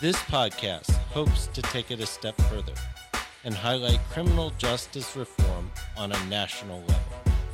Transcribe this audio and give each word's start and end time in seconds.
This 0.00 0.14
podcast 0.14 0.92
hopes 1.12 1.48
to 1.48 1.60
take 1.60 1.90
it 1.90 1.98
a 1.98 2.06
step 2.06 2.36
further 2.42 2.74
and 3.42 3.52
highlight 3.52 3.98
criminal 4.10 4.52
justice 4.56 5.16
reform 5.16 5.72
on 5.96 6.12
a 6.12 6.24
national 6.26 6.78
level. 6.82 7.02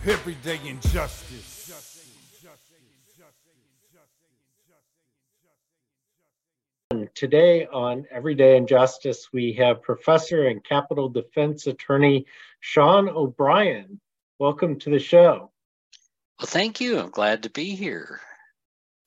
Everyday 0.04 0.60
injustice. 0.68 1.72
Today 7.14 7.66
on 7.66 8.04
Everyday 8.10 8.58
Injustice, 8.58 9.32
we 9.32 9.54
have 9.54 9.80
Professor 9.80 10.46
and 10.46 10.62
Capital 10.62 11.08
Defense 11.08 11.66
Attorney 11.66 12.26
Sean 12.60 13.08
O'Brien. 13.08 13.98
Welcome 14.38 14.78
to 14.80 14.90
the 14.90 14.98
show. 14.98 15.50
Well, 16.38 16.46
thank 16.46 16.78
you. 16.78 16.98
I'm 16.98 17.08
glad 17.08 17.44
to 17.44 17.50
be 17.50 17.74
here. 17.74 18.20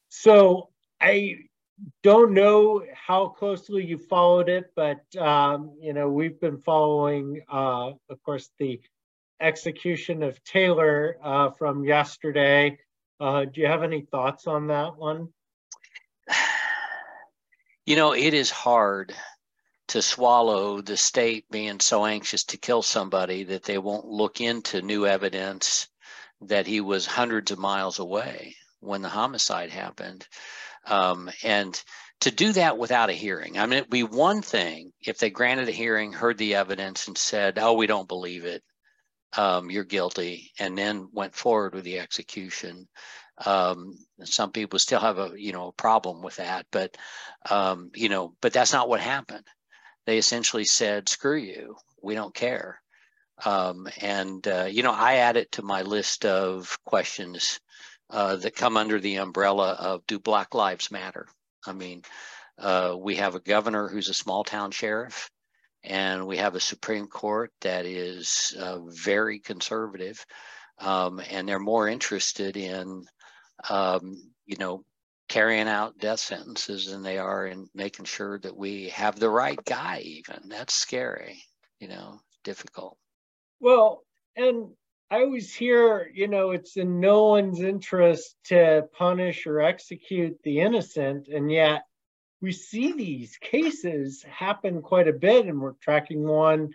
So, 0.09 0.69
I 0.99 1.46
don't 2.03 2.33
know 2.33 2.83
how 2.93 3.27
closely 3.27 3.85
you 3.85 3.97
followed 3.97 4.49
it, 4.49 4.71
but 4.75 5.03
um, 5.17 5.71
you 5.79 5.93
know 5.93 6.09
we've 6.09 6.39
been 6.39 6.57
following, 6.57 7.41
uh, 7.51 7.91
of 8.09 8.23
course, 8.23 8.49
the 8.57 8.81
execution 9.39 10.23
of 10.23 10.43
Taylor 10.43 11.17
uh, 11.23 11.51
from 11.51 11.83
yesterday. 11.83 12.77
Uh, 13.19 13.45
do 13.45 13.61
you 13.61 13.67
have 13.67 13.83
any 13.83 14.01
thoughts 14.01 14.47
on 14.47 14.67
that 14.67 14.97
one? 14.97 15.29
You 17.85 17.95
know, 17.95 18.13
it 18.13 18.33
is 18.33 18.49
hard 18.51 19.15
to 19.87 20.01
swallow 20.01 20.81
the 20.81 20.97
state 20.97 21.45
being 21.49 21.79
so 21.79 22.05
anxious 22.05 22.43
to 22.43 22.57
kill 22.57 22.81
somebody 22.81 23.43
that 23.45 23.63
they 23.63 23.77
won't 23.77 24.05
look 24.05 24.41
into 24.41 24.81
new 24.81 25.05
evidence 25.05 25.87
that 26.41 26.67
he 26.67 26.81
was 26.81 27.05
hundreds 27.05 27.51
of 27.51 27.59
miles 27.59 27.99
away 27.99 28.55
when 28.81 29.01
the 29.01 29.09
homicide 29.09 29.69
happened. 29.69 30.27
Um, 30.87 31.29
and 31.43 31.81
to 32.21 32.31
do 32.31 32.53
that 32.53 32.77
without 32.77 33.09
a 33.09 33.13
hearing, 33.13 33.59
I 33.59 33.65
mean, 33.65 33.79
it'd 33.79 33.89
be 33.89 34.03
one 34.03 34.41
thing 34.41 34.91
if 35.05 35.17
they 35.19 35.29
granted 35.29 35.69
a 35.69 35.71
hearing, 35.73 36.13
heard 36.13 36.37
the 36.37 36.55
evidence, 36.55 37.07
and 37.07 37.17
said, 37.17 37.59
"Oh, 37.59 37.73
we 37.73 37.87
don't 37.87 38.07
believe 38.07 38.45
it. 38.45 38.63
Um, 39.37 39.69
you're 39.69 39.83
guilty," 39.83 40.51
and 40.59 40.77
then 40.77 41.09
went 41.13 41.35
forward 41.35 41.75
with 41.75 41.83
the 41.83 41.99
execution. 41.99 42.87
Um, 43.45 43.97
some 44.23 44.51
people 44.51 44.79
still 44.79 44.99
have 44.99 45.19
a 45.19 45.33
you 45.35 45.51
know 45.53 45.67
a 45.67 45.73
problem 45.73 46.21
with 46.23 46.37
that, 46.37 46.65
but 46.71 46.97
um, 47.49 47.91
you 47.95 48.09
know, 48.09 48.35
but 48.41 48.53
that's 48.53 48.73
not 48.73 48.89
what 48.89 49.01
happened. 49.01 49.45
They 50.05 50.17
essentially 50.17 50.65
said, 50.65 51.09
"Screw 51.09 51.37
you. 51.37 51.77
We 52.01 52.15
don't 52.15 52.33
care." 52.33 52.81
Um, 53.45 53.87
and 54.01 54.47
uh, 54.47 54.67
you 54.69 54.83
know, 54.83 54.93
I 54.93 55.15
add 55.17 55.37
it 55.37 55.51
to 55.53 55.61
my 55.61 55.83
list 55.83 56.25
of 56.25 56.77
questions 56.85 57.59
uh, 58.09 58.37
that 58.37 58.55
come 58.55 58.77
under 58.77 58.99
the 58.99 59.17
umbrella 59.17 59.73
of 59.73 60.05
do 60.07 60.19
Black 60.19 60.53
Lives 60.53 60.91
Matter? 60.91 61.27
I 61.65 61.73
mean, 61.73 62.03
uh, 62.57 62.95
we 62.97 63.15
have 63.15 63.35
a 63.35 63.39
governor 63.39 63.87
who's 63.87 64.09
a 64.09 64.13
small 64.13 64.43
town 64.43 64.71
sheriff, 64.71 65.29
and 65.83 66.25
we 66.25 66.37
have 66.37 66.55
a 66.55 66.59
Supreme 66.59 67.07
Court 67.07 67.51
that 67.61 67.85
is 67.85 68.55
uh, 68.59 68.79
very 68.85 69.39
conservative, 69.39 70.25
um, 70.79 71.21
and 71.29 71.47
they're 71.47 71.59
more 71.59 71.87
interested 71.87 72.57
in, 72.57 73.03
um, 73.69 74.31
you 74.45 74.57
know, 74.57 74.83
carrying 75.29 75.67
out 75.67 75.97
death 75.99 76.19
sentences 76.19 76.85
than 76.85 77.03
they 77.03 77.17
are 77.17 77.45
in 77.45 77.67
making 77.75 78.05
sure 78.05 78.39
that 78.39 78.55
we 78.55 78.89
have 78.89 79.19
the 79.19 79.29
right 79.29 79.59
guy. 79.65 79.99
Even 80.03 80.49
that's 80.49 80.73
scary, 80.73 81.43
you 81.79 81.87
know, 81.87 82.19
difficult. 82.43 82.97
Well, 83.59 84.03
and 84.35 84.71
I 85.09 85.21
always 85.21 85.53
hear, 85.53 86.11
you 86.13 86.27
know, 86.27 86.51
it's 86.51 86.75
in 86.75 86.99
no 86.99 87.27
one's 87.27 87.61
interest 87.61 88.35
to 88.45 88.87
punish 88.97 89.47
or 89.47 89.61
execute 89.61 90.37
the 90.43 90.59
innocent. 90.59 91.29
And 91.29 91.49
yet 91.49 91.83
we 92.41 92.51
see 92.51 92.91
these 92.91 93.37
cases 93.37 94.23
happen 94.23 94.81
quite 94.81 95.07
a 95.07 95.13
bit, 95.13 95.45
and 95.45 95.61
we're 95.61 95.73
tracking 95.81 96.27
one 96.27 96.69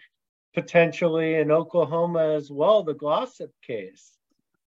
potentially 0.54 1.34
in 1.34 1.50
Oklahoma 1.50 2.34
as 2.34 2.50
well, 2.50 2.82
the 2.82 2.94
Glossip 2.94 3.50
case. 3.66 4.12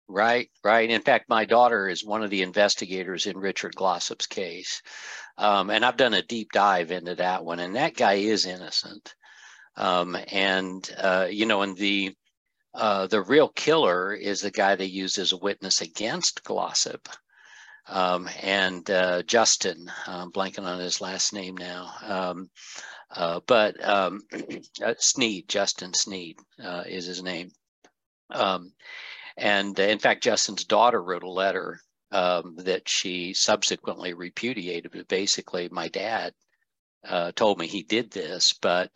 Right, 0.09 0.49
right. 0.63 0.89
In 0.89 1.01
fact, 1.01 1.29
my 1.29 1.45
daughter 1.45 1.87
is 1.87 2.05
one 2.05 2.23
of 2.23 2.29
the 2.29 2.41
investigators 2.41 3.25
in 3.25 3.37
Richard 3.37 3.75
Glossip's 3.75 4.27
case. 4.27 4.81
Um, 5.37 5.69
and 5.69 5.85
I've 5.85 5.97
done 5.97 6.13
a 6.13 6.21
deep 6.21 6.51
dive 6.51 6.91
into 6.91 7.15
that 7.15 7.45
one, 7.45 7.59
and 7.59 7.75
that 7.75 7.95
guy 7.95 8.15
is 8.15 8.45
innocent. 8.45 9.15
Um, 9.75 10.17
and, 10.31 10.87
uh, 10.97 11.27
you 11.31 11.45
know, 11.45 11.63
in 11.63 11.75
the 11.75 12.13
uh, 12.73 13.07
the 13.07 13.21
real 13.21 13.49
killer 13.49 14.13
is 14.13 14.41
the 14.41 14.51
guy 14.51 14.75
they 14.75 14.85
used 14.85 15.19
as 15.19 15.31
a 15.31 15.37
witness 15.37 15.81
against 15.81 16.43
Glossip. 16.43 17.07
Um, 17.87 18.29
and 18.41 18.89
uh, 18.89 19.23
Justin, 19.23 19.91
I'm 20.07 20.31
blanking 20.31 20.65
on 20.65 20.79
his 20.79 21.01
last 21.01 21.33
name 21.33 21.55
now. 21.55 21.91
Um, 22.01 22.49
uh, 23.11 23.41
but 23.45 23.83
um, 23.87 24.21
uh, 24.83 24.93
Sneed, 24.97 25.47
Justin 25.47 25.93
Sneed 25.93 26.37
uh, 26.63 26.83
is 26.87 27.05
his 27.05 27.21
name. 27.21 27.51
Um, 28.31 28.71
and 29.37 29.77
in 29.77 29.99
fact, 29.99 30.23
Justin's 30.23 30.63
daughter 30.63 31.01
wrote 31.01 31.23
a 31.23 31.29
letter 31.29 31.79
um, 32.11 32.55
that 32.59 32.87
she 32.87 33.33
subsequently 33.33 34.13
repudiated. 34.13 34.91
But 34.91 35.07
basically, 35.07 35.69
my 35.69 35.89
dad 35.89 36.33
told 37.35 37.59
me 37.59 37.67
he 37.67 37.83
did 37.83 38.09
this, 38.11 38.53
but 38.53 38.89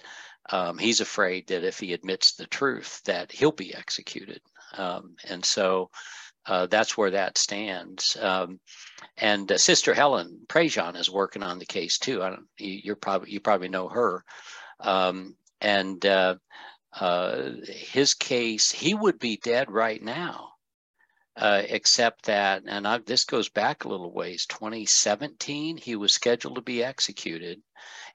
um, 0.50 0.78
he's 0.78 1.02
afraid 1.02 1.48
that 1.48 1.64
if 1.64 1.80
he 1.80 1.94
admits 1.94 2.34
the 2.34 2.48
truth, 2.48 3.02
that 3.06 3.32
he'll 3.32 3.52
be 3.52 3.74
executed. 3.74 4.42
Um, 4.78 5.16
and 5.28 5.44
so 5.44 5.90
uh, 6.46 6.68
that's 6.68 6.98
where 6.98 7.12
that 7.12 7.38
stands. 7.38 8.18
Um, 8.20 8.60
and 9.18 9.52
uh, 9.52 9.58
Sister 9.58 9.94
Helen 9.94 10.42
Prejean 10.48 10.96
is 10.96 11.10
working 11.10 11.44
on 11.44 11.60
the 11.60 11.66
case 11.66 11.98
too. 11.98 12.24
I 12.24 12.30
don't, 12.30 12.48
you, 12.58 12.94
are 12.94 12.96
probably 12.96 13.32
you 13.32 13.40
probably 13.40 13.70
know 13.70 13.90
her. 13.90 14.24
Um, 14.80 15.36
and 15.60 16.06
uh, 16.06 16.36
uh, 17.00 17.52
his 17.68 18.14
case, 18.14 18.72
he 18.72 18.94
would 18.94 19.20
be 19.20 19.38
dead 19.38 19.72
right 19.72 20.02
now. 20.02 20.52
Uh, 21.38 21.62
except 21.70 22.26
that, 22.26 22.64
and 22.66 22.88
I, 22.88 22.98
this 22.98 23.24
goes 23.24 23.48
back 23.48 23.84
a 23.84 23.88
little 23.88 24.12
ways, 24.12 24.48
2017, 24.48 25.78
he 25.78 25.96
was 25.96 26.12
scheduled 26.12 26.56
to 26.56 26.62
be 26.62 26.84
executed 26.84 27.62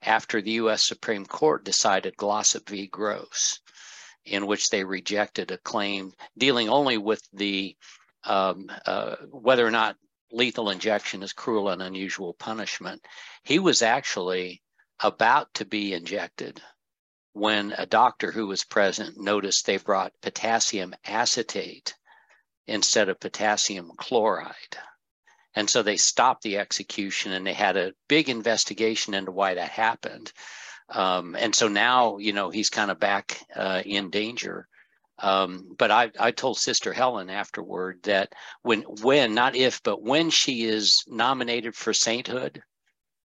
after 0.01 0.41
the 0.41 0.51
U.S. 0.51 0.83
Supreme 0.83 1.25
Court 1.25 1.63
decided 1.63 2.17
Glossip 2.17 2.67
v. 2.67 2.85
Gross, 2.87 3.61
in 4.25 4.45
which 4.45 4.69
they 4.69 4.83
rejected 4.83 5.51
a 5.51 5.57
claim 5.57 6.11
dealing 6.37 6.67
only 6.67 6.97
with 6.97 7.25
the 7.31 7.77
um, 8.25 8.69
uh, 8.85 9.15
whether 9.31 9.65
or 9.65 9.71
not 9.71 9.95
lethal 10.33 10.69
injection 10.69 11.23
is 11.23 11.31
cruel 11.31 11.69
and 11.69 11.81
unusual 11.81 12.33
punishment. 12.33 13.05
He 13.43 13.57
was 13.57 13.81
actually 13.81 14.61
about 14.99 15.53
to 15.53 15.65
be 15.65 15.93
injected 15.93 16.61
when 17.31 17.73
a 17.77 17.85
doctor 17.85 18.31
who 18.31 18.47
was 18.47 18.65
present 18.65 19.17
noticed 19.17 19.65
they 19.65 19.77
brought 19.77 20.11
potassium 20.21 20.93
acetate 21.05 21.93
instead 22.67 23.09
of 23.09 23.19
potassium 23.19 23.91
chloride. 23.97 24.77
And 25.55 25.69
so 25.69 25.83
they 25.83 25.97
stopped 25.97 26.43
the 26.43 26.57
execution 26.57 27.31
and 27.31 27.45
they 27.45 27.53
had 27.53 27.77
a 27.77 27.93
big 28.07 28.29
investigation 28.29 29.13
into 29.13 29.31
why 29.31 29.53
that 29.55 29.69
happened. 29.69 30.31
Um, 30.89 31.35
and 31.35 31.53
so 31.53 31.67
now, 31.67 32.17
you 32.17 32.33
know, 32.33 32.49
he's 32.49 32.69
kind 32.69 32.91
of 32.91 32.99
back 32.99 33.39
uh, 33.55 33.81
in 33.85 34.09
danger. 34.09 34.67
Um, 35.19 35.75
but 35.77 35.91
I, 35.91 36.11
I 36.19 36.31
told 36.31 36.57
Sister 36.57 36.91
Helen 36.91 37.29
afterward 37.29 37.99
that 38.03 38.33
when, 38.63 38.81
when, 38.81 39.35
not 39.35 39.55
if, 39.55 39.81
but 39.83 40.01
when 40.01 40.31
she 40.31 40.63
is 40.63 41.03
nominated 41.07 41.75
for 41.75 41.93
sainthood, 41.93 42.63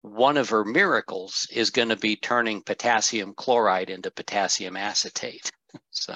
one 0.01 0.37
of 0.37 0.49
her 0.49 0.63
miracles 0.63 1.47
is 1.51 1.71
going 1.71 1.89
to 1.89 1.95
be 1.97 2.15
turning 2.15 2.61
potassium 2.61 3.33
chloride 3.33 3.89
into 3.89 4.09
potassium 4.11 4.77
acetate. 4.77 5.51
so 5.91 6.15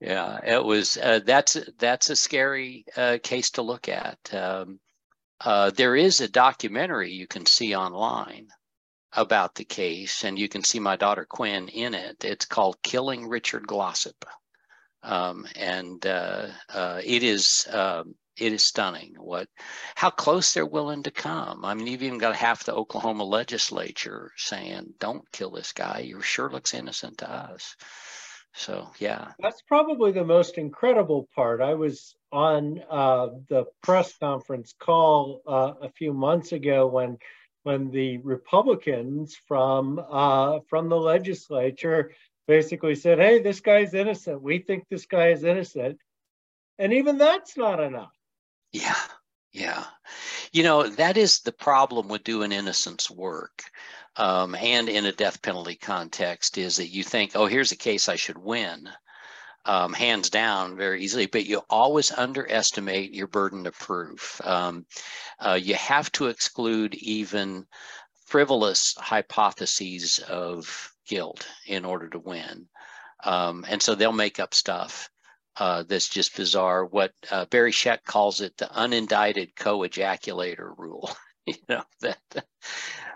yeah, 0.00 0.40
it 0.44 0.64
was. 0.64 0.96
Uh, 0.96 1.20
that's 1.24 1.56
that's 1.78 2.10
a 2.10 2.16
scary 2.16 2.84
uh, 2.96 3.18
case 3.22 3.50
to 3.52 3.62
look 3.62 3.88
at. 3.88 4.18
Um, 4.34 4.80
uh, 5.40 5.70
there 5.70 5.96
is 5.96 6.20
a 6.20 6.28
documentary 6.28 7.12
you 7.12 7.26
can 7.26 7.46
see 7.46 7.74
online 7.74 8.48
about 9.12 9.54
the 9.54 9.64
case, 9.64 10.24
and 10.24 10.38
you 10.38 10.48
can 10.48 10.64
see 10.64 10.80
my 10.80 10.96
daughter 10.96 11.24
Quinn 11.24 11.68
in 11.68 11.94
it. 11.94 12.24
It's 12.24 12.44
called 12.44 12.82
"Killing 12.82 13.28
Richard 13.28 13.66
Glossip," 13.66 14.24
um, 15.02 15.46
and 15.56 16.04
uh, 16.06 16.48
uh, 16.68 17.00
it 17.04 17.22
is 17.22 17.66
um, 17.70 18.14
it 18.36 18.52
is 18.52 18.64
stunning 18.64 19.14
what 19.18 19.48
how 19.94 20.10
close 20.10 20.52
they're 20.52 20.66
willing 20.66 21.04
to 21.04 21.10
come. 21.10 21.64
I 21.64 21.74
mean, 21.74 21.86
you've 21.86 22.02
even 22.02 22.18
got 22.18 22.34
half 22.36 22.64
the 22.64 22.74
Oklahoma 22.74 23.24
legislature 23.24 24.32
saying, 24.36 24.94
"Don't 24.98 25.30
kill 25.32 25.50
this 25.50 25.72
guy. 25.72 26.02
He 26.02 26.14
sure 26.20 26.50
looks 26.50 26.74
innocent 26.74 27.18
to 27.18 27.30
us." 27.30 27.76
So 28.54 28.88
yeah, 28.98 29.32
that's 29.40 29.62
probably 29.62 30.12
the 30.12 30.24
most 30.24 30.58
incredible 30.58 31.28
part. 31.34 31.60
I 31.60 31.74
was 31.74 32.14
on 32.30 32.82
uh, 32.88 33.28
the 33.48 33.66
press 33.82 34.16
conference 34.16 34.74
call 34.78 35.42
uh, 35.46 35.72
a 35.82 35.88
few 35.90 36.12
months 36.12 36.52
ago 36.52 36.86
when 36.86 37.18
when 37.64 37.90
the 37.90 38.18
Republicans 38.18 39.36
from 39.48 40.00
uh, 40.08 40.60
from 40.68 40.88
the 40.88 40.96
legislature 40.96 42.12
basically 42.46 42.94
said, 42.94 43.18
"Hey, 43.18 43.40
this 43.40 43.60
guy's 43.60 43.92
innocent. 43.92 44.40
We 44.40 44.60
think 44.60 44.84
this 44.88 45.06
guy 45.06 45.30
is 45.30 45.42
innocent," 45.42 45.98
and 46.78 46.92
even 46.92 47.18
that's 47.18 47.56
not 47.56 47.80
enough. 47.80 48.14
Yeah, 48.72 48.94
yeah. 49.52 49.84
You 50.54 50.62
know, 50.62 50.86
that 50.86 51.16
is 51.16 51.40
the 51.40 51.50
problem 51.50 52.06
with 52.06 52.22
doing 52.22 52.52
innocence 52.52 53.10
work. 53.10 53.64
Um, 54.14 54.54
and 54.54 54.88
in 54.88 55.04
a 55.04 55.10
death 55.10 55.42
penalty 55.42 55.74
context 55.74 56.58
is 56.58 56.76
that 56.76 56.94
you 56.94 57.02
think, 57.02 57.32
oh, 57.34 57.46
here's 57.46 57.72
a 57.72 57.76
case 57.76 58.08
I 58.08 58.14
should 58.14 58.38
win, 58.38 58.88
um, 59.64 59.92
hands 59.92 60.30
down, 60.30 60.76
very 60.76 61.02
easily, 61.02 61.26
but 61.26 61.44
you 61.44 61.62
always 61.68 62.12
underestimate 62.12 63.12
your 63.12 63.26
burden 63.26 63.66
of 63.66 63.76
proof. 63.76 64.40
Um, 64.44 64.86
uh, 65.40 65.58
you 65.60 65.74
have 65.74 66.12
to 66.12 66.28
exclude 66.28 66.94
even 66.94 67.66
frivolous 68.24 68.94
hypotheses 68.96 70.20
of 70.20 70.94
guilt 71.04 71.48
in 71.66 71.84
order 71.84 72.08
to 72.10 72.20
win. 72.20 72.68
Um, 73.24 73.64
and 73.68 73.82
so 73.82 73.96
they'll 73.96 74.12
make 74.12 74.38
up 74.38 74.54
stuff 74.54 75.10
uh, 75.56 75.84
that's 75.84 76.08
just 76.08 76.36
bizarre. 76.36 76.84
What 76.84 77.12
uh, 77.30 77.46
Barry 77.46 77.72
Scheck 77.72 78.04
calls 78.04 78.40
it 78.40 78.56
the 78.56 78.66
unindicted 78.66 79.54
co-ejaculator 79.56 80.72
rule. 80.76 81.10
you 81.46 81.54
know 81.68 81.82
that 82.00 82.46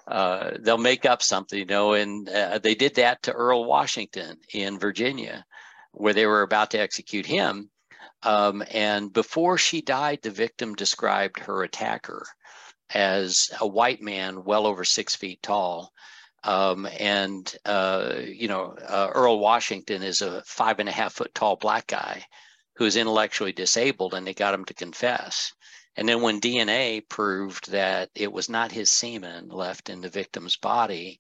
uh, 0.07 0.51
they'll 0.61 0.79
make 0.79 1.05
up 1.07 1.23
something. 1.23 1.59
You 1.59 1.65
know, 1.65 1.95
and 1.95 2.29
uh, 2.29 2.59
they 2.59 2.75
did 2.75 2.97
that 2.97 3.23
to 3.25 3.33
Earl 3.33 3.65
Washington 3.65 4.37
in 4.53 4.79
Virginia, 4.79 5.45
where 5.93 6.15
they 6.15 6.27
were 6.27 6.43
about 6.43 6.71
to 6.73 6.81
execute 6.81 7.27
him. 7.27 7.71
Um, 8.23 8.65
and 8.71 9.13
before 9.13 9.59
she 9.59 9.81
died, 9.81 10.21
the 10.23 10.31
victim 10.31 10.75
described 10.75 11.39
her 11.41 11.63
attacker 11.63 12.27
as 12.91 13.51
a 13.61 13.67
white 13.67 14.03
man, 14.03 14.45
well 14.45 14.67
over 14.67 14.85
six 14.85 15.15
feet 15.15 15.43
tall. 15.43 15.93
Um, 16.45 16.87
and 16.99 17.53
uh, 17.65 18.15
you 18.25 18.49
know, 18.49 18.77
uh, 18.87 19.11
Earl 19.13 19.39
Washington 19.39 20.03
is 20.03 20.23
a 20.23 20.43
five 20.45 20.79
and 20.79 20.89
a 20.89 20.93
half 20.93 21.15
foot 21.15 21.35
tall 21.35 21.57
black 21.57 21.87
guy 21.87 22.25
who 22.77 22.85
is 22.85 22.97
intellectually 22.97 23.53
disabled, 23.53 24.15
and 24.15 24.27
they 24.27 24.35
got 24.35 24.55
him 24.55 24.65
to 24.67 24.75
confess. 24.75 25.53
And 25.97 26.09
then 26.09 26.23
when 26.23 26.41
DNA 26.41 27.07
proved 27.09 27.73
that 27.73 28.11
it 28.15 28.33
was 28.33 28.49
not 28.49 28.71
his 28.71 28.91
semen 28.91 29.49
left 29.49 29.91
in 29.91 30.01
the 30.01 30.09
victim's 30.09 30.57
body, 30.57 31.19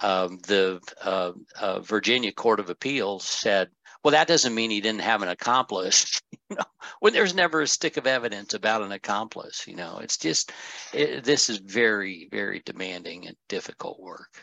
um, 0.00 0.38
the 0.46 0.80
uh, 1.02 1.32
uh 1.60 1.80
Virginia 1.80 2.32
Court 2.32 2.58
of 2.58 2.70
Appeals 2.70 3.24
said, 3.24 3.70
"Well, 4.02 4.12
that 4.12 4.26
doesn't 4.26 4.54
mean 4.54 4.70
he 4.70 4.80
didn't 4.80 5.02
have 5.02 5.22
an 5.22 5.28
accomplice." 5.28 6.22
you 6.50 6.56
know, 6.56 6.64
when 7.00 7.12
there's 7.12 7.34
never 7.34 7.60
a 7.60 7.68
stick 7.68 7.98
of 7.98 8.06
evidence 8.06 8.54
about 8.54 8.82
an 8.82 8.92
accomplice, 8.92 9.66
you 9.66 9.76
know, 9.76 9.98
it's 9.98 10.16
just 10.16 10.52
it, 10.94 11.22
this 11.22 11.50
is 11.50 11.58
very, 11.58 12.28
very 12.30 12.62
demanding 12.64 13.26
and 13.26 13.36
difficult 13.48 14.00
work. 14.00 14.42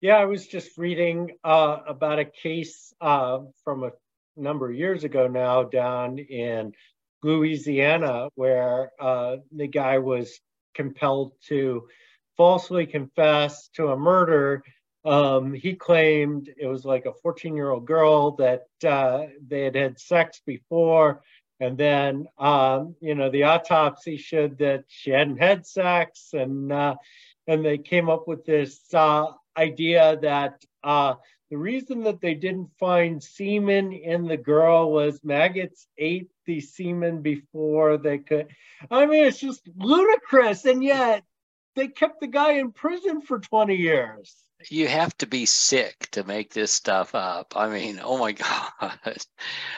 Yeah, 0.00 0.16
I 0.16 0.24
was 0.24 0.46
just 0.46 0.78
reading 0.78 1.32
uh, 1.44 1.80
about 1.86 2.18
a 2.18 2.24
case 2.24 2.94
uh, 3.02 3.40
from 3.64 3.84
a 3.84 3.92
number 4.34 4.70
of 4.70 4.74
years 4.74 5.04
ago 5.04 5.26
now 5.26 5.64
down 5.64 6.18
in 6.18 6.72
Louisiana 7.22 8.30
where 8.34 8.92
uh, 8.98 9.36
the 9.52 9.66
guy 9.66 9.98
was 9.98 10.40
compelled 10.74 11.32
to 11.48 11.86
falsely 12.38 12.86
confess 12.86 13.68
to 13.74 13.88
a 13.88 13.96
murder. 13.96 14.64
Um, 15.04 15.52
he 15.52 15.74
claimed 15.74 16.48
it 16.56 16.66
was 16.66 16.86
like 16.86 17.04
a 17.04 17.12
14 17.22 17.54
year 17.54 17.68
old 17.68 17.84
girl 17.84 18.36
that 18.36 18.68
uh, 18.82 19.26
they 19.46 19.64
had 19.64 19.74
had 19.74 20.00
sex 20.00 20.40
before. 20.46 21.20
And 21.60 21.76
then, 21.76 22.26
um, 22.38 22.96
you 23.02 23.14
know, 23.14 23.28
the 23.28 23.42
autopsy 23.42 24.16
showed 24.16 24.56
that 24.60 24.84
she 24.88 25.10
hadn't 25.10 25.42
had 25.42 25.66
sex. 25.66 26.30
And, 26.32 26.72
uh, 26.72 26.94
and 27.46 27.62
they 27.62 27.76
came 27.76 28.08
up 28.08 28.26
with 28.26 28.46
this 28.46 28.80
uh, 28.94 29.32
idea 29.60 30.18
that 30.22 30.64
uh, 30.82 31.14
the 31.50 31.58
reason 31.58 32.04
that 32.04 32.20
they 32.20 32.34
didn't 32.34 32.70
find 32.78 33.22
semen 33.22 33.92
in 33.92 34.26
the 34.26 34.36
girl 34.36 34.92
was 34.92 35.24
maggots 35.24 35.86
ate 35.98 36.30
the 36.46 36.60
semen 36.60 37.22
before 37.22 37.96
they 37.96 38.18
could. 38.18 38.48
I 38.90 39.06
mean, 39.06 39.24
it's 39.24 39.40
just 39.40 39.68
ludicrous. 39.76 40.64
And 40.64 40.82
yet 40.82 41.24
they 41.74 41.88
kept 41.88 42.20
the 42.20 42.28
guy 42.28 42.52
in 42.52 42.70
prison 42.72 43.20
for 43.20 43.40
20 43.40 43.74
years. 43.74 44.36
You 44.68 44.88
have 44.88 45.16
to 45.18 45.26
be 45.26 45.46
sick 45.46 46.08
to 46.12 46.22
make 46.22 46.52
this 46.52 46.70
stuff 46.70 47.14
up. 47.14 47.54
I 47.56 47.68
mean, 47.68 47.98
oh 48.02 48.18
my 48.18 48.32
God. 48.92 49.16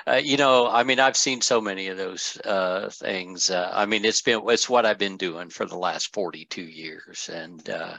Uh, 0.06 0.20
you 0.23 0.37
know, 0.37 0.69
I 0.69 0.82
mean, 0.82 1.00
I've 1.00 1.17
seen 1.17 1.40
so 1.40 1.61
many 1.61 1.87
of 1.87 1.96
those 1.96 2.37
uh, 2.44 2.90
things. 2.93 3.49
Uh, 3.49 3.70
I 3.73 3.87
mean, 3.87 4.05
it's 4.05 4.23
been, 4.23 4.43
it's 4.49 4.69
what 4.69 4.85
I've 4.85 4.99
been 4.99 5.17
doing 5.17 5.49
for 5.49 5.64
the 5.64 5.78
last 5.78 6.12
42 6.12 6.62
years. 6.62 7.31
And, 7.32 7.67
uh, 7.70 7.96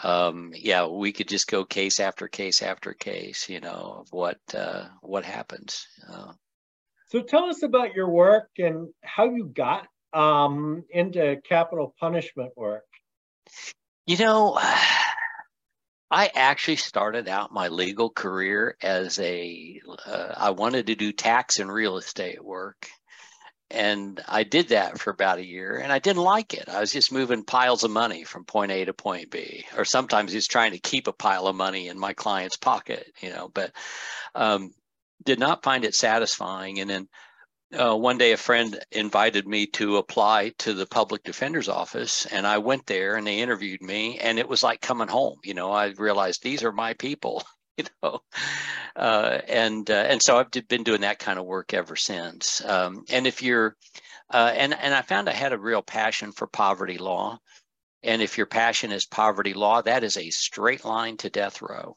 um, 0.00 0.52
yeah, 0.54 0.86
we 0.86 1.12
could 1.12 1.28
just 1.28 1.48
go 1.48 1.64
case 1.64 2.00
after 2.00 2.28
case 2.28 2.62
after 2.62 2.94
case, 2.94 3.48
you 3.48 3.60
know, 3.60 3.98
of 4.00 4.08
what 4.10 4.38
uh, 4.54 4.84
what 5.00 5.24
happens. 5.24 5.86
Uh, 6.10 6.32
so 7.08 7.20
tell 7.20 7.44
us 7.44 7.62
about 7.62 7.94
your 7.94 8.08
work 8.08 8.48
and 8.58 8.88
how 9.02 9.24
you 9.24 9.44
got 9.44 9.86
um, 10.14 10.84
into 10.90 11.36
capital 11.46 11.94
punishment 12.00 12.52
work. 12.56 12.84
You 14.06 14.16
know, 14.16 14.58
I 16.10 16.30
actually 16.34 16.76
started 16.76 17.28
out 17.28 17.52
my 17.52 17.68
legal 17.68 18.08
career 18.08 18.76
as 18.82 19.18
a. 19.18 19.80
Uh, 20.06 20.32
I 20.36 20.50
wanted 20.50 20.86
to 20.86 20.94
do 20.94 21.12
tax 21.12 21.58
and 21.58 21.70
real 21.70 21.98
estate 21.98 22.42
work 22.42 22.88
and 23.72 24.20
I 24.28 24.44
did 24.44 24.68
that 24.68 24.98
for 24.98 25.10
about 25.10 25.38
a 25.38 25.46
year 25.46 25.78
and 25.78 25.92
I 25.92 25.98
didn't 25.98 26.22
like 26.22 26.54
it. 26.54 26.68
I 26.68 26.80
was 26.80 26.92
just 26.92 27.10
moving 27.10 27.44
piles 27.44 27.84
of 27.84 27.90
money 27.90 28.24
from 28.24 28.44
point 28.44 28.70
A 28.70 28.84
to 28.84 28.92
point 28.92 29.30
B, 29.30 29.64
or 29.76 29.84
sometimes 29.84 30.32
just 30.32 30.50
trying 30.50 30.72
to 30.72 30.78
keep 30.78 31.06
a 31.06 31.12
pile 31.12 31.46
of 31.46 31.56
money 31.56 31.88
in 31.88 31.98
my 31.98 32.12
client's 32.12 32.56
pocket, 32.56 33.10
you 33.20 33.30
know, 33.30 33.50
but 33.52 33.72
um, 34.34 34.72
did 35.24 35.38
not 35.38 35.62
find 35.62 35.84
it 35.84 35.94
satisfying. 35.94 36.80
And 36.80 36.90
then 36.90 37.08
uh, 37.72 37.96
one 37.96 38.18
day 38.18 38.32
a 38.32 38.36
friend 38.36 38.78
invited 38.90 39.48
me 39.48 39.66
to 39.66 39.96
apply 39.96 40.50
to 40.58 40.74
the 40.74 40.86
public 40.86 41.22
defender's 41.22 41.68
office 41.68 42.26
and 42.26 42.46
I 42.46 42.58
went 42.58 42.86
there 42.86 43.16
and 43.16 43.26
they 43.26 43.40
interviewed 43.40 43.82
me 43.82 44.18
and 44.18 44.38
it 44.38 44.48
was 44.48 44.62
like 44.62 44.82
coming 44.82 45.08
home. 45.08 45.38
You 45.44 45.54
know, 45.54 45.72
I 45.72 45.86
realized 45.96 46.42
these 46.42 46.62
are 46.62 46.72
my 46.72 46.92
people. 46.94 47.42
you 47.78 47.84
know, 48.02 48.20
uh, 48.96 49.38
and 49.48 49.90
uh, 49.90 50.04
and 50.08 50.22
so 50.22 50.36
I've 50.36 50.50
been 50.68 50.84
doing 50.84 51.00
that 51.02 51.18
kind 51.18 51.38
of 51.38 51.46
work 51.46 51.72
ever 51.72 51.96
since. 51.96 52.62
Um, 52.64 53.04
and 53.10 53.26
if 53.26 53.42
you're, 53.42 53.76
uh, 54.30 54.52
and 54.54 54.74
and 54.74 54.94
I 54.94 55.02
found 55.02 55.28
I 55.28 55.32
had 55.32 55.52
a 55.52 55.58
real 55.58 55.82
passion 55.82 56.32
for 56.32 56.46
poverty 56.46 56.98
law, 56.98 57.38
and 58.02 58.20
if 58.20 58.36
your 58.36 58.46
passion 58.46 58.92
is 58.92 59.06
poverty 59.06 59.54
law, 59.54 59.80
that 59.82 60.04
is 60.04 60.16
a 60.16 60.30
straight 60.30 60.84
line 60.84 61.16
to 61.18 61.30
death 61.30 61.62
row. 61.62 61.96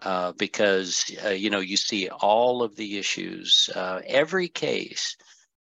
Uh, 0.00 0.30
because 0.38 1.04
uh, 1.24 1.30
you 1.30 1.50
know 1.50 1.58
you 1.58 1.76
see 1.76 2.08
all 2.08 2.62
of 2.62 2.76
the 2.76 2.98
issues. 2.98 3.68
Uh, 3.74 4.00
every 4.06 4.48
case 4.48 5.16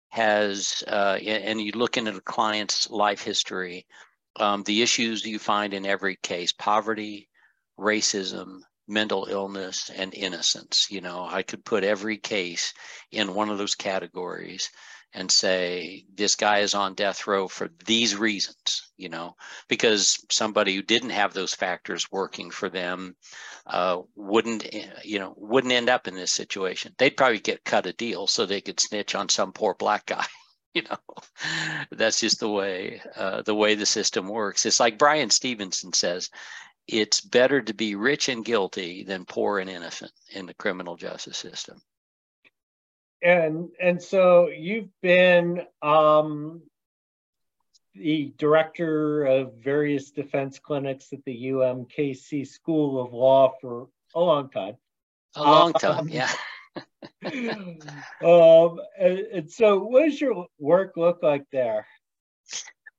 has, 0.09 0.83
and 0.87 1.61
you 1.61 1.71
look 1.71 1.95
into 1.95 2.11
the 2.11 2.21
client's 2.21 2.89
life 2.89 3.21
history, 3.21 3.85
um, 4.37 4.63
the 4.63 4.81
issues 4.81 5.25
you 5.25 5.39
find 5.39 5.73
in 5.73 5.85
every 5.85 6.17
case: 6.17 6.51
poverty, 6.51 7.29
racism, 7.79 8.59
mental 8.87 9.27
illness 9.29 9.89
and 9.89 10.13
innocence. 10.13 10.87
You 10.89 11.01
know, 11.01 11.27
I 11.29 11.43
could 11.43 11.65
put 11.65 11.83
every 11.83 12.17
case 12.17 12.73
in 13.11 13.33
one 13.33 13.49
of 13.49 13.57
those 13.57 13.75
categories 13.75 14.69
and 15.15 15.31
say 15.31 16.05
this 16.13 16.35
guy 16.35 16.59
is 16.59 16.75
on 16.75 16.93
death 16.93 17.25
row 17.25 17.47
for 17.47 17.69
these 17.85 18.17
reasons 18.17 18.91
you 18.97 19.07
know 19.07 19.35
because 19.69 20.17
somebody 20.29 20.75
who 20.75 20.81
didn't 20.81 21.11
have 21.11 21.33
those 21.33 21.53
factors 21.53 22.11
working 22.11 22.51
for 22.51 22.69
them 22.69 23.15
uh, 23.65 24.01
wouldn't 24.15 24.67
you 25.03 25.17
know 25.17 25.33
wouldn't 25.37 25.73
end 25.73 25.89
up 25.89 26.07
in 26.07 26.13
this 26.15 26.31
situation. 26.31 26.93
They'd 26.97 27.17
probably 27.17 27.39
get 27.39 27.63
cut 27.63 27.87
a 27.87 27.93
deal 27.93 28.27
so 28.27 28.45
they 28.45 28.61
could 28.61 28.79
snitch 28.79 29.15
on 29.15 29.29
some 29.29 29.53
poor 29.53 29.73
black 29.73 30.05
guy 30.05 30.25
you 30.73 30.83
know. 30.83 30.97
That's 31.91 32.19
just 32.19 32.39
the 32.41 32.49
way 32.49 33.01
uh, 33.15 33.41
the 33.41 33.55
way 33.55 33.75
the 33.75 33.85
system 33.85 34.27
works. 34.27 34.65
It's 34.65 34.79
like 34.79 34.99
bryan 34.99 35.29
stevenson 35.29 35.93
says 35.93 36.29
it's 36.87 37.21
better 37.21 37.61
to 37.61 37.73
be 37.73 37.95
rich 37.95 38.29
and 38.29 38.45
guilty 38.45 39.03
than 39.03 39.25
poor 39.25 39.59
and 39.59 39.69
innocent 39.69 40.11
in 40.33 40.45
the 40.45 40.53
criminal 40.53 40.95
justice 40.95 41.37
system. 41.37 41.81
and 43.21 43.69
and 43.79 44.01
so 44.01 44.49
you've 44.49 44.89
been 45.01 45.61
um, 45.81 46.61
the 47.95 48.33
director 48.37 49.25
of 49.25 49.53
various 49.63 50.11
defense 50.11 50.59
clinics 50.59 51.13
at 51.13 51.23
the 51.25 51.45
UMKC 51.45 52.47
School 52.47 53.01
of 53.01 53.13
Law 53.13 53.53
for 53.61 53.87
a 54.13 54.19
long 54.19 54.49
time. 54.49 54.75
A 55.35 55.41
long 55.41 55.73
time, 55.73 55.99
um, 55.99 56.09
yeah. 56.09 56.31
um, 57.25 58.79
and, 58.99 59.19
and, 59.33 59.51
so, 59.51 59.79
what 59.79 60.05
does 60.05 60.19
your 60.19 60.47
work 60.59 60.97
look 60.97 61.23
like 61.23 61.45
there? 61.51 61.85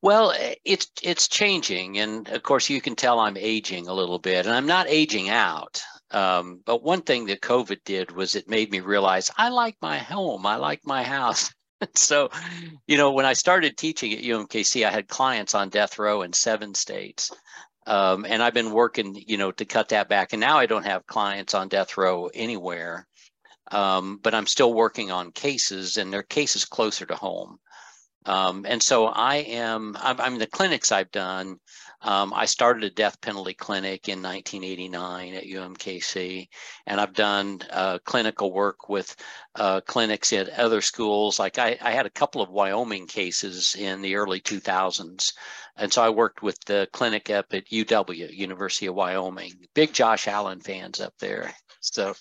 Well, 0.07 0.33
it's 0.65 0.89
it's 1.03 1.27
changing, 1.27 1.99
and 1.99 2.29
of 2.29 2.45
course, 2.45 2.71
you 2.71 2.81
can 2.81 2.95
tell 2.95 3.19
I'm 3.19 3.37
aging 3.37 3.89
a 3.89 3.93
little 3.93 4.21
bit, 4.21 4.47
and 4.47 4.55
I'm 4.55 4.67
not 4.67 4.87
aging 4.89 5.31
out. 5.31 5.83
Um, 6.13 6.61
but 6.65 6.85
one 6.85 7.03
thing 7.03 7.27
that 7.27 7.41
COVID 7.41 7.79
did 7.85 8.13
was 8.13 8.37
it 8.37 8.49
made 8.49 8.71
me 8.71 8.79
realize 8.79 9.33
I 9.37 9.49
like 9.49 9.77
my 9.83 9.99
home, 9.99 10.47
I 10.47 10.57
like 10.57 10.83
my 10.85 11.03
house. 11.03 11.53
so, 11.97 12.31
you 12.87 12.97
know, 12.97 13.11
when 13.11 13.27
I 13.27 13.33
started 13.33 13.77
teaching 13.77 14.13
at 14.13 14.23
UMKC, 14.23 14.87
I 14.87 14.93
had 14.93 15.09
clients 15.09 15.57
on 15.57 15.71
death 15.71 15.99
row 15.99 16.23
in 16.23 16.33
seven 16.33 16.73
states. 16.75 17.33
Um, 17.89 18.25
and 18.29 18.45
I've 18.45 18.55
been 18.55 18.71
working, 18.71 19.21
you 19.27 19.39
know, 19.39 19.51
to 19.51 19.65
cut 19.65 19.89
that 19.89 20.09
back. 20.09 20.33
And 20.33 20.41
now 20.41 20.57
I 20.57 20.67
don't 20.67 20.87
have 20.87 21.09
clients 21.09 21.53
on 21.53 21.67
death 21.67 21.97
row 21.97 22.31
anywhere, 22.33 23.09
um, 23.73 24.21
but 24.23 24.37
I'm 24.37 24.47
still 24.47 24.73
working 24.73 25.11
on 25.11 25.33
cases, 25.33 25.97
and 25.97 26.13
they're 26.13 26.23
cases 26.23 26.65
closer 26.65 27.07
to 27.07 27.17
home. 27.17 27.59
Um, 28.26 28.66
and 28.68 28.83
so 28.83 29.06
I 29.06 29.37
am, 29.37 29.97
I'm, 30.00 30.21
I'm 30.21 30.38
the 30.38 30.47
clinics 30.47 30.90
I've 30.90 31.12
done. 31.12 31.59
Um, 32.02 32.35
I 32.35 32.45
started 32.45 32.85
a 32.85 32.90
death 32.90 33.21
penalty 33.21 33.54
clinic 33.54 34.09
in 34.09 34.23
1989 34.23 35.35
at 35.35 35.45
UMKC, 35.45 36.49
and 36.87 37.00
I've 37.00 37.14
done 37.14 37.61
uh, 37.71 37.99
clinical 38.04 38.52
work 38.52 38.88
with 38.88 39.16
uh, 39.54 39.80
clinics 39.80 40.33
at 40.33 40.50
other 40.50 40.80
schools. 40.83 41.38
Like 41.38 41.59
I, 41.59 41.78
I, 41.80 41.92
had 41.92 42.04
a 42.04 42.11
couple 42.11 42.42
of 42.42 42.50
Wyoming 42.50 43.06
cases 43.06 43.75
in 43.78 44.02
the 44.02 44.16
early 44.16 44.40
2000s, 44.40 45.33
and 45.76 45.92
so 45.92 46.02
I 46.02 46.11
worked 46.11 46.42
with 46.42 46.61
the 46.66 46.87
clinic 46.92 47.30
up 47.30 47.54
at 47.54 47.71
UW, 47.71 48.30
University 48.30 48.87
of 48.87 48.95
Wyoming. 48.95 49.52
Big 49.75 49.92
Josh 49.92 50.28
Allen 50.28 50.61
fans 50.61 51.00
up 51.00 51.14
there. 51.18 51.54
So, 51.93 52.14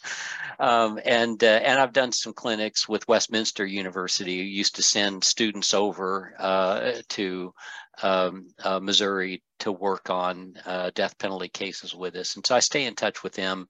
um, 0.59 0.99
and 1.03 1.43
uh, 1.43 1.47
and 1.47 1.79
I've 1.79 1.93
done 1.93 2.11
some 2.11 2.33
clinics 2.33 2.87
with 2.87 3.07
Westminster 3.07 3.65
University. 3.65 4.37
Who 4.37 4.43
used 4.43 4.75
to 4.75 4.83
send 4.83 5.23
students 5.23 5.73
over 5.73 6.33
uh, 6.37 6.91
to 7.09 7.53
um, 8.01 8.47
uh, 8.63 8.79
Missouri 8.79 9.41
to 9.59 9.71
work 9.71 10.09
on 10.09 10.53
uh, 10.65 10.91
death 10.93 11.17
penalty 11.17 11.49
cases 11.49 11.95
with 11.95 12.15
us, 12.15 12.35
and 12.35 12.45
so 12.45 12.55
I 12.55 12.59
stay 12.59 12.85
in 12.85 12.95
touch 12.95 13.23
with 13.23 13.33
them. 13.33 13.67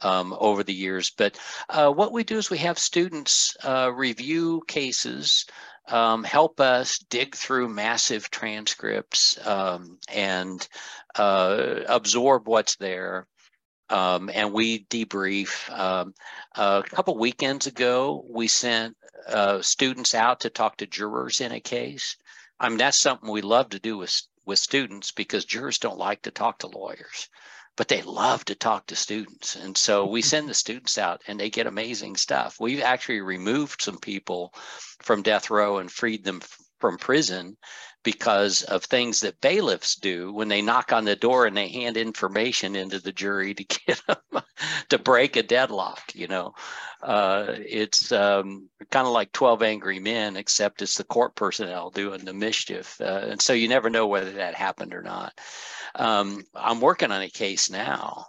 Um, 0.00 0.32
over 0.38 0.62
the 0.62 0.72
years, 0.72 1.10
but 1.10 1.36
uh, 1.68 1.90
what 1.90 2.12
we 2.12 2.22
do 2.22 2.38
is 2.38 2.50
we 2.50 2.58
have 2.58 2.78
students 2.78 3.56
uh, 3.64 3.90
review 3.92 4.62
cases, 4.68 5.44
um, 5.88 6.22
help 6.22 6.60
us 6.60 7.00
dig 7.10 7.34
through 7.34 7.68
massive 7.68 8.30
transcripts 8.30 9.44
um, 9.44 9.98
and 10.08 10.68
absorb 11.16 12.46
what's 12.46 12.76
there 12.76 13.26
um, 13.90 14.30
and 14.32 14.52
we 14.52 14.84
debrief. 14.84 15.70
Um, 15.70 16.14
a 16.54 16.82
couple 16.86 17.16
weekends 17.16 17.66
ago, 17.66 18.24
we 18.28 18.48
sent 18.48 18.96
uh, 19.28 19.60
students 19.62 20.14
out 20.14 20.40
to 20.40 20.50
talk 20.50 20.76
to 20.78 20.86
jurors 20.86 21.40
in 21.40 21.52
a 21.52 21.60
case. 21.60 22.16
I 22.60 22.68
mean, 22.68 22.78
that's 22.78 23.00
something 23.00 23.30
we 23.30 23.42
love 23.42 23.70
to 23.70 23.78
do 23.78 23.98
with 23.98 24.22
with 24.44 24.58
students 24.58 25.12
because 25.12 25.44
jurors 25.44 25.78
don't 25.78 25.98
like 25.98 26.22
to 26.22 26.30
talk 26.30 26.58
to 26.58 26.66
lawyers, 26.66 27.28
but 27.76 27.88
they 27.88 28.00
love 28.00 28.44
to 28.46 28.54
talk 28.54 28.86
to 28.86 28.96
students. 28.96 29.56
And 29.56 29.76
so 29.76 30.06
we 30.06 30.22
send 30.22 30.48
the 30.48 30.54
students 30.54 30.96
out, 30.96 31.22
and 31.26 31.38
they 31.38 31.50
get 31.50 31.66
amazing 31.66 32.16
stuff. 32.16 32.56
We've 32.58 32.80
actually 32.80 33.20
removed 33.20 33.82
some 33.82 33.98
people 33.98 34.54
from 35.02 35.22
death 35.22 35.50
row 35.50 35.78
and 35.78 35.92
freed 35.92 36.24
them 36.24 36.40
from 36.80 36.96
prison 36.96 37.56
because 38.02 38.62
of 38.62 38.84
things 38.84 39.20
that 39.20 39.40
bailiffs 39.40 39.96
do 39.96 40.32
when 40.32 40.48
they 40.48 40.62
knock 40.62 40.92
on 40.92 41.04
the 41.04 41.16
door 41.16 41.46
and 41.46 41.56
they 41.56 41.68
hand 41.68 41.96
information 41.96 42.76
into 42.76 43.00
the 43.00 43.12
jury 43.12 43.54
to 43.54 43.64
get 43.86 44.00
them 44.06 44.42
to 44.88 44.98
break 44.98 45.36
a 45.36 45.42
deadlock. 45.42 46.14
You 46.14 46.28
know, 46.28 46.54
uh, 47.02 47.46
it's 47.56 48.12
um, 48.12 48.68
kind 48.90 49.06
of 49.06 49.12
like 49.12 49.32
12 49.32 49.62
Angry 49.62 49.98
Men, 49.98 50.36
except 50.36 50.82
it's 50.82 50.96
the 50.96 51.04
court 51.04 51.34
personnel 51.34 51.90
doing 51.90 52.24
the 52.24 52.32
mischief. 52.32 53.00
Uh, 53.00 53.26
and 53.30 53.42
so 53.42 53.52
you 53.52 53.68
never 53.68 53.90
know 53.90 54.06
whether 54.06 54.32
that 54.32 54.54
happened 54.54 54.94
or 54.94 55.02
not. 55.02 55.38
Um, 55.94 56.44
I'm 56.54 56.80
working 56.80 57.10
on 57.10 57.22
a 57.22 57.30
case 57.30 57.70
now. 57.70 58.26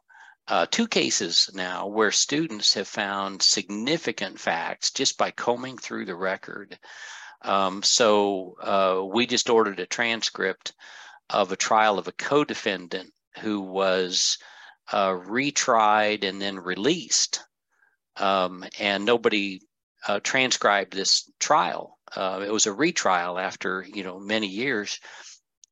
Uh, 0.48 0.66
two 0.66 0.88
cases 0.88 1.52
now 1.54 1.86
where 1.86 2.12
students 2.12 2.74
have 2.74 2.88
found 2.88 3.40
significant 3.40 4.40
facts 4.40 4.90
just 4.90 5.16
by 5.16 5.30
combing 5.30 5.78
through 5.78 6.06
the 6.06 6.16
record 6.16 6.80
um, 7.42 7.84
so 7.84 8.56
uh, 8.62 9.04
we 9.04 9.26
just 9.26 9.50
ordered 9.50 9.80
a 9.80 9.86
transcript 9.86 10.74
of 11.30 11.52
a 11.52 11.58
trial 11.58 12.00
of 12.00 12.08
a 12.08 12.14
co-defendant 12.14 13.14
who 13.40 13.62
was 13.62 14.38
uh, 14.92 15.10
retried 15.12 16.24
and 16.24 16.42
then 16.42 16.58
released, 16.58 17.42
um, 18.18 18.66
and 18.80 19.06
nobody 19.06 19.62
uh, 20.08 20.20
transcribed 20.22 20.94
this 20.94 21.30
trial. 21.40 21.98
Uh, 22.16 22.44
it 22.46 22.52
was 22.52 22.66
a 22.66 22.74
retrial 22.74 23.38
after 23.38 23.86
you 23.94 24.04
know 24.04 24.20
many 24.20 24.48
years. 24.48 25.00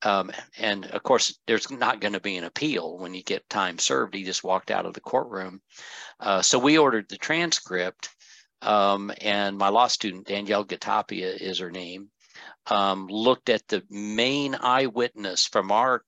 Um, 0.04 0.32
and 0.60 0.86
of 0.86 1.02
course, 1.02 1.40
there's 1.48 1.72
not 1.72 2.00
going 2.00 2.14
to 2.14 2.20
be 2.20 2.38
an 2.38 2.44
appeal 2.44 3.00
when 3.00 3.16
you 3.16 3.24
get 3.24 3.50
time 3.50 3.80
served. 3.80 4.14
He 4.14 4.24
just 4.24 4.44
walked 4.44 4.70
out 4.70 4.86
of 4.86 4.94
the 4.94 5.02
courtroom. 5.02 5.60
Uh, 6.20 6.44
so 6.44 6.60
we 6.60 6.78
ordered 6.78 7.10
the 7.10 7.18
transcript, 7.18 8.10
um, 8.62 9.12
and 9.22 9.58
my 9.58 9.70
law 9.70 9.88
student, 9.88 10.28
Danielle 10.28 10.66
Gatapia 10.66 11.36
is 11.40 11.60
her 11.60 11.72
name, 11.72 12.10
um, 12.68 13.08
looked 13.08 13.50
at 13.50 13.68
the 13.68 13.84
main 13.90 14.56
eyewitness 14.56 15.46
from 15.46 15.72
our 15.72 16.04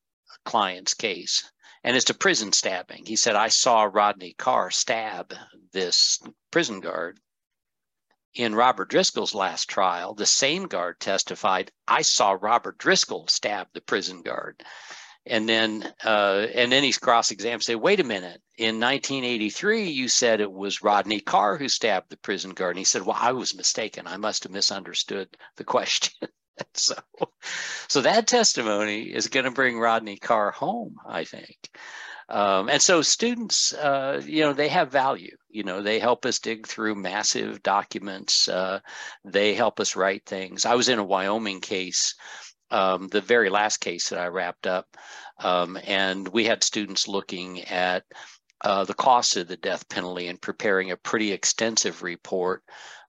client's 0.45 0.93
case. 0.93 1.51
And 1.83 1.95
it's 1.95 2.09
a 2.09 2.13
prison 2.13 2.51
stabbing. 2.51 3.05
He 3.05 3.15
said, 3.15 3.35
I 3.35 3.47
saw 3.47 3.83
Rodney 3.83 4.33
Carr 4.33 4.69
stab 4.69 5.33
this 5.71 6.19
prison 6.51 6.81
guard. 6.81 7.19
In 8.33 8.53
Robert 8.53 8.89
Driscoll's 8.89 9.33
last 9.33 9.69
trial, 9.69 10.13
the 10.13 10.25
same 10.25 10.67
guard 10.67 10.99
testified, 10.99 11.71
I 11.87 12.01
saw 12.01 12.37
Robert 12.39 12.77
Driscoll 12.77 13.27
stab 13.27 13.67
the 13.73 13.81
prison 13.81 14.21
guard 14.21 14.63
and 15.25 15.47
then 15.47 15.83
uh, 16.03 16.47
and 16.53 16.71
then 16.71 16.83
he's 16.83 16.97
cross-examined 16.97 17.63
say 17.63 17.75
wait 17.75 17.99
a 17.99 18.03
minute. 18.03 18.41
In 18.57 18.79
1983 18.79 19.89
you 19.89 20.07
said 20.07 20.41
it 20.41 20.51
was 20.51 20.83
rodney 20.83 21.19
carr 21.19 21.57
who 21.57 21.69
stabbed 21.69 22.09
the 22.09 22.17
prison 22.17 22.51
guard. 22.51 22.71
And 22.71 22.79
he 22.79 22.85
said 22.85 23.03
well 23.05 23.17
i 23.19 23.31
was 23.31 23.55
mistaken. 23.55 24.07
I 24.07 24.17
must 24.17 24.43
have 24.43 24.51
misunderstood 24.51 25.29
the 25.57 25.63
question. 25.63 26.29
So 26.73 26.93
so 27.87 28.01
that 28.01 28.27
testimony 28.27 29.03
is 29.03 29.29
going 29.29 29.45
to 29.45 29.51
bring 29.51 29.79
rodney 29.79 30.17
carr 30.17 30.51
home 30.51 30.97
i 31.07 31.23
think. 31.23 31.57
Um, 32.27 32.69
and 32.69 32.81
so 32.81 33.01
students 33.01 33.73
uh, 33.73 34.21
you 34.25 34.41
know 34.41 34.53
they 34.53 34.67
have 34.67 34.91
value. 34.91 35.35
You 35.49 35.63
know 35.63 35.81
they 35.81 35.99
help 35.99 36.25
us 36.25 36.39
dig 36.39 36.67
through 36.67 36.95
massive 36.95 37.63
documents 37.63 38.47
uh, 38.47 38.79
they 39.23 39.55
help 39.55 39.79
us 39.79 39.95
write 39.95 40.25
things. 40.25 40.65
I 40.65 40.75
was 40.75 40.89
in 40.89 40.99
a 40.99 41.03
wyoming 41.03 41.59
case 41.61 42.13
um, 42.71 43.07
the 43.07 43.21
very 43.21 43.49
last 43.49 43.77
case 43.77 44.09
that 44.09 44.19
I 44.19 44.27
wrapped 44.27 44.67
up, 44.67 44.85
um, 45.39 45.77
and 45.85 46.27
we 46.27 46.45
had 46.45 46.63
students 46.63 47.07
looking 47.07 47.61
at 47.63 48.03
uh, 48.61 48.83
the 48.83 48.93
cost 48.93 49.37
of 49.37 49.47
the 49.47 49.57
death 49.57 49.87
penalty 49.89 50.27
and 50.27 50.41
preparing 50.41 50.91
a 50.91 50.97
pretty 50.97 51.31
extensive 51.31 52.03
report 52.03 52.63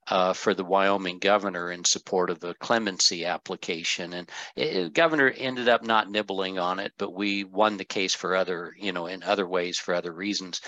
uh, 0.09 0.33
for 0.33 0.55
the 0.55 0.65
Wyoming 0.65 1.19
governor 1.19 1.71
in 1.71 1.85
support 1.85 2.31
of 2.31 2.43
a 2.43 2.55
clemency 2.55 3.25
application. 3.25 4.13
And 4.13 4.31
the 4.57 4.91
governor 4.91 5.29
ended 5.29 5.69
up 5.69 5.85
not 5.85 6.11
nibbling 6.11 6.59
on 6.59 6.81
it, 6.81 6.93
but 6.99 7.15
we 7.15 7.45
won 7.45 7.77
the 7.77 7.85
case 7.85 8.15
for 8.15 8.35
other, 8.35 8.73
you 8.79 8.93
know, 8.93 9.07
in 9.07 9.23
other 9.23 9.47
ways 9.47 9.79
for 9.79 9.95
other 9.95 10.13
reasons. 10.13 10.61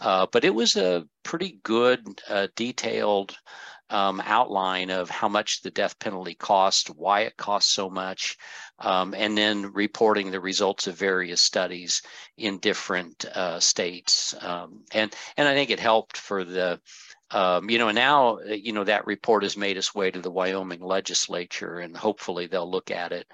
Uh, 0.00 0.26
but 0.30 0.44
it 0.44 0.54
was 0.54 0.76
a 0.76 1.04
pretty 1.22 1.60
good, 1.62 2.06
uh, 2.28 2.48
detailed 2.56 3.36
um, 3.90 4.22
outline 4.24 4.90
of 4.90 5.10
how 5.10 5.28
much 5.28 5.62
the 5.62 5.70
death 5.70 5.98
penalty 5.98 6.34
cost, 6.34 6.88
why 6.88 7.20
it 7.22 7.36
costs 7.36 7.72
so 7.72 7.88
much, 7.88 8.36
um, 8.78 9.14
and 9.14 9.36
then 9.36 9.72
reporting 9.72 10.30
the 10.30 10.40
results 10.40 10.86
of 10.86 10.96
various 10.96 11.40
studies 11.40 12.02
in 12.36 12.58
different 12.58 13.24
uh, 13.24 13.60
states. 13.60 14.34
Um, 14.40 14.84
and 14.92 15.14
and 15.36 15.48
I 15.48 15.54
think 15.54 15.70
it 15.70 15.80
helped 15.80 16.16
for 16.16 16.44
the 16.44 16.80
um, 17.30 17.68
you 17.68 17.78
know, 17.78 17.90
now, 17.90 18.38
you 18.40 18.72
know, 18.72 18.84
that 18.84 19.06
report 19.06 19.42
has 19.42 19.56
made 19.56 19.76
its 19.76 19.94
way 19.94 20.10
to 20.10 20.20
the 20.20 20.30
Wyoming 20.30 20.80
legislature 20.80 21.78
and 21.78 21.96
hopefully 21.96 22.46
they'll 22.46 22.70
look 22.70 22.90
at 22.90 23.12
it. 23.12 23.26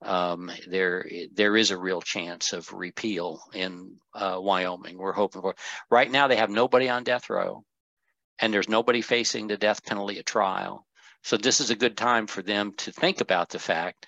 Um, 0.00 0.50
there, 0.66 1.06
there 1.34 1.56
is 1.56 1.70
a 1.70 1.76
real 1.76 2.00
chance 2.00 2.52
of 2.54 2.72
repeal 2.72 3.42
in 3.52 3.96
uh, 4.14 4.38
Wyoming. 4.40 4.96
We're 4.96 5.12
hoping 5.12 5.42
for. 5.42 5.54
Right 5.90 6.10
now, 6.10 6.28
they 6.28 6.36
have 6.36 6.50
nobody 6.50 6.88
on 6.88 7.04
death 7.04 7.28
row 7.28 7.62
and 8.42 8.52
there's 8.52 8.68
nobody 8.68 9.00
facing 9.00 9.46
the 9.46 9.56
death 9.56 9.84
penalty 9.86 10.18
at 10.18 10.26
trial. 10.26 10.84
So 11.22 11.36
this 11.36 11.60
is 11.60 11.70
a 11.70 11.76
good 11.76 11.96
time 11.96 12.26
for 12.26 12.42
them 12.42 12.72
to 12.78 12.92
think 12.92 13.20
about 13.20 13.48
the 13.48 13.60
fact 13.60 14.04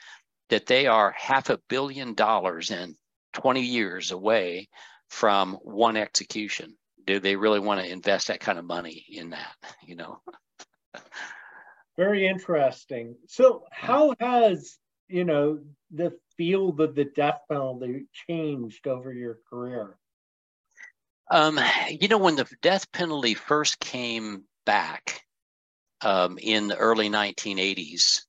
that 0.50 0.66
they 0.66 0.88
are 0.88 1.14
half 1.16 1.48
a 1.48 1.60
billion 1.68 2.14
dollars 2.14 2.72
in 2.72 2.96
20 3.34 3.62
years 3.62 4.10
away 4.10 4.68
from 5.08 5.54
one 5.62 5.96
execution. 5.96 6.76
Do 7.06 7.20
they 7.20 7.36
really 7.36 7.60
want 7.60 7.80
to 7.80 7.90
invest 7.90 8.26
that 8.26 8.40
kind 8.40 8.58
of 8.58 8.64
money 8.64 9.04
in 9.08 9.30
that? 9.30 9.54
You 9.86 9.96
know. 9.96 10.20
Very 11.96 12.26
interesting. 12.26 13.14
So, 13.28 13.62
how 13.70 14.14
has 14.18 14.78
you 15.06 15.24
know 15.24 15.60
the 15.92 16.18
field 16.36 16.80
of 16.80 16.96
the 16.96 17.04
death 17.04 17.42
penalty 17.48 18.06
changed 18.26 18.88
over 18.88 19.12
your 19.12 19.38
career? 19.48 19.96
Um, 21.30 21.58
you 21.88 22.08
know, 22.08 22.18
when 22.18 22.36
the 22.36 22.46
death 22.62 22.92
penalty 22.92 23.34
first 23.34 23.80
came 23.80 24.44
back 24.66 25.22
um, 26.00 26.38
in 26.38 26.68
the 26.68 26.76
early 26.76 27.08
1980s, 27.08 28.22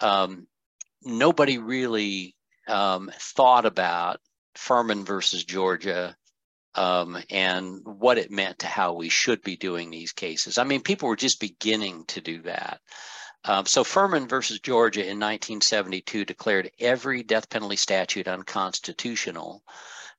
um, 0.00 0.46
nobody 1.02 1.58
really 1.58 2.34
um, 2.68 3.10
thought 3.18 3.66
about 3.66 4.20
Furman 4.54 5.04
versus 5.04 5.44
Georgia 5.44 6.16
um, 6.74 7.16
and 7.30 7.80
what 7.84 8.18
it 8.18 8.30
meant 8.30 8.60
to 8.60 8.66
how 8.66 8.94
we 8.94 9.08
should 9.08 9.42
be 9.42 9.56
doing 9.56 9.90
these 9.90 10.12
cases. 10.12 10.58
I 10.58 10.64
mean, 10.64 10.82
people 10.82 11.08
were 11.08 11.16
just 11.16 11.40
beginning 11.40 12.04
to 12.08 12.20
do 12.20 12.42
that. 12.42 12.80
Um, 13.44 13.66
so 13.66 13.84
Furman 13.84 14.26
versus 14.26 14.58
Georgia 14.60 15.00
in 15.00 15.20
1972 15.20 16.24
declared 16.24 16.70
every 16.80 17.22
death 17.22 17.50
penalty 17.50 17.76
statute 17.76 18.26
unconstitutional 18.26 19.62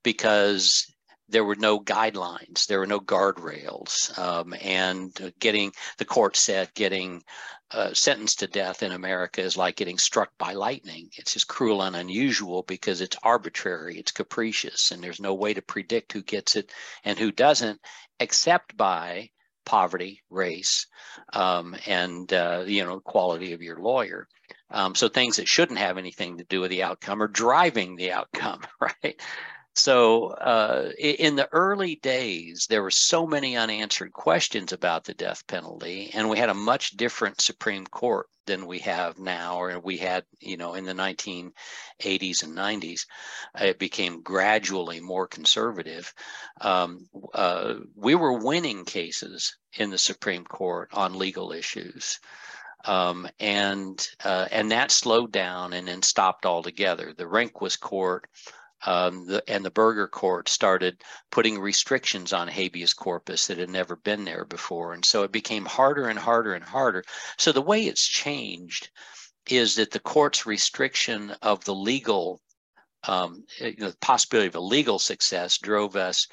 because 0.03 0.85
there 1.29 1.43
were 1.43 1.55
no 1.55 1.79
guidelines, 1.79 2.67
there 2.67 2.79
were 2.79 2.87
no 2.87 2.99
guardrails, 2.99 4.17
um, 4.17 4.53
and 4.61 5.33
getting 5.39 5.71
the 5.97 6.05
court 6.05 6.35
said 6.35 6.73
getting 6.73 7.23
uh, 7.71 7.93
sentenced 7.93 8.39
to 8.39 8.47
death 8.47 8.83
in 8.83 8.91
America 8.91 9.41
is 9.41 9.57
like 9.57 9.75
getting 9.75 9.97
struck 9.97 10.29
by 10.37 10.53
lightning. 10.53 11.09
It's 11.17 11.33
just 11.33 11.47
cruel 11.47 11.81
and 11.81 11.95
unusual 11.95 12.63
because 12.63 13.01
it's 13.01 13.17
arbitrary, 13.23 13.97
it's 13.97 14.11
capricious, 14.11 14.91
and 14.91 15.03
there's 15.03 15.19
no 15.19 15.33
way 15.33 15.53
to 15.53 15.61
predict 15.61 16.13
who 16.13 16.21
gets 16.21 16.55
it 16.55 16.71
and 17.03 17.17
who 17.17 17.31
doesn't, 17.31 17.81
except 18.19 18.77
by 18.77 19.29
poverty, 19.65 20.21
race, 20.29 20.85
um, 21.33 21.75
and 21.87 22.31
uh, 22.31 22.63
you 22.65 22.85
know 22.85 22.99
quality 22.99 23.53
of 23.53 23.61
your 23.61 23.79
lawyer. 23.79 24.27
Um, 24.69 24.95
so 24.95 25.07
things 25.07 25.37
that 25.37 25.47
shouldn't 25.47 25.79
have 25.79 25.97
anything 25.97 26.37
to 26.37 26.43
do 26.43 26.61
with 26.61 26.71
the 26.71 26.83
outcome 26.83 27.21
are 27.21 27.27
driving 27.27 27.95
the 27.95 28.11
outcome, 28.11 28.61
right? 28.79 29.19
So 29.77 30.27
uh, 30.27 30.91
in 30.97 31.35
the 31.35 31.49
early 31.51 31.95
days, 31.95 32.65
there 32.69 32.81
were 32.81 32.91
so 32.91 33.27
many 33.27 33.57
unanswered 33.57 34.13
questions 34.13 34.71
about 34.71 35.03
the 35.03 35.13
death 35.13 35.45
penalty, 35.47 36.11
and 36.13 36.29
we 36.29 36.37
had 36.37 36.49
a 36.49 36.53
much 36.53 36.91
different 36.91 37.41
Supreme 37.41 37.85
Court 37.85 38.27
than 38.45 38.67
we 38.67 38.79
have 38.79 39.19
now, 39.19 39.59
or 39.59 39.77
we 39.79 39.97
had, 39.97 40.23
you 40.39 40.55
know, 40.55 40.75
in 40.75 40.85
the 40.85 40.93
1980s 40.93 42.43
and 42.43 42.55
90s. 42.55 43.01
It 43.59 43.77
became 43.77 44.21
gradually 44.21 45.01
more 45.01 45.27
conservative. 45.27 46.13
Um, 46.61 47.09
uh, 47.33 47.75
we 47.95 48.15
were 48.15 48.39
winning 48.39 48.85
cases 48.85 49.57
in 49.73 49.89
the 49.89 49.97
Supreme 49.97 50.45
Court 50.45 50.89
on 50.93 51.19
legal 51.19 51.51
issues. 51.51 52.19
Um, 52.85 53.27
and 53.39 54.07
uh, 54.23 54.47
and 54.51 54.71
that 54.71 54.91
slowed 54.91 55.31
down 55.31 55.73
and 55.73 55.87
then 55.87 56.03
stopped 56.03 56.45
altogether. 56.45 57.13
The 57.13 57.23
Rehnquist 57.23 57.79
court 57.79 58.29
um, 58.85 59.25
the, 59.25 59.43
and 59.47 59.65
the 59.65 59.71
Burger 59.71 60.07
Court 60.07 60.47
started 60.47 61.01
putting 61.31 61.59
restrictions 61.59 62.33
on 62.33 62.47
habeas 62.47 62.93
corpus 62.93 63.47
that 63.47 63.57
had 63.57 63.69
never 63.69 63.95
been 63.95 64.25
there 64.25 64.45
before. 64.45 64.93
And 64.93 65.03
so 65.03 65.23
it 65.23 65.31
became 65.31 65.65
harder 65.65 66.07
and 66.07 66.19
harder 66.19 66.53
and 66.53 66.63
harder. 66.63 67.03
So 67.37 67.51
the 67.51 67.61
way 67.61 67.83
it's 67.83 68.07
changed 68.07 68.89
is 69.49 69.75
that 69.75 69.91
the 69.91 69.99
court's 69.99 70.45
restriction 70.45 71.31
of 71.41 71.63
the 71.65 71.75
legal, 71.75 72.41
um, 73.07 73.43
you 73.59 73.75
know, 73.77 73.89
the 73.91 73.97
possibility 73.97 74.47
of 74.47 74.55
a 74.55 74.59
legal 74.59 74.99
success 74.99 75.57
drove 75.57 75.95
us 75.95 76.27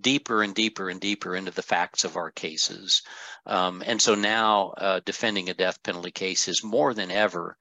deeper 0.00 0.42
and 0.42 0.54
deeper 0.54 0.88
and 0.88 1.00
deeper 1.00 1.36
into 1.36 1.50
the 1.50 1.62
facts 1.62 2.04
of 2.04 2.16
our 2.16 2.30
cases. 2.30 3.02
Um, 3.46 3.82
and 3.86 4.00
so 4.00 4.14
now 4.14 4.70
uh, 4.76 5.00
defending 5.04 5.48
a 5.48 5.54
death 5.54 5.82
penalty 5.82 6.10
case 6.10 6.48
is 6.48 6.64
more 6.64 6.94
than 6.94 7.10
ever 7.10 7.56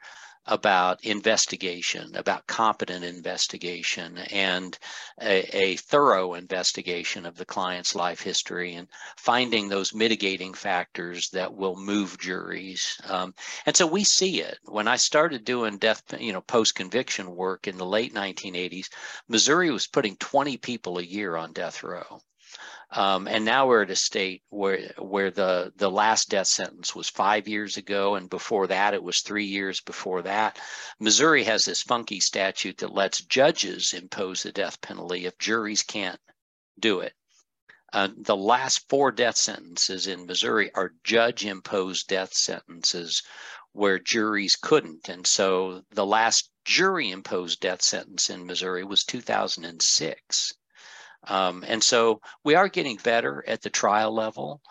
about 0.46 1.04
investigation, 1.06 2.16
about 2.16 2.46
competent 2.48 3.06
investigation, 3.06 4.18
and 4.18 4.78
a, 5.22 5.44
a, 5.56 5.76
thorough 5.78 6.34
investigation 6.34 7.26
of 7.26 7.38
the 7.38 7.46
client's 7.46 7.96
life 7.96 8.22
history 8.22 8.76
and 8.76 8.90
finding 9.18 9.70
those 9.70 9.94
mitigating 9.94 10.54
factors 10.54 11.30
that 11.30 11.54
will 11.54 11.76
move 11.76 12.18
juries. 12.20 13.00
Um, 13.08 13.34
and 13.66 13.76
so 13.76 13.88
we 13.88 14.04
see 14.04 14.42
it. 14.42 14.58
When 14.66 14.88
I 14.88 14.98
started 14.98 15.46
doing 15.46 15.78
death, 15.78 16.04
you 16.20 16.34
know, 16.34 16.42
post 16.42 16.76
conviction 16.76 17.36
work 17.36 17.68
in 17.68 17.78
the 17.78 17.86
late 17.86 18.14
1980s, 18.14 18.90
Missouri 19.28 19.72
was 19.72 19.88
putting 19.88 20.18
20 20.18 20.58
people 20.58 20.98
a 20.98 21.04
year 21.04 21.38
on 21.38 21.54
death 21.54 21.84
row. 21.84 22.22
Um, 22.96 23.28
and 23.28 23.44
now 23.44 23.68
we're 23.68 23.82
at 23.82 23.90
a 23.90 23.96
state 23.96 24.44
where 24.50 24.94
where 25.00 25.32
the 25.32 25.74
the 25.76 25.90
last 25.90 26.30
death 26.30 26.46
sentence 26.46 26.94
was 26.94 27.10
five 27.10 27.48
years 27.48 27.76
ago, 27.76 28.14
and 28.14 28.30
before 28.30 28.68
that 28.68 28.94
it 28.94 29.02
was 29.02 29.22
three 29.22 29.46
years 29.46 29.82
before 29.82 30.22
that. 30.22 30.60
Missouri 31.00 31.44
has 31.44 31.66
this 31.66 31.82
funky 31.82 32.20
statute 32.20 32.78
that 32.78 32.94
lets 32.94 33.24
judges 33.24 33.94
impose 33.94 34.44
the 34.44 34.52
death 34.52 34.80
penalty 34.82 35.26
if 35.26 35.36
juries 35.40 35.82
can't 35.82 36.20
do 36.80 37.00
it. 37.00 37.14
Uh, 37.94 38.10
the 38.16 38.36
last 38.36 38.88
four 38.90 39.12
death 39.12 39.38
sentences 39.38 40.06
in 40.06 40.28
Missouri 40.28 40.72
are 40.76 40.94
judge 41.04 41.46
imposed 41.46 42.08
death 42.08 42.36
sentences 42.36 43.24
where 43.72 43.98
juries 43.98 44.56
couldn't. 44.56 45.10
And 45.10 45.26
so 45.26 45.84
the 45.90 46.06
last 46.06 46.52
jury 46.64 47.10
imposed 47.10 47.60
death 47.60 47.82
sentence 47.82 48.30
in 48.30 48.46
Missouri 48.46 48.84
was 48.84 49.04
2006. 49.04 50.54
Um, 51.26 51.64
and 51.68 51.84
so 51.84 52.22
we 52.44 52.56
are 52.56 52.68
getting 52.68 52.98
better 52.98 53.44
at 53.48 53.62
the 53.62 53.70
trial 53.70 54.14
level. 54.14 54.62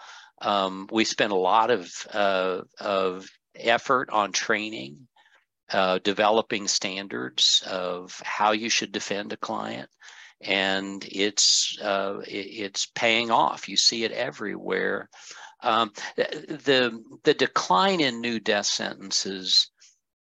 Um, 0.40 0.88
we 0.90 1.04
spend 1.04 1.32
a 1.32 1.36
lot 1.36 1.70
of, 1.70 1.90
uh, 2.12 2.62
of 2.80 3.26
effort 3.54 4.10
on 4.10 4.32
training, 4.32 5.08
uh, 5.70 5.98
developing 5.98 6.68
standards 6.68 7.62
of 7.66 8.20
how 8.24 8.52
you 8.52 8.68
should 8.68 8.92
defend 8.92 9.32
a 9.32 9.36
client. 9.36 9.88
And 10.40 11.04
it's 11.08 11.78
uh, 11.80 12.16
it's 12.26 12.86
paying 12.86 13.30
off. 13.30 13.68
You 13.68 13.76
see 13.76 14.02
it 14.02 14.10
everywhere. 14.10 15.08
Um, 15.62 15.92
the 16.16 17.00
the 17.22 17.34
decline 17.34 18.00
in 18.00 18.20
new 18.20 18.40
death 18.40 18.66
sentences 18.66 19.70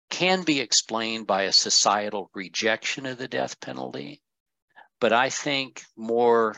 can 0.10 0.44
be 0.44 0.62
explained 0.62 1.28
by 1.28 1.44
a 1.44 1.52
societal 1.52 2.32
rejection 2.34 3.06
of 3.06 3.18
the 3.18 3.28
death 3.28 3.60
penalty 3.60 4.22
but 5.00 5.14
I 5.14 5.30
think 5.30 5.84
more 5.96 6.56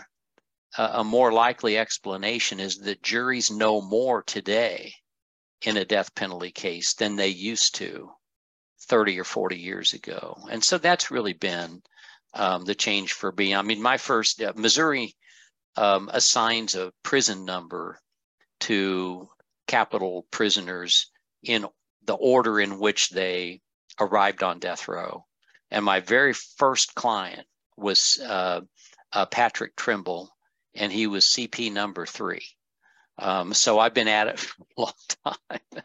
uh, 0.77 0.91
a 0.93 1.03
more 1.03 1.31
likely 1.31 1.77
explanation 1.77 2.59
is 2.59 2.77
that 2.79 3.01
juries 3.01 3.49
know 3.49 3.81
more 3.81 4.21
today 4.23 4.93
in 5.63 5.77
a 5.77 5.85
death 5.85 6.13
penalty 6.13 6.51
case 6.51 6.93
than 6.93 7.15
they 7.15 7.29
used 7.29 7.75
to 7.75 8.11
30 8.81 9.19
or 9.19 9.23
40 9.23 9.57
years 9.57 9.93
ago. 9.93 10.37
And 10.51 10.63
so 10.63 10.77
that's 10.77 11.09
really 11.09 11.33
been 11.33 11.81
um, 12.33 12.65
the 12.65 12.75
change 12.75 13.13
for 13.13 13.31
me. 13.31 13.55
I 13.55 13.61
mean, 13.63 13.81
my 13.81 13.97
first, 13.97 14.41
uh, 14.41 14.53
Missouri 14.55 15.15
um, 15.75 16.09
assigns 16.13 16.75
a 16.75 16.93
prison 17.03 17.45
number 17.45 17.99
to 18.61 19.27
capital 19.67 20.27
prisoners 20.31 21.09
in 21.43 21.65
the 22.05 22.15
order 22.15 22.59
in 22.59 22.79
which 22.79 23.09
they 23.09 23.61
arrived 23.99 24.43
on 24.43 24.59
death 24.59 24.87
row. 24.87 25.25
And 25.71 25.83
my 25.83 25.99
very 25.99 26.33
first 26.33 26.95
client 26.95 27.47
was 27.77 28.19
uh, 28.25 28.61
uh, 29.13 29.25
Patrick 29.27 29.75
Trimble, 29.75 30.29
and 30.75 30.91
he 30.91 31.07
was 31.07 31.25
CP 31.25 31.71
number 31.71 32.05
three. 32.05 32.45
Um, 33.19 33.53
so 33.53 33.79
I've 33.79 33.93
been 33.93 34.07
at 34.07 34.27
it 34.27 34.39
for 34.39 34.63
a 34.77 34.81
long 34.81 34.93
time, 35.25 35.83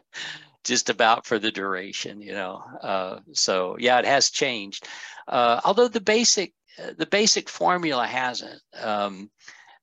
just 0.63 0.89
about 0.89 1.25
for 1.25 1.39
the 1.39 1.51
duration, 1.51 2.21
you 2.21 2.33
know. 2.33 2.63
Uh, 2.81 3.19
so 3.33 3.77
yeah, 3.79 3.99
it 3.99 4.05
has 4.05 4.29
changed, 4.29 4.87
uh, 5.27 5.61
although 5.63 5.87
the 5.87 6.01
basic 6.01 6.53
the 6.97 7.05
basic 7.05 7.49
formula 7.49 8.05
hasn't. 8.05 8.61
Um, 8.79 9.29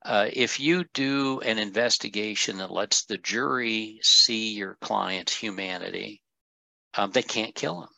uh, 0.02 0.28
if 0.32 0.58
you 0.58 0.84
do 0.94 1.40
an 1.40 1.58
investigation 1.58 2.56
that 2.58 2.70
lets 2.70 3.04
the 3.04 3.18
jury 3.18 4.00
see 4.02 4.54
your 4.54 4.76
client's 4.80 5.36
humanity, 5.36 6.22
um, 6.94 7.10
they 7.10 7.22
can't 7.22 7.54
kill 7.54 7.82
him. 7.82 7.88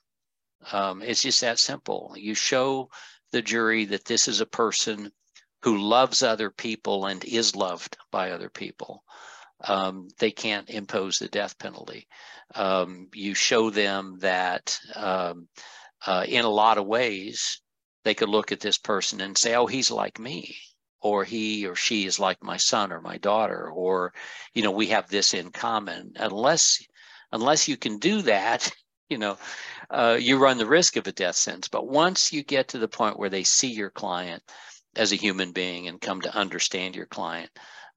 Um, 0.73 1.03
it's 1.03 1.23
just 1.23 1.41
that 1.41 1.59
simple. 1.59 2.15
You 2.17 2.35
show 2.35 2.91
the 3.33 3.43
jury 3.43 3.87
that 3.87 4.05
this 4.05 4.29
is 4.29 4.41
a 4.41 4.47
person 4.47 5.11
who 5.63 5.79
loves 5.79 6.23
other 6.23 6.51
people 6.51 7.07
and 7.07 7.25
is 7.25 7.57
loved 7.57 7.97
by 8.11 8.31
other 8.31 8.49
people. 8.49 9.03
Um, 9.65 10.09
they 10.19 10.31
can't 10.31 10.69
impose 10.71 11.19
the 11.19 11.29
death 11.29 11.59
penalty. 11.59 12.09
Um, 12.55 13.09
you 13.15 13.35
show 13.35 13.71
them 13.71 14.19
that 14.21 14.79
um, 14.95 15.49
uh, 16.05 16.25
in 16.27 16.45
a 16.45 16.51
lot 16.51 16.79
of 16.79 16.87
ways, 16.87 17.61
they 18.05 18.15
could 18.15 18.29
look 18.29 18.51
at 18.51 18.61
this 18.61 18.79
person 18.79 19.21
and 19.21 19.39
say, 19.39 19.55
oh, 19.55 19.67
he's 19.67 19.91
like 19.91 20.19
me, 20.19 20.57
or 21.01 21.25
he 21.25 21.67
or 21.67 21.77
she 21.77 22.07
is 22.07 22.19
like 22.19 22.43
my 22.43 22.57
son 22.57 22.93
or 22.93 23.01
my 23.01 23.19
daughter, 23.19 23.71
or, 23.71 24.13
you 24.55 24.63
know, 24.63 24.73
we 24.73 24.89
have 24.89 25.09
this 25.09 25.33
in 25.33 25.51
common. 25.51 26.13
Unless, 26.17 26.83
unless 27.31 27.69
you 27.69 27.77
can 27.77 27.99
do 27.99 28.23
that, 28.23 28.69
you 29.09 29.19
know, 29.19 29.39
uh, 29.93 30.17
you 30.19 30.39
run 30.39 30.57
the 30.57 30.67
risk 30.67 30.97
of 30.97 31.07
a 31.07 31.13
death 31.13 31.37
sentence. 31.37 31.69
But 31.69 31.87
once 31.87 32.33
you 32.33 32.43
get 32.43 32.69
to 32.69 32.79
the 32.79 32.89
point 32.89 33.19
where 33.19 33.29
they 33.29 33.45
see 33.45 33.71
your 33.73 33.91
client 33.91 34.43
as 34.97 35.13
a 35.13 35.17
human 35.17 35.53
being 35.53 35.87
and 35.87 36.01
come 36.01 36.23
to 36.23 36.35
understand 36.35 36.97
your 36.97 37.07
client, 37.07 37.51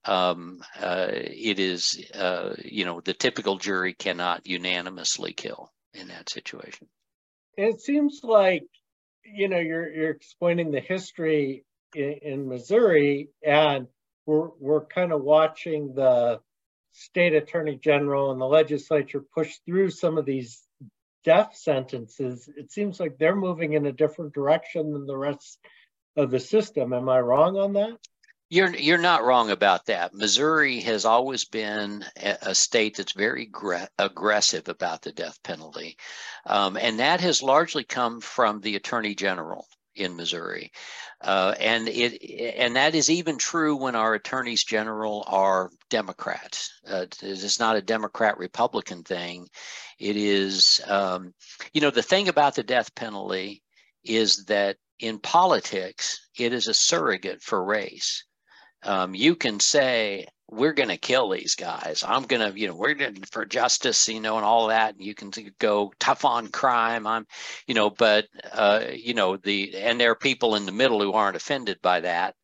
um, 0.03 0.60
uh, 0.79 1.08
it 1.12 1.58
is, 1.60 2.05
uh, 2.13 2.53
you 2.63 2.86
know, 2.86 3.01
the 3.01 3.13
typical 3.13 3.58
jury 3.58 3.93
cannot 3.93 4.45
unanimously 4.45 5.34
kill 5.34 5.71
in 5.93 6.10
that 6.10 6.29
situation. 6.29 6.88
It 7.58 7.81
seems 7.81 8.19
like, 8.23 8.65
you 9.23 9.47
know, 9.47 9.60
you're 9.60 9.89
you're 9.89 10.12
explaining 10.12 10.71
the 10.71 10.81
history 10.81 11.63
in, 11.95 12.19
in 12.21 12.47
Missouri, 12.49 13.29
and 13.43 13.88
we're 14.25 14.49
we're 14.60 14.86
kind 14.86 15.13
of 15.13 15.23
watching 15.23 15.95
the 15.95 16.41
state 16.91 17.34
attorney 17.34 17.77
general 17.81 18.31
and 18.31 18.39
the 18.39 18.45
legislature 18.45 19.23
push 19.34 19.58
through 19.65 19.89
some 19.89 20.17
of 20.17 20.25
these 20.25 20.65
death 21.25 21.55
sentences. 21.55 22.49
It 22.55 22.71
seems 22.71 22.99
like 22.99 23.17
they're 23.17 23.35
moving 23.35 23.73
in 23.73 23.85
a 23.85 23.91
different 23.91 24.33
direction 24.33 24.93
than 24.93 25.05
the 25.05 25.17
rest 25.17 25.59
of 26.15 26.31
the 26.31 26.39
system. 26.39 26.93
Am 26.93 27.09
I 27.09 27.19
wrong 27.19 27.57
on 27.57 27.73
that? 27.73 27.97
You're 28.47 28.75
you're 28.75 28.99
not 28.99 29.25
wrong 29.25 29.49
about 29.49 29.88
that. 29.88 30.13
Missouri 30.13 30.79
has 30.81 31.03
always 31.03 31.45
been 31.45 32.05
a, 32.15 32.53
state 32.53 32.97
that's 32.97 33.13
very 33.13 33.47
gre- 33.47 33.89
aggressive 33.97 34.69
about 34.69 35.01
the 35.01 35.11
death 35.11 35.41
penalty, 35.43 35.97
um, 36.45 36.77
and 36.77 36.99
that 36.99 37.21
has 37.21 37.41
largely 37.41 37.83
come 37.83 38.21
from 38.21 38.61
the 38.61 38.75
attorney 38.75 39.15
general 39.15 39.65
in 39.95 40.15
Missouri, 40.15 40.71
uh, 41.21 41.55
and 41.60 41.88
it 41.88 42.21
and 42.58 42.75
that 42.75 42.95
is 42.95 43.10
even 43.10 43.38
true 43.38 43.75
when 43.75 43.95
our 43.95 44.13
attorneys 44.13 44.63
general 44.63 45.23
are 45.27 45.69
Democrats. 45.89 46.71
Uh, 46.88 47.05
it's 47.21 47.60
not 47.60 47.77
a 47.77 47.81
Democrat 47.81 48.38
Republican 48.38 49.03
thing. 49.03 49.47
It 49.99 50.17
is, 50.17 50.81
um, 50.88 51.34
you 51.73 51.81
know, 51.81 51.91
the 51.91 52.03
thing 52.03 52.27
about 52.27 52.55
the 52.55 52.63
death 52.63 52.93
penalty 52.95 53.63
is 54.03 54.45
that 54.47 54.77
in 54.99 55.19
politics 55.19 56.27
it 56.38 56.53
is 56.53 56.67
a 56.67 56.73
surrogate 56.73 57.41
for 57.41 57.63
race 57.63 58.23
um, 58.86 59.15
you 59.15 59.36
can 59.36 59.60
say 59.60 60.27
we're 60.49 60.73
going 60.73 60.89
to 60.89 60.97
kill 60.97 61.29
these 61.29 61.55
guys. 61.55 62.03
I'm 62.08 62.23
going 62.23 62.51
to, 62.51 62.58
you 62.58 62.67
know, 62.67 62.75
we're 62.75 62.93
going 62.93 63.23
for 63.31 63.45
justice, 63.45 64.08
you 64.08 64.19
know, 64.19 64.36
and 64.38 64.45
all 64.45 64.67
that. 64.67 64.95
And 64.95 65.03
you 65.03 65.15
can 65.15 65.31
go 65.60 65.91
tough 65.99 66.23
on 66.23 66.47
crime. 66.49 67.08
I'm, 67.08 67.25
you 67.67 67.73
know, 67.73 67.89
but, 67.89 68.27
uh, 68.51 68.86
you 68.93 69.13
know, 69.13 69.38
the, 69.38 69.75
and 69.75 69.99
there 69.99 70.12
are 70.12 70.15
people 70.15 70.55
in 70.55 70.65
the 70.65 70.71
middle 70.71 71.01
who 71.01 71.13
aren't 71.13 71.36
offended 71.36 71.79
by 71.81 72.01
that. 72.01 72.36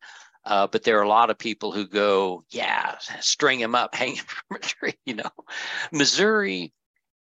Uh, 0.44 0.66
but 0.66 0.82
there 0.82 0.98
are 0.98 1.04
a 1.04 1.08
lot 1.08 1.30
of 1.30 1.38
people 1.38 1.70
who 1.70 1.86
go, 1.86 2.44
yeah, 2.50 2.96
string 3.20 3.60
him 3.60 3.76
up, 3.76 3.94
hang 3.94 4.16
him 4.16 4.24
from 4.24 4.56
a 4.56 4.60
tree, 4.60 4.98
you 5.06 5.14
know. 5.14 5.30
Missouri 5.92 6.72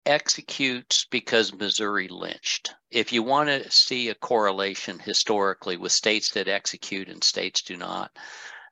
executes 0.04 1.06
because 1.10 1.52
Missouri 1.52 2.08
lynched. 2.08 2.74
If 2.90 3.12
you 3.12 3.22
want 3.22 3.48
to 3.48 3.70
see 3.70 4.08
a 4.08 4.14
correlation 4.14 4.98
historically 4.98 5.76
with 5.76 5.92
states 5.92 6.30
that 6.32 6.48
execute 6.48 7.08
and 7.08 7.24
states 7.24 7.62
do 7.62 7.76
not, 7.76 8.12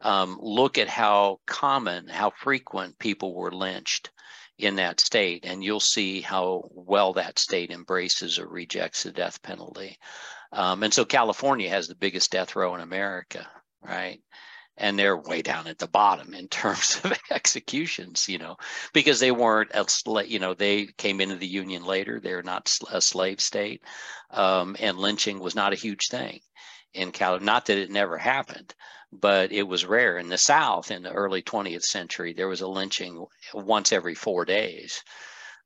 um, 0.04 0.38
look 0.40 0.76
at 0.76 0.88
how 0.88 1.40
common, 1.46 2.06
how 2.08 2.30
frequent 2.30 2.98
people 2.98 3.34
were 3.34 3.50
lynched 3.50 4.10
in 4.58 4.76
that 4.76 5.00
state, 5.00 5.44
and 5.44 5.64
you'll 5.64 5.80
see 5.80 6.20
how 6.20 6.68
well 6.70 7.14
that 7.14 7.38
state 7.38 7.70
embraces 7.70 8.38
or 8.38 8.46
rejects 8.46 9.02
the 9.02 9.10
death 9.10 9.42
penalty. 9.42 9.98
Um, 10.52 10.82
and 10.82 10.94
so 10.94 11.04
California 11.04 11.68
has 11.70 11.88
the 11.88 11.96
biggest 11.96 12.30
death 12.30 12.54
row 12.54 12.74
in 12.74 12.80
America, 12.80 13.48
right? 13.82 14.20
And 14.76 14.98
they're 14.98 15.16
way 15.16 15.40
down 15.40 15.66
at 15.66 15.78
the 15.78 15.88
bottom 15.88 16.34
in 16.34 16.48
terms 16.48 17.00
of 17.02 17.18
executions, 17.30 18.28
you 18.28 18.38
know, 18.38 18.56
because 18.92 19.18
they 19.20 19.32
weren't, 19.32 19.70
a, 19.72 19.88
slave, 19.88 20.30
you 20.30 20.38
know, 20.38 20.52
they 20.52 20.86
came 20.98 21.20
into 21.20 21.36
the 21.36 21.46
Union 21.46 21.82
later. 21.82 22.20
They're 22.20 22.42
not 22.42 22.76
a 22.92 23.00
slave 23.00 23.40
state, 23.40 23.82
um, 24.30 24.76
and 24.78 24.98
lynching 24.98 25.40
was 25.40 25.54
not 25.54 25.72
a 25.72 25.76
huge 25.76 26.08
thing 26.08 26.40
in 26.94 27.12
California. 27.12 27.46
Not 27.46 27.66
that 27.66 27.78
it 27.78 27.90
never 27.90 28.18
happened, 28.18 28.74
but 29.12 29.52
it 29.52 29.64
was 29.64 29.84
rare. 29.84 30.18
In 30.18 30.28
the 30.28 30.38
South, 30.38 30.90
in 30.90 31.02
the 31.02 31.12
early 31.12 31.42
20th 31.42 31.82
century, 31.82 32.32
there 32.32 32.48
was 32.48 32.60
a 32.60 32.68
lynching 32.68 33.26
once 33.52 33.92
every 33.92 34.14
four 34.14 34.44
days. 34.44 35.02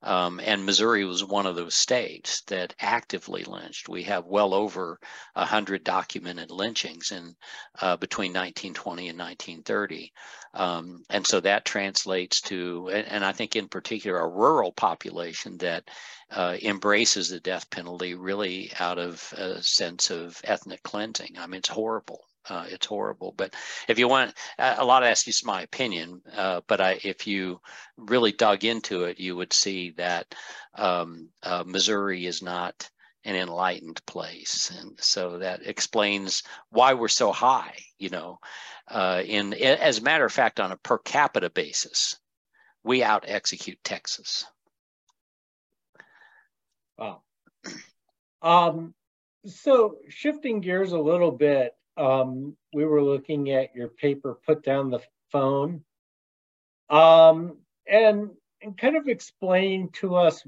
Um, 0.02 0.40
and 0.40 0.64
Missouri 0.64 1.04
was 1.04 1.24
one 1.24 1.46
of 1.46 1.56
those 1.56 1.74
states 1.74 2.42
that 2.42 2.74
actively 2.78 3.42
lynched. 3.42 3.88
We 3.88 4.04
have 4.04 4.26
well 4.26 4.54
over 4.54 5.00
100 5.34 5.82
documented 5.82 6.52
lynchings 6.52 7.10
in 7.10 7.34
uh, 7.80 7.96
between 7.96 8.30
1920 8.30 9.08
and 9.08 9.18
1930. 9.18 10.12
Um, 10.54 11.04
and 11.10 11.26
so 11.26 11.40
that 11.40 11.64
translates 11.64 12.40
to, 12.42 12.88
and, 12.90 13.24
I 13.24 13.32
think 13.32 13.56
in 13.56 13.68
particular, 13.68 14.20
a 14.20 14.28
rural 14.28 14.72
population 14.72 15.58
that 15.58 15.90
uh, 16.30 16.56
embraces 16.62 17.30
the 17.30 17.40
death 17.40 17.68
penalty 17.70 18.14
really 18.14 18.72
out 18.78 18.98
of 18.98 19.32
a 19.36 19.60
sense 19.62 20.10
of 20.10 20.40
ethnic 20.44 20.82
cleansing. 20.84 21.36
I 21.38 21.46
mean, 21.46 21.58
it's 21.58 21.68
horrible. 21.68 22.24
Uh, 22.48 22.64
it's 22.68 22.86
horrible. 22.86 23.32
But 23.36 23.54
if 23.88 23.98
you 23.98 24.08
want, 24.08 24.34
a 24.58 24.84
lot 24.84 25.02
of 25.02 25.08
that's 25.08 25.24
just 25.24 25.44
my 25.44 25.62
opinion. 25.62 26.22
Uh, 26.34 26.62
but 26.66 26.80
I, 26.80 26.98
if 27.04 27.26
you 27.26 27.60
really 27.96 28.32
dug 28.32 28.64
into 28.64 29.04
it, 29.04 29.20
you 29.20 29.36
would 29.36 29.52
see 29.52 29.90
that 29.92 30.34
um, 30.74 31.28
uh, 31.42 31.64
Missouri 31.66 32.26
is 32.26 32.42
not 32.42 32.88
an 33.24 33.34
enlightened 33.34 34.00
place, 34.06 34.72
and 34.80 34.98
so 35.00 35.38
that 35.38 35.66
explains 35.66 36.42
why 36.70 36.94
we're 36.94 37.08
so 37.08 37.32
high. 37.32 37.74
You 37.98 38.10
know, 38.10 38.38
uh, 38.88 39.22
in 39.26 39.52
as 39.52 39.98
a 39.98 40.02
matter 40.02 40.24
of 40.24 40.32
fact, 40.32 40.60
on 40.60 40.72
a 40.72 40.76
per 40.76 40.98
capita 40.98 41.50
basis, 41.50 42.16
we 42.84 43.02
out 43.02 43.24
execute 43.26 43.78
Texas. 43.84 44.46
Wow. 46.96 47.22
Um, 48.40 48.94
so 49.46 49.96
shifting 50.08 50.60
gears 50.60 50.92
a 50.92 50.98
little 50.98 51.32
bit, 51.32 51.72
um, 51.98 52.56
we 52.72 52.84
were 52.84 53.02
looking 53.02 53.50
at 53.50 53.74
your 53.74 53.88
paper, 53.88 54.38
Put 54.46 54.62
Down 54.62 54.90
the 54.90 55.00
Phone, 55.32 55.82
um, 56.88 57.58
and, 57.86 58.30
and 58.62 58.78
kind 58.78 58.96
of 58.96 59.08
explain 59.08 59.90
to 59.94 60.16
us 60.16 60.42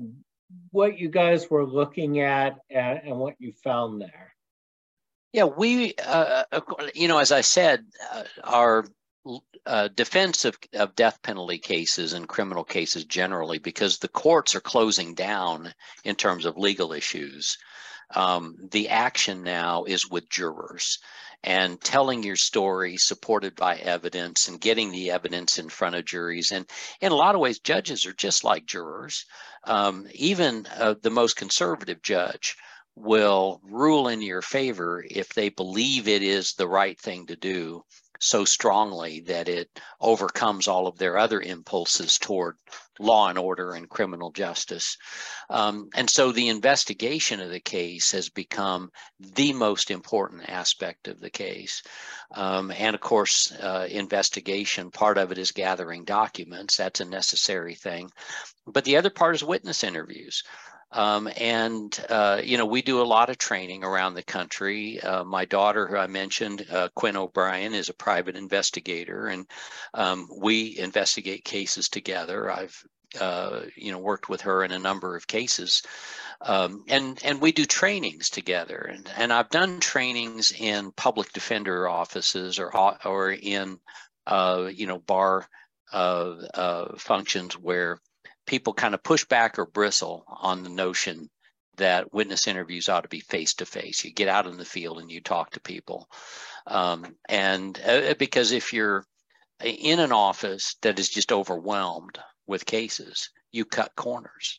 what 0.70 0.98
you 0.98 1.08
guys 1.08 1.50
were 1.50 1.66
looking 1.66 2.20
at 2.20 2.58
and, 2.70 3.00
and 3.04 3.18
what 3.18 3.34
you 3.38 3.52
found 3.52 4.00
there. 4.00 4.34
Yeah, 5.32 5.44
we, 5.44 5.94
uh, 6.04 6.44
uh 6.50 6.60
you 6.94 7.08
know, 7.08 7.18
as 7.18 7.32
I 7.32 7.40
said, 7.40 7.84
uh, 8.12 8.24
our 8.42 8.84
uh, 9.66 9.88
defense 9.88 10.44
of, 10.44 10.56
of 10.74 10.94
death 10.96 11.20
penalty 11.22 11.58
cases 11.58 12.14
and 12.14 12.28
criminal 12.28 12.64
cases 12.64 13.04
generally, 13.04 13.58
because 13.58 13.98
the 13.98 14.08
courts 14.08 14.54
are 14.54 14.60
closing 14.60 15.14
down 15.14 15.72
in 16.04 16.14
terms 16.14 16.46
of 16.46 16.56
legal 16.56 16.92
issues, 16.92 17.58
um, 18.14 18.56
the 18.72 18.88
action 18.88 19.42
now 19.42 19.84
is 19.84 20.10
with 20.10 20.28
jurors 20.28 20.98
and 21.42 21.80
telling 21.80 22.22
your 22.22 22.36
story 22.36 22.96
supported 22.96 23.56
by 23.56 23.76
evidence 23.76 24.48
and 24.48 24.60
getting 24.60 24.90
the 24.90 25.10
evidence 25.10 25.58
in 25.58 25.68
front 25.68 25.94
of 25.94 26.04
juries. 26.04 26.52
And 26.52 26.66
in 27.00 27.12
a 27.12 27.16
lot 27.16 27.34
of 27.34 27.40
ways, 27.40 27.58
judges 27.60 28.04
are 28.06 28.12
just 28.12 28.44
like 28.44 28.66
jurors. 28.66 29.24
Um, 29.64 30.06
even 30.12 30.66
uh, 30.76 30.94
the 31.00 31.10
most 31.10 31.36
conservative 31.36 32.02
judge 32.02 32.56
will 32.94 33.60
rule 33.64 34.08
in 34.08 34.20
your 34.20 34.42
favor 34.42 35.04
if 35.08 35.30
they 35.30 35.48
believe 35.48 36.08
it 36.08 36.22
is 36.22 36.52
the 36.52 36.68
right 36.68 37.00
thing 37.00 37.26
to 37.26 37.36
do 37.36 37.84
so 38.20 38.44
strongly 38.44 39.20
that 39.20 39.48
it 39.48 39.68
overcomes 40.00 40.68
all 40.68 40.86
of 40.86 40.98
their 40.98 41.18
other 41.18 41.40
impulses 41.40 42.18
toward 42.18 42.56
law 42.98 43.28
and 43.28 43.38
order 43.38 43.72
and 43.72 43.88
criminal 43.88 44.30
justice. 44.30 44.98
Um, 45.48 45.88
and 45.94 46.08
so 46.08 46.30
the 46.30 46.48
investigation 46.48 47.40
of 47.40 47.50
the 47.50 47.60
case 47.60 48.12
has 48.12 48.28
become 48.28 48.90
the 49.18 49.54
most 49.54 49.90
important 49.90 50.48
aspect 50.48 51.08
of 51.08 51.18
the 51.18 51.30
case. 51.30 51.82
Um, 52.34 52.70
and 52.70 52.94
of 52.94 53.00
course, 53.00 53.50
uh, 53.52 53.88
investigation, 53.90 54.90
part 54.90 55.16
of 55.16 55.32
it 55.32 55.38
is 55.38 55.52
gathering 55.52 56.04
documents. 56.04 56.76
That's 56.76 57.00
a 57.00 57.06
necessary 57.06 57.74
thing. 57.74 58.10
But 58.66 58.84
the 58.84 58.98
other 58.98 59.10
part 59.10 59.34
is 59.34 59.42
witness 59.42 59.82
interviews. 59.82 60.44
Um, 60.92 61.28
and, 61.36 62.06
uh, 62.08 62.40
you 62.42 62.58
know, 62.58 62.66
we 62.66 62.82
do 62.82 63.00
a 63.00 63.04
lot 63.04 63.30
of 63.30 63.38
training 63.38 63.84
around 63.84 64.14
the 64.14 64.24
country. 64.24 65.00
Uh, 65.00 65.22
my 65.22 65.44
daughter, 65.44 65.86
who 65.86 65.96
I 65.96 66.08
mentioned, 66.08 66.66
uh, 66.70 66.88
Quinn 66.94 67.16
O'Brien, 67.16 67.74
is 67.74 67.88
a 67.88 67.94
private 67.94 68.36
investigator, 68.36 69.28
and 69.28 69.46
um, 69.94 70.28
we 70.36 70.76
investigate 70.78 71.44
cases 71.44 71.88
together. 71.88 72.50
I've, 72.50 72.84
uh, 73.20 73.62
you 73.76 73.92
know, 73.92 73.98
worked 73.98 74.28
with 74.28 74.40
her 74.42 74.64
in 74.64 74.72
a 74.72 74.78
number 74.78 75.16
of 75.16 75.28
cases. 75.28 75.82
Um, 76.40 76.84
and 76.88 77.20
and 77.22 77.40
we 77.40 77.52
do 77.52 77.66
trainings 77.66 78.30
together, 78.30 78.78
and, 78.78 79.08
and 79.16 79.32
I've 79.32 79.50
done 79.50 79.78
trainings 79.78 80.52
in 80.52 80.90
public 80.92 81.32
defender 81.32 81.86
offices 81.86 82.58
or 82.58 82.74
or 83.06 83.30
in 83.30 83.78
uh, 84.26 84.70
you 84.72 84.86
know 84.86 84.98
bar 84.98 85.46
uh, 85.92 86.96
functions 86.96 87.58
where 87.58 88.00
people 88.50 88.74
kind 88.74 88.94
of 88.94 89.02
push 89.04 89.24
back 89.26 89.60
or 89.60 89.64
bristle 89.64 90.24
on 90.26 90.64
the 90.64 90.68
notion 90.68 91.30
that 91.76 92.12
witness 92.12 92.48
interviews 92.48 92.88
ought 92.88 93.02
to 93.02 93.08
be 93.08 93.20
face 93.20 93.54
to 93.54 93.64
face. 93.64 94.04
You 94.04 94.12
get 94.12 94.26
out 94.26 94.48
in 94.48 94.56
the 94.56 94.64
field 94.64 94.98
and 94.98 95.08
you 95.08 95.20
talk 95.20 95.52
to 95.52 95.60
people. 95.60 96.08
Um, 96.66 97.14
and 97.28 97.80
uh, 97.86 98.14
because 98.18 98.50
if 98.50 98.72
you're 98.72 99.06
in 99.62 100.00
an 100.00 100.10
office 100.10 100.74
that 100.82 100.98
is 100.98 101.08
just 101.08 101.30
overwhelmed 101.30 102.18
with 102.48 102.66
cases, 102.66 103.30
you 103.52 103.64
cut 103.64 103.94
corners. 103.94 104.58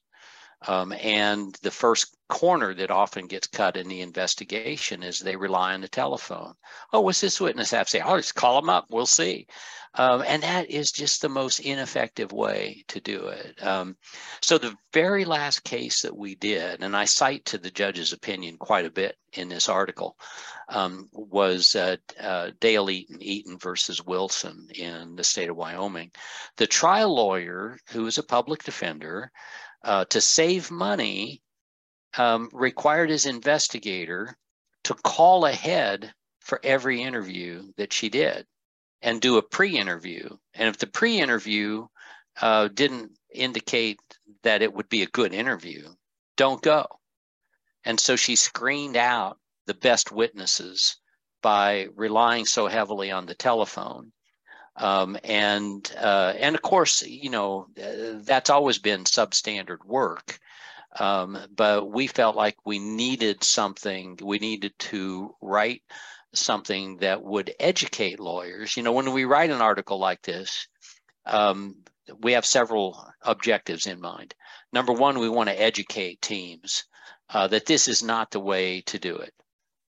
Um, 0.68 0.94
and 0.94 1.56
the 1.64 1.72
first 1.72 2.16
corner 2.30 2.74
that 2.74 2.92
often 2.92 3.28
gets 3.28 3.48
cut 3.48 3.78
in 3.78 3.88
the 3.88 4.02
investigation 4.02 5.04
is 5.04 5.20
they 5.20 5.36
rely 5.36 5.74
on 5.74 5.82
the 5.82 5.88
telephone. 5.88 6.54
Oh, 6.94 7.02
what's 7.02 7.20
this 7.20 7.42
witness 7.42 7.72
have 7.72 7.88
to 7.88 7.92
say? 7.92 8.00
I'll 8.00 8.18
just 8.18 8.36
call 8.36 8.62
them 8.62 8.70
up. 8.70 8.86
We'll 8.90 9.06
see. 9.06 9.48
Um, 9.96 10.24
and 10.26 10.44
that 10.44 10.70
is 10.70 10.92
just 10.92 11.22
the 11.22 11.30
most 11.30 11.60
ineffective 11.60 12.32
way 12.32 12.86
to 12.88 13.02
do 13.02 13.28
it. 13.28 13.62
Um, 13.62 13.98
so 14.42 14.58
the 14.58 14.78
very 14.94 15.26
last 15.26 15.66
case 15.66 16.04
that 16.04 16.16
we 16.16 16.36
did, 16.36 16.82
and 16.82 16.96
I 16.96 17.06
cite 17.06 17.44
to 17.46 17.58
the 17.58 17.72
judge's 17.72 18.14
opinion 18.14 18.58
quite 18.58 18.86
a 18.86 18.92
bit 18.92 19.18
in 19.34 19.50
this 19.50 19.68
article, 19.68 20.16
um, 20.70 21.10
was 21.12 21.76
uh, 21.76 21.98
uh, 22.18 22.52
Dale 22.62 22.90
Eaton, 22.90 23.22
Eaton 23.22 23.58
versus 23.58 24.06
Wilson 24.06 24.68
in 24.74 25.16
the 25.18 25.24
state 25.26 25.50
of 25.50 25.58
Wyoming. 25.58 26.12
The 26.56 26.68
trial 26.68 27.14
lawyer, 27.14 27.78
who 27.90 28.08
is 28.08 28.18
a 28.18 28.24
public 28.24 28.64
defender, 28.64 29.32
uh, 29.84 30.06
to 30.06 30.22
save 30.22 30.72
money, 30.72 31.42
um, 32.18 32.50
required 32.54 33.10
his 33.10 33.26
investigator 33.26 34.36
to 34.84 34.94
call 34.94 35.46
ahead 35.46 36.14
for 36.40 36.60
every 36.64 37.02
interview 37.02 37.72
that 37.78 37.94
she 37.94 38.10
did 38.10 38.46
and 39.02 39.22
do 39.22 39.38
a 39.38 39.42
pre-interview. 39.42 40.30
And 40.54 40.68
if 40.68 40.78
the 40.78 40.88
pre-interview 40.88 41.88
uh, 42.42 42.68
didn't 42.68 43.12
indicate 43.34 44.00
that 44.44 44.62
it 44.62 44.74
would 44.74 44.90
be 44.90 45.04
a 45.04 45.08
good 45.08 45.34
interview, 45.34 45.88
don't 46.38 46.62
go. 46.62 46.86
And 47.84 48.00
so 48.00 48.16
she 48.16 48.36
screened 48.36 48.98
out 48.98 49.40
the 49.66 49.74
best 49.74 50.12
witnesses 50.12 50.98
by 51.42 51.88
relying 51.96 52.46
so 52.46 52.68
heavily 52.68 53.12
on 53.12 53.26
the 53.26 53.36
telephone. 53.36 54.12
Um, 54.76 55.18
and 55.24 55.92
uh, 56.00 56.34
and 56.38 56.56
of 56.56 56.62
course, 56.62 57.02
you 57.04 57.30
know 57.30 57.68
that's 57.76 58.50
always 58.50 58.78
been 58.78 59.04
substandard 59.04 59.86
work. 59.86 60.40
Um, 61.00 61.38
but 61.56 61.90
we 61.90 62.08
felt 62.08 62.36
like 62.36 62.58
we 62.66 62.80
needed 62.80 63.44
something. 63.44 64.20
We 64.22 64.40
needed 64.40 64.74
to 64.80 65.36
write 65.42 65.84
something 66.34 66.98
that 66.98 67.24
would 67.24 67.54
educate 67.60 68.20
lawyers. 68.20 68.76
You 68.76 68.84
know, 68.84 68.92
when 68.92 69.12
we 69.14 69.26
write 69.26 69.52
an 69.52 69.62
article 69.62 70.00
like 70.00 70.22
this, 70.22 70.68
um, 71.26 71.76
we 72.20 72.34
have 72.34 72.46
several 72.46 73.06
objectives 73.22 73.88
in 73.88 74.02
mind. 74.02 74.34
Number 74.74 74.94
one, 74.94 75.20
we 75.20 75.30
want 75.30 75.50
to 75.50 75.62
educate 75.62 76.22
teams 76.22 76.86
uh, 77.30 77.48
that 77.48 77.66
this 77.66 77.88
is 77.88 78.04
not 78.04 78.32
the 78.32 78.40
way 78.40 78.82
to 78.82 79.00
do 79.00 79.18
it. 79.18 79.34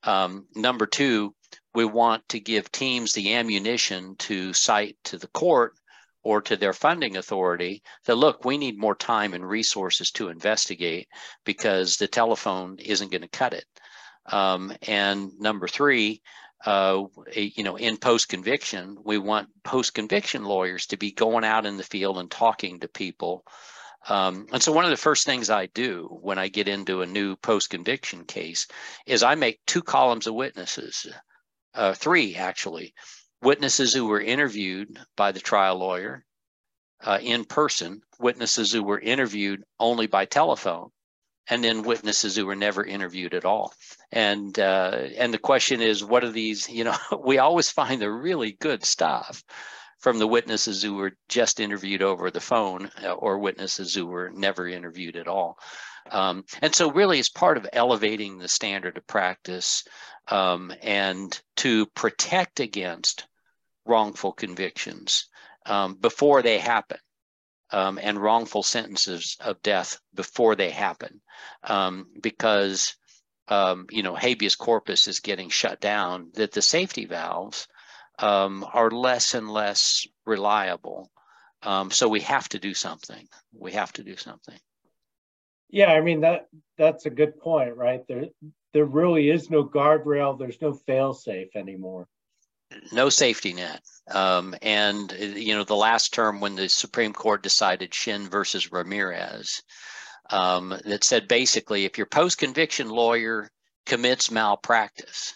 Um, 0.03 0.47
number 0.55 0.87
two, 0.87 1.35
we 1.75 1.85
want 1.85 2.29
to 2.31 2.41
give 2.41 2.73
teams 2.73 3.13
the 3.13 3.35
ammunition 3.35 4.17
to 4.17 4.53
cite 4.53 4.97
to 5.05 5.19
the 5.19 5.29
court 5.29 5.75
or 6.23 6.43
to 6.43 6.57
their 6.57 6.73
funding 6.73 7.17
authority 7.17 7.83
that 8.05 8.17
look, 8.17 8.45
we 8.45 8.59
need 8.59 8.79
more 8.79 8.95
time 8.95 9.33
and 9.33 9.49
resources 9.49 10.11
to 10.11 10.29
investigate 10.29 11.09
because 11.45 11.97
the 11.97 12.09
telephone 12.09 12.79
isn't 12.79 13.11
going 13.11 13.23
to 13.23 13.29
cut 13.29 13.55
it. 13.55 13.65
Um, 14.27 14.73
and 14.87 15.33
number 15.39 15.67
three, 15.67 16.21
uh, 16.67 17.05
you 17.33 17.65
know, 17.65 17.77
in 17.77 17.97
post 17.97 18.29
conviction, 18.29 18.99
we 19.03 19.17
want 19.17 19.49
post 19.65 19.95
conviction 19.95 20.45
lawyers 20.45 20.87
to 20.87 20.99
be 20.99 21.11
going 21.11 21.45
out 21.45 21.65
in 21.65 21.79
the 21.79 21.83
field 21.83 22.19
and 22.19 22.31
talking 22.31 22.81
to 22.81 22.89
people. 22.89 23.45
Um, 24.09 24.47
and 24.53 24.63
so, 24.63 24.73
one 24.73 24.85
of 24.85 24.91
the 24.91 24.97
first 24.97 25.25
things 25.25 25.49
I 25.49 25.67
do 25.67 26.19
when 26.23 26.39
I 26.39 26.49
get 26.49 26.69
into 26.69 27.01
a 27.01 27.07
new 27.07 27.37
post 27.37 27.71
conviction 27.71 28.25
case 28.25 28.67
is 29.07 29.23
I 29.23 29.35
make 29.35 29.65
two 29.67 29.83
columns 29.83 30.27
of 30.27 30.35
witnesses, 30.35 31.07
uh, 31.75 31.95
three 31.95 32.37
actually, 32.37 32.95
witnesses 33.43 33.93
who 33.93 34.07
were 34.07 34.21
interviewed 34.21 34.99
by 35.17 35.33
the 35.33 35.41
trial 35.41 35.77
lawyer 35.77 36.25
uh, 37.03 37.19
in 37.21 37.45
person, 37.45 38.03
witnesses 38.19 38.73
who 38.73 38.83
were 38.83 39.01
interviewed 39.01 39.63
only 39.79 40.07
by 40.07 40.25
telephone, 40.25 40.91
and 41.49 41.65
then 41.65 41.83
witnesses 41.83 42.37
who 42.37 42.47
were 42.47 42.57
never 42.57 42.85
interviewed 42.85 43.35
at 43.35 43.45
all. 43.45 43.73
And 44.13 44.59
uh, 44.59 45.09
and 45.17 45.33
the 45.33 45.39
question 45.39 45.81
is, 45.81 46.05
what 46.05 46.25
are 46.25 46.31
these? 46.31 46.69
You 46.69 46.85
know, 46.85 46.97
we 47.25 47.39
always 47.39 47.71
find 47.71 48.01
the 48.01 48.11
really 48.11 48.53
good 48.53 48.85
stuff 48.85 49.43
from 49.99 50.19
the 50.19 50.27
witnesses 50.27 50.83
who 50.83 50.95
were 50.95 51.13
just 51.29 51.61
interviewed 51.61 52.03
over 52.03 52.31
the 52.31 52.41
phone 52.41 52.91
uh, 53.05 53.13
or 53.13 53.39
witnesses 53.39 53.95
who 53.95 54.07
were 54.07 54.31
never 54.31 54.67
interviewed 54.67 55.17
at 55.17 55.29
all. 55.29 55.59
Um, 56.11 56.45
and 56.63 56.75
so, 56.75 56.91
really, 56.91 57.19
it's 57.19 57.29
part 57.29 57.57
of 57.57 57.69
elevating 57.73 58.39
the 58.39 58.49
standard 58.49 58.97
of 58.97 59.07
practice 59.07 59.85
um, 60.29 60.73
and 60.83 61.41
to 61.57 61.87
protect 61.87 62.61
against 62.61 63.27
wrongful 63.85 64.33
convictions 64.33 65.29
um, 65.67 65.95
before 65.95 66.43
they 66.43 66.59
happen 66.59 66.99
um, 67.71 67.99
and 68.03 68.19
wrongful 68.19 68.63
sentences 68.63 69.37
of 69.41 69.63
death 69.63 69.99
before 70.15 70.57
they 70.57 70.71
happen 70.71 71.21
um, 71.65 72.07
because 72.21 72.97
um, 73.49 73.87
you 73.91 74.03
know 74.03 74.15
habeas 74.15 74.57
corpus 74.57 75.09
is 75.09 75.21
getting 75.21 75.49
shut 75.49 75.81
down 75.81 76.31
that 76.35 76.53
the 76.53 76.63
safety 76.63 77.07
valves 77.07 77.67
are 78.19 78.91
less 78.91 79.35
and 79.35 79.49
less 79.51 80.07
reliable. 80.27 81.11
So 81.91 82.09
we 82.09 82.21
have 82.21 82.49
to 82.51 82.59
do 82.59 82.75
something. 82.75 83.27
We 83.53 83.73
have 83.73 83.93
to 83.95 84.03
do 84.03 84.17
something 84.17 84.59
yeah 85.71 85.93
i 85.93 86.01
mean 86.01 86.21
that 86.21 86.49
that's 86.81 87.07
a 87.07 87.11
good 87.11 87.39
point 87.39 87.77
right? 87.77 88.01
There 88.09 88.27
there 88.73 88.85
really 88.85 89.31
is 89.31 89.51
no 89.51 89.65
guardrail. 89.65 90.39
There's 90.39 90.61
no 90.61 90.73
fail 90.73 91.13
safe 91.13 91.55
anymore. 91.55 92.09
No 92.93 93.09
safety 93.09 93.53
net. 93.53 93.83
Um, 94.11 94.55
and 94.63 95.13
you 95.13 95.55
know, 95.55 95.65
the 95.65 95.77
last 95.77 96.15
term 96.15 96.41
when 96.41 96.55
the 96.55 96.69
Supreme 96.69 97.13
Court 97.13 97.43
decided 97.43 97.93
Shinn 97.93 98.29
versus 98.29 98.73
Ramirez, 98.73 99.63
um, 100.31 100.75
that 100.85 101.05
said 101.05 101.29
basically, 101.29 101.85
if 101.85 101.99
your 101.99 102.07
post-conviction 102.07 102.89
lawyer 102.89 103.51
commits 103.87 104.31
malpractice 104.31 105.35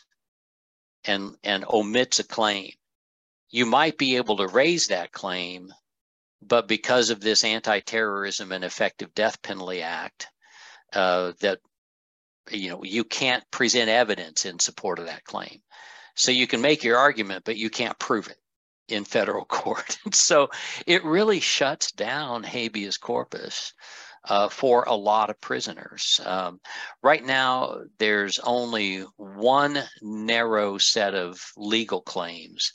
and 1.05 1.37
and 1.43 1.65
omits 1.69 2.21
a 2.21 2.25
claim, 2.25 2.71
you 3.51 3.67
might 3.67 3.99
be 3.99 4.17
able 4.17 4.37
to 4.39 4.47
raise 4.47 4.87
that 4.87 5.13
claim, 5.13 5.73
but 6.47 6.69
because 6.69 7.11
of 7.11 7.21
this 7.21 7.45
Anti-Terrorism 7.45 8.53
and 8.53 8.65
Effective 8.65 9.15
Death 9.15 9.43
Penalty 9.43 9.83
Act, 9.83 10.29
uh, 10.93 11.33
that 11.41 11.61
you 12.51 12.71
know 12.71 12.85
you 12.85 13.05
can't 13.05 13.49
present 13.51 13.89
evidence 13.89 14.45
in 14.45 14.59
support 14.59 14.99
of 14.99 15.07
that 15.07 15.25
claim. 15.25 15.61
So 16.17 16.31
you 16.31 16.47
can 16.47 16.61
make 16.61 16.85
your 16.85 16.99
argument, 16.99 17.45
but 17.45 17.57
you 17.57 17.71
can't 17.71 17.99
prove 17.99 18.29
it 18.29 18.39
in 18.89 19.05
federal 19.05 19.45
court. 19.61 19.99
so 20.13 20.51
it 20.87 21.05
really 21.05 21.41
shuts 21.41 21.93
down 21.93 22.43
habeas 22.43 22.97
corpus. 22.97 23.73
Uh, 24.27 24.49
for 24.49 24.85
a 24.85 24.95
lot 24.95 25.29
of 25.29 25.39
prisoners. 25.43 26.19
Um, 26.25 26.59
right 27.03 27.23
now, 27.23 27.81
there's 27.99 28.39
only 28.39 29.05
one 29.19 29.79
narrow 30.01 30.79
set 30.79 31.15
of 31.15 31.39
legal 31.59 32.01
claims 32.01 32.73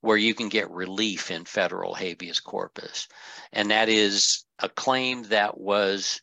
where 0.00 0.16
you 0.16 0.34
can 0.34 0.48
get 0.48 0.70
relief 0.70 1.30
in 1.30 1.44
federal 1.44 1.94
habeas 1.94 2.40
corpus, 2.40 3.08
and 3.52 3.70
that 3.70 3.88
is 3.88 4.44
a 4.58 4.68
claim 4.68 5.24
that 5.24 5.58
was 5.58 6.20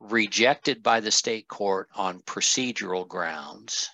rejected 0.00 0.82
by 0.82 1.00
the 1.00 1.10
state 1.10 1.46
court 1.48 1.88
on 1.94 2.20
procedural 2.22 3.06
grounds. 3.06 3.88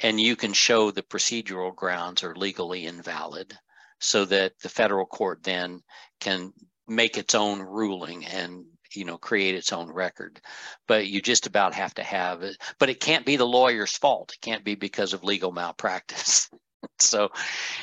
And 0.00 0.20
you 0.20 0.36
can 0.36 0.52
show 0.52 0.90
the 0.90 1.02
procedural 1.02 1.74
grounds 1.74 2.22
are 2.22 2.34
legally 2.34 2.86
invalid 2.86 3.56
so 4.00 4.24
that 4.26 4.58
the 4.60 4.68
federal 4.68 5.06
court 5.06 5.42
then 5.42 5.80
can 6.20 6.52
make 6.86 7.16
its 7.16 7.34
own 7.34 7.60
ruling 7.60 8.24
and 8.26 8.64
you 8.94 9.04
know 9.04 9.18
create 9.18 9.54
its 9.54 9.72
own 9.72 9.90
record. 9.90 10.40
But 10.86 11.06
you 11.06 11.20
just 11.20 11.46
about 11.46 11.74
have 11.74 11.94
to 11.94 12.02
have 12.02 12.42
it. 12.42 12.56
But 12.78 12.90
it 12.90 13.00
can't 13.00 13.26
be 13.26 13.36
the 13.36 13.46
lawyer's 13.46 13.96
fault. 13.96 14.32
It 14.34 14.40
can't 14.40 14.64
be 14.64 14.74
because 14.74 15.12
of 15.12 15.24
legal 15.24 15.52
malpractice 15.52 16.48
so 16.98 17.30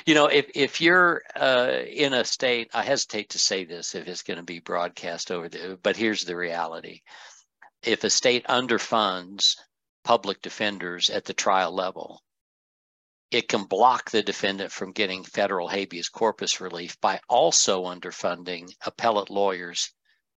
you 0.05 0.13
know 0.15 0.27
if 0.27 0.49
if 0.55 0.81
you're 0.81 1.21
uh, 1.35 1.79
in 1.87 2.13
a 2.13 2.23
state 2.23 2.69
i 2.73 2.83
hesitate 2.83 3.29
to 3.29 3.39
say 3.39 3.65
this 3.65 3.95
if 3.95 4.07
it's 4.07 4.23
going 4.23 4.37
to 4.37 4.43
be 4.43 4.59
broadcast 4.59 5.31
over 5.31 5.49
there 5.49 5.75
but 5.77 5.97
here's 5.97 6.23
the 6.23 6.35
reality 6.35 7.01
if 7.83 8.03
a 8.03 8.09
state 8.09 8.45
underfunds 8.47 9.55
public 10.03 10.41
defenders 10.41 11.09
at 11.09 11.25
the 11.25 11.33
trial 11.33 11.71
level. 11.71 12.23
It 13.29 13.47
can 13.47 13.63
block 13.63 14.11
the 14.11 14.23
defendant 14.23 14.71
from 14.71 14.91
getting 14.91 15.23
federal 15.23 15.67
habeas 15.67 16.09
corpus 16.09 16.59
relief 16.59 16.99
by 16.99 17.21
also 17.29 17.85
underfunding 17.85 18.69
appellate 18.85 19.29
lawyers 19.29 19.91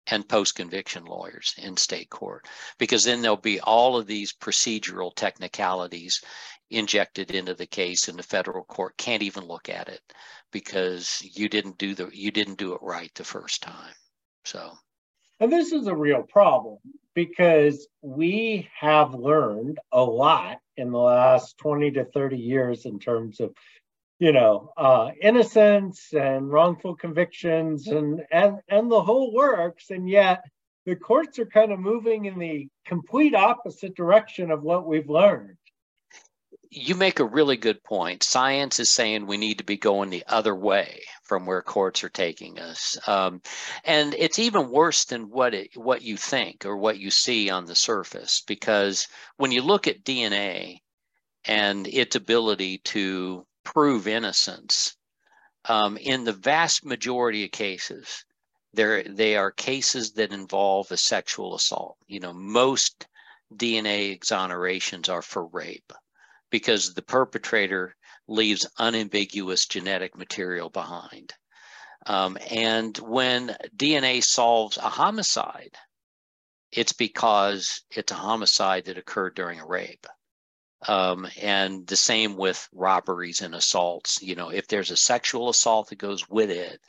and 0.07 0.29
post 0.29 0.55
conviction 0.55 1.05
lawyers 1.07 1.55
in 1.57 1.77
state 1.79 2.11
court, 2.11 2.47
because 2.79 3.05
then 3.05 3.23
there'll 3.23 3.39
be 3.39 3.59
all 3.61 3.97
of 3.97 4.07
these 4.07 4.35
procedural 4.35 5.15
technicalities 5.15 6.23
injected 6.71 7.31
into 7.31 7.55
the 7.55 7.67
case, 7.67 8.09
and 8.09 8.19
the 8.19 8.23
federal 8.23 8.65
court 8.65 8.97
can't 8.97 9.23
even 9.23 9.45
look 9.45 9.69
at 9.69 9.89
it 9.89 10.01
because 10.53 11.23
you 11.35 11.49
didn't 11.49 11.79
do 11.79 11.95
the 11.95 12.11
you 12.13 12.31
didn't 12.31 12.59
do 12.59 12.75
it 12.75 12.83
right 12.83 13.13
the 13.15 13.25
first 13.25 13.63
time. 13.63 13.95
So, 14.45 14.73
and 15.41 15.53
this 15.53 15.73
is 15.73 15.87
a 15.87 15.97
real 15.97 16.23
problem 16.23 16.79
because 17.15 17.87
we 18.03 18.69
have 18.79 19.15
learned 19.15 19.79
a 19.93 20.03
lot 20.03 20.59
in 20.77 20.91
the 20.91 20.99
last 20.99 21.57
20 21.59 21.93
to 21.93 22.05
30 22.05 22.37
years 22.37 22.85
in 22.87 22.99
terms 22.99 23.41
of 23.41 23.55
you 24.19 24.33
know 24.33 24.73
uh, 24.77 25.11
innocence 25.21 26.13
and 26.13 26.51
wrongful 26.51 26.97
convictions 26.97 27.89
and 27.89 28.23
and 28.31 28.59
and 28.69 28.91
the 28.91 29.03
whole 29.03 29.33
works 29.33 29.91
and 29.91 30.09
yet 30.09 30.43
the 30.87 30.97
courts 30.97 31.39
are 31.39 31.47
kind 31.47 31.73
of 31.73 31.79
moving 31.79 32.27
in 32.27 32.39
the 32.39 32.69
complete 32.85 33.35
opposite 33.35 33.95
direction 33.95 34.51
of 34.51 34.63
what 34.63 34.87
we've 34.87 35.09
learned. 35.09 35.57
You 36.77 36.97
make 36.97 37.21
a 37.21 37.25
really 37.25 37.57
good 37.57 37.85
point. 37.85 38.25
Science 38.25 38.81
is 38.81 38.91
saying 38.91 39.27
we 39.27 39.37
need 39.37 39.59
to 39.59 39.65
be 39.65 39.77
going 39.77 40.11
the 40.11 40.25
other 40.27 40.57
way 40.57 41.05
from 41.23 41.47
where 41.47 41.63
courts 41.63 42.03
are 42.03 42.09
taking 42.09 42.59
us, 42.59 42.99
um, 43.07 43.43
and 43.85 44.13
it's 44.15 44.41
even 44.41 44.71
worse 44.71 45.05
than 45.05 45.31
what 45.31 45.55
it, 45.55 45.77
what 45.77 46.03
you 46.03 46.17
think 46.17 46.67
or 46.67 46.77
what 46.77 46.99
you 46.99 47.13
see 47.13 47.49
on 47.49 47.67
the 47.67 47.77
surface. 47.77 48.41
Because 48.41 49.07
when 49.37 49.53
you 49.53 49.63
look 49.63 49.87
at 49.87 50.03
DNA 50.03 50.81
and 51.45 51.87
its 51.87 52.17
ability 52.17 52.79
to 52.79 53.47
prove 53.63 54.09
innocence, 54.09 54.97
um, 55.67 55.97
in 55.97 56.25
the 56.25 56.33
vast 56.33 56.85
majority 56.85 57.45
of 57.45 57.53
cases, 57.53 58.25
there 58.73 59.05
they 59.05 59.37
are 59.37 59.53
cases 59.53 60.15
that 60.15 60.33
involve 60.33 60.91
a 60.91 60.97
sexual 60.97 61.55
assault. 61.55 61.99
You 62.09 62.19
know, 62.19 62.33
most 62.33 63.07
DNA 63.55 64.19
exonerations 64.19 65.09
are 65.09 65.23
for 65.23 65.47
rape 65.47 65.93
because 66.51 66.95
the 66.95 67.03
perpetrator 67.03 67.95
leaves 68.27 68.67
unambiguous 68.79 69.67
genetic 69.67 70.17
material 70.17 70.71
behind. 70.71 71.35
Um, 72.07 72.39
and 72.51 72.97
when 72.99 73.57
DNA 73.77 74.23
solves 74.23 74.77
a 74.77 74.89
homicide, 74.89 75.77
it's 76.71 76.93
because 76.93 77.83
it's 77.91 78.13
a 78.13 78.17
homicide 78.17 78.87
that 78.87 78.99
occurred 78.99 79.35
during 79.35 79.61
a 79.61 79.67
rape. 79.67 80.07
Um, 80.87 81.27
and 81.41 81.87
the 81.87 81.97
same 81.97 82.37
with 82.37 82.69
robberies 82.73 83.41
and 83.41 83.55
assaults. 83.55 84.21
You 84.21 84.35
know, 84.35 84.51
if 84.51 84.69
there's 84.69 84.91
a 84.91 84.97
sexual 84.97 85.49
assault 85.49 85.89
that 85.89 85.99
goes 85.99 86.29
with 86.29 86.51
it, 86.51 86.81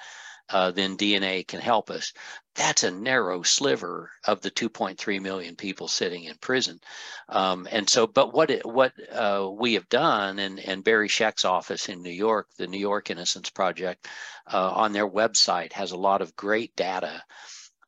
uh, 0.49 0.71
then 0.71 0.97
DNA 0.97 1.47
can 1.47 1.59
help 1.59 1.89
us. 1.89 2.13
That's 2.55 2.83
a 2.83 2.91
narrow 2.91 3.41
sliver 3.41 4.11
of 4.23 4.41
the 4.41 4.51
2.3 4.51 5.21
million 5.21 5.55
people 5.55 5.87
sitting 5.87 6.23
in 6.23 6.37
prison. 6.37 6.79
Um, 7.27 7.67
and 7.69 7.89
so, 7.89 8.07
but 8.07 8.33
what 8.33 8.49
it, 8.51 8.65
what 8.65 8.93
uh, 9.11 9.49
we 9.51 9.73
have 9.73 9.89
done, 9.89 10.39
and, 10.39 10.59
and 10.59 10.83
Barry 10.83 11.09
Scheck's 11.09 11.45
office 11.45 11.89
in 11.89 12.01
New 12.01 12.11
York, 12.11 12.47
the 12.57 12.67
New 12.67 12.79
York 12.79 13.09
Innocence 13.09 13.49
Project, 13.49 14.07
uh, 14.51 14.71
on 14.71 14.93
their 14.93 15.09
website 15.09 15.73
has 15.73 15.91
a 15.91 15.97
lot 15.97 16.21
of 16.21 16.35
great 16.35 16.75
data 16.75 17.23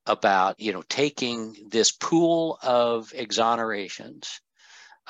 about 0.06 0.60
you 0.60 0.72
know 0.72 0.84
taking 0.88 1.54
this 1.70 1.92
pool 1.92 2.58
of 2.64 3.12
exonerations 3.12 4.40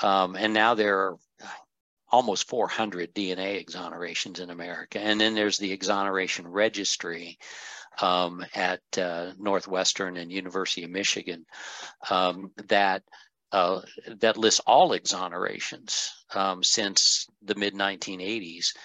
um, 0.01 0.35
and 0.35 0.53
now 0.53 0.73
there 0.73 0.99
are 0.99 1.17
almost 2.09 2.47
400 2.47 3.13
DNA 3.13 3.63
exonerations 3.63 4.39
in 4.39 4.49
America. 4.49 4.99
And 4.99 5.19
then 5.19 5.35
there's 5.35 5.57
the 5.57 5.71
exoneration 5.71 6.47
registry 6.47 7.37
um, 8.01 8.45
at 8.53 8.81
uh, 8.97 9.31
Northwestern 9.37 10.17
and 10.17 10.31
University 10.31 10.83
of 10.83 10.91
Michigan 10.91 11.45
um, 12.09 12.51
that 12.67 13.03
uh, 13.53 13.81
that 14.19 14.37
lists 14.37 14.59
all 14.67 14.89
exonerations 14.91 16.09
um, 16.35 16.61
since 16.63 17.27
the 17.41 17.55
mid 17.55 17.73
1980s, 17.73 18.75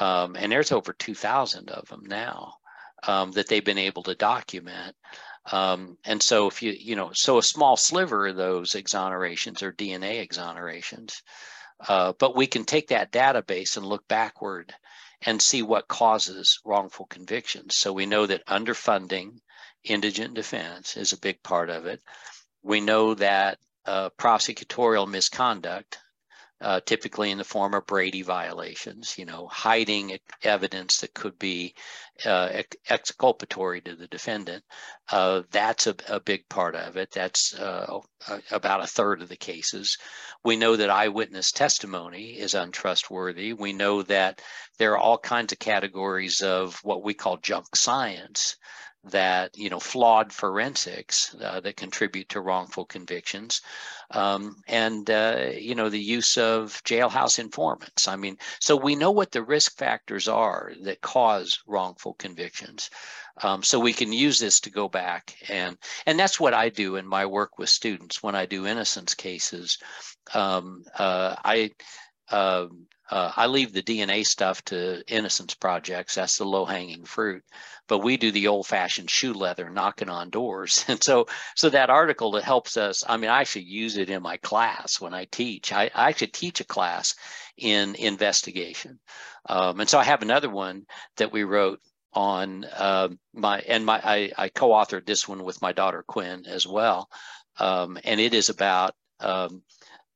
um, 0.00 0.36
and 0.36 0.52
there's 0.52 0.70
over 0.70 0.92
2,000 0.92 1.70
of 1.70 1.88
them 1.88 2.02
now 2.06 2.54
um, 3.02 3.32
that 3.32 3.48
they've 3.48 3.64
been 3.64 3.78
able 3.78 4.04
to 4.04 4.14
document. 4.14 4.94
Um, 5.50 5.98
and 6.04 6.22
so 6.22 6.46
if 6.46 6.62
you, 6.62 6.72
you 6.72 6.94
know, 6.94 7.10
so 7.12 7.38
a 7.38 7.42
small 7.42 7.76
sliver 7.76 8.28
of 8.28 8.36
those 8.36 8.72
exonerations 8.72 9.62
are 9.62 9.72
DNA 9.72 10.26
exonerations. 10.26 11.20
Uh, 11.88 12.12
but 12.18 12.36
we 12.36 12.46
can 12.46 12.64
take 12.64 12.88
that 12.88 13.12
database 13.12 13.76
and 13.76 13.86
look 13.86 14.06
backward 14.08 14.72
and 15.24 15.40
see 15.40 15.62
what 15.62 15.88
causes 15.88 16.60
wrongful 16.64 17.06
convictions. 17.06 17.74
So 17.74 17.92
we 17.92 18.06
know 18.06 18.26
that 18.26 18.46
underfunding 18.46 19.38
indigent 19.84 20.34
defense 20.34 20.96
is 20.96 21.12
a 21.12 21.18
big 21.18 21.42
part 21.42 21.70
of 21.70 21.86
it. 21.86 22.00
We 22.62 22.80
know 22.80 23.14
that 23.14 23.58
uh, 23.84 24.10
prosecutorial 24.10 25.08
misconduct 25.08 25.98
uh, 26.62 26.80
typically 26.86 27.30
in 27.30 27.38
the 27.38 27.44
form 27.44 27.74
of 27.74 27.86
Brady 27.86 28.22
violations, 28.22 29.18
you 29.18 29.24
know, 29.24 29.48
hiding 29.48 30.16
evidence 30.42 30.98
that 31.00 31.12
could 31.12 31.36
be 31.38 31.74
uh, 32.24 32.62
exculpatory 32.88 33.80
to 33.80 33.96
the 33.96 34.06
defendant. 34.06 34.62
Uh, 35.10 35.42
that's 35.50 35.88
a, 35.88 35.96
a, 36.08 36.20
big 36.20 36.48
part 36.48 36.76
of 36.76 36.96
it. 36.96 37.10
That's 37.10 37.52
uh, 37.54 37.98
about 38.50 38.84
a 38.84 38.86
third 38.86 39.22
of 39.22 39.28
the 39.28 39.36
cases. 39.36 39.98
We 40.44 40.56
know 40.56 40.76
that 40.76 40.88
eyewitness 40.88 41.50
testimony 41.50 42.38
is 42.38 42.54
untrustworthy. 42.54 43.52
We 43.52 43.72
know 43.72 44.02
that 44.02 44.40
there 44.78 44.92
are 44.92 44.98
all 44.98 45.18
kinds 45.18 45.52
of 45.52 45.58
categories 45.58 46.42
of 46.42 46.78
what 46.84 47.02
we 47.02 47.14
call 47.14 47.38
junk 47.38 47.74
science 47.74 48.56
that 49.04 49.56
you 49.58 49.68
know 49.68 49.80
flawed 49.80 50.32
forensics 50.32 51.34
uh, 51.42 51.60
that 51.60 51.76
contribute 51.76 52.28
to 52.28 52.40
wrongful 52.40 52.84
convictions 52.84 53.60
um, 54.12 54.56
and 54.68 55.10
uh, 55.10 55.50
you 55.54 55.74
know 55.74 55.88
the 55.88 55.98
use 55.98 56.38
of 56.38 56.80
jailhouse 56.84 57.38
informants. 57.38 58.06
I 58.06 58.16
mean 58.16 58.36
so 58.60 58.76
we 58.76 58.94
know 58.94 59.10
what 59.10 59.32
the 59.32 59.42
risk 59.42 59.76
factors 59.76 60.28
are 60.28 60.72
that 60.82 61.00
cause 61.00 61.62
wrongful 61.66 62.14
convictions 62.14 62.90
um, 63.42 63.62
so 63.62 63.80
we 63.80 63.92
can 63.92 64.12
use 64.12 64.38
this 64.38 64.60
to 64.60 64.70
go 64.70 64.88
back 64.88 65.36
and 65.48 65.76
and 66.06 66.18
that's 66.18 66.38
what 66.38 66.54
i 66.54 66.68
do 66.68 66.96
in 66.96 67.06
my 67.06 67.26
work 67.26 67.58
with 67.58 67.68
students. 67.68 68.22
When 68.22 68.34
i 68.36 68.46
do 68.46 68.66
innocence 68.66 69.14
cases 69.14 69.78
um, 70.34 70.84
uh, 70.98 71.34
i 71.44 71.70
um, 72.32 72.86
uh, 73.12 73.30
I 73.36 73.46
leave 73.46 73.74
the 73.74 73.82
DNA 73.82 74.24
stuff 74.24 74.64
to 74.64 75.02
innocence 75.06 75.52
projects. 75.54 76.14
That's 76.14 76.38
the 76.38 76.46
low 76.46 76.64
hanging 76.64 77.04
fruit. 77.04 77.44
But 77.86 77.98
we 77.98 78.16
do 78.16 78.30
the 78.30 78.48
old 78.48 78.66
fashioned 78.66 79.10
shoe 79.10 79.34
leather, 79.34 79.68
knocking 79.68 80.08
on 80.08 80.30
doors. 80.30 80.84
And 80.88 81.02
so, 81.04 81.26
so 81.54 81.68
that 81.68 81.90
article 81.90 82.32
that 82.32 82.44
helps 82.44 82.78
us. 82.78 83.04
I 83.06 83.18
mean, 83.18 83.28
I 83.28 83.40
actually 83.40 83.64
use 83.64 83.98
it 83.98 84.08
in 84.08 84.22
my 84.22 84.38
class 84.38 84.98
when 84.98 85.12
I 85.12 85.26
teach. 85.26 85.74
I, 85.74 85.90
I 85.94 86.08
actually 86.08 86.28
teach 86.28 86.60
a 86.60 86.64
class 86.64 87.14
in 87.58 87.96
investigation. 87.96 88.98
Um, 89.46 89.80
and 89.80 89.90
so 89.90 89.98
I 89.98 90.04
have 90.04 90.22
another 90.22 90.48
one 90.48 90.86
that 91.18 91.32
we 91.32 91.42
wrote 91.44 91.80
on 92.14 92.64
uh, 92.64 93.08
my 93.34 93.60
and 93.60 93.84
my 93.84 94.00
I, 94.02 94.32
I, 94.36 94.48
co-authored 94.48 95.06
this 95.06 95.26
one 95.26 95.44
with 95.44 95.62
my 95.62 95.72
daughter 95.72 96.04
Quinn 96.06 96.44
as 96.46 96.66
well, 96.66 97.08
um, 97.58 97.98
and 98.04 98.20
it 98.20 98.34
is 98.34 98.50
about 98.50 98.94
um, 99.20 99.62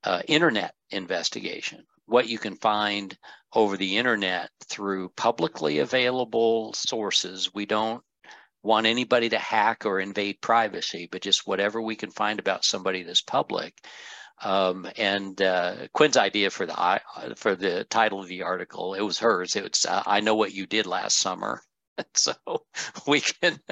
uh, 0.05 0.21
internet 0.29 0.75
investigation 0.91 1.85
what 2.07 2.29
you 2.29 2.39
can 2.39 2.57
find 2.57 3.17
over 3.55 3.77
the 3.77 3.97
internet 3.97 4.51
through 4.69 5.11
publicly 5.11 5.79
available 5.79 6.73
sources. 6.75 7.51
We 7.55 7.67
don't 7.67 8.03
want 8.63 8.87
anybody 8.87 9.29
to 9.31 9.39
hack 9.39 9.87
or 9.87 10.01
invade 10.01 10.41
privacy, 10.41 11.09
but 11.11 11.23
just 11.23 11.47
whatever 11.47 11.81
we 11.81 11.97
can 11.97 12.11
find 12.11 12.39
about 12.39 12.65
somebody 12.65 13.03
that's 13.03 13.23
public. 13.23 13.75
Um, 14.43 14.87
and 14.97 15.41
uh, 15.41 15.89
Quinn's 15.95 16.17
idea 16.17 16.51
for 16.51 16.67
the 16.67 17.01
for 17.37 17.55
the 17.55 17.85
title 17.85 18.21
of 18.21 18.29
the 18.29 18.43
article, 18.43 18.95
it 18.95 19.01
was 19.01 19.19
hers. 19.19 19.57
It 19.57 19.65
was 19.65 19.87
uh, 19.87 20.03
"I 20.05 20.21
know 20.21 20.35
what 20.35 20.53
you 20.53 20.67
did 20.67 20.87
last 20.87 21.19
summer." 21.19 21.63
so 22.15 22.35
we 23.07 23.21
can 23.21 23.59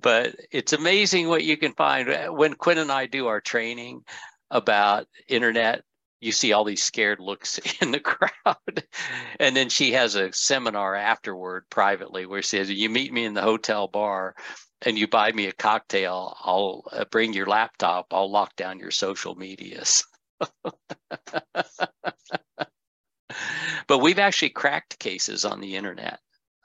but 0.00 0.34
it's 0.50 0.72
amazing 0.72 1.28
what 1.28 1.44
you 1.44 1.56
can 1.56 1.72
find 1.72 2.08
when 2.36 2.54
quinn 2.54 2.78
and 2.78 2.92
i 2.92 3.06
do 3.06 3.26
our 3.26 3.40
training 3.40 4.02
about 4.50 5.06
internet 5.28 5.82
you 6.20 6.32
see 6.32 6.52
all 6.52 6.64
these 6.64 6.82
scared 6.82 7.18
looks 7.18 7.58
in 7.80 7.90
the 7.90 8.00
crowd. 8.00 8.84
and 9.38 9.56
then 9.56 9.68
she 9.68 9.92
has 9.92 10.14
a 10.14 10.32
seminar 10.32 10.94
afterward 10.94 11.64
privately 11.70 12.26
where 12.26 12.42
she 12.42 12.58
says, 12.58 12.70
You 12.70 12.90
meet 12.90 13.12
me 13.12 13.24
in 13.24 13.34
the 13.34 13.42
hotel 13.42 13.88
bar 13.88 14.34
and 14.82 14.98
you 14.98 15.08
buy 15.08 15.32
me 15.32 15.46
a 15.46 15.52
cocktail, 15.52 16.36
I'll 16.40 16.84
uh, 16.92 17.04
bring 17.10 17.32
your 17.32 17.46
laptop, 17.46 18.06
I'll 18.12 18.30
lock 18.30 18.56
down 18.56 18.78
your 18.78 18.90
social 18.90 19.34
medias. 19.34 20.04
but 23.86 23.98
we've 23.98 24.18
actually 24.18 24.50
cracked 24.50 24.98
cases 24.98 25.44
on 25.44 25.60
the 25.60 25.76
internet. 25.76 26.20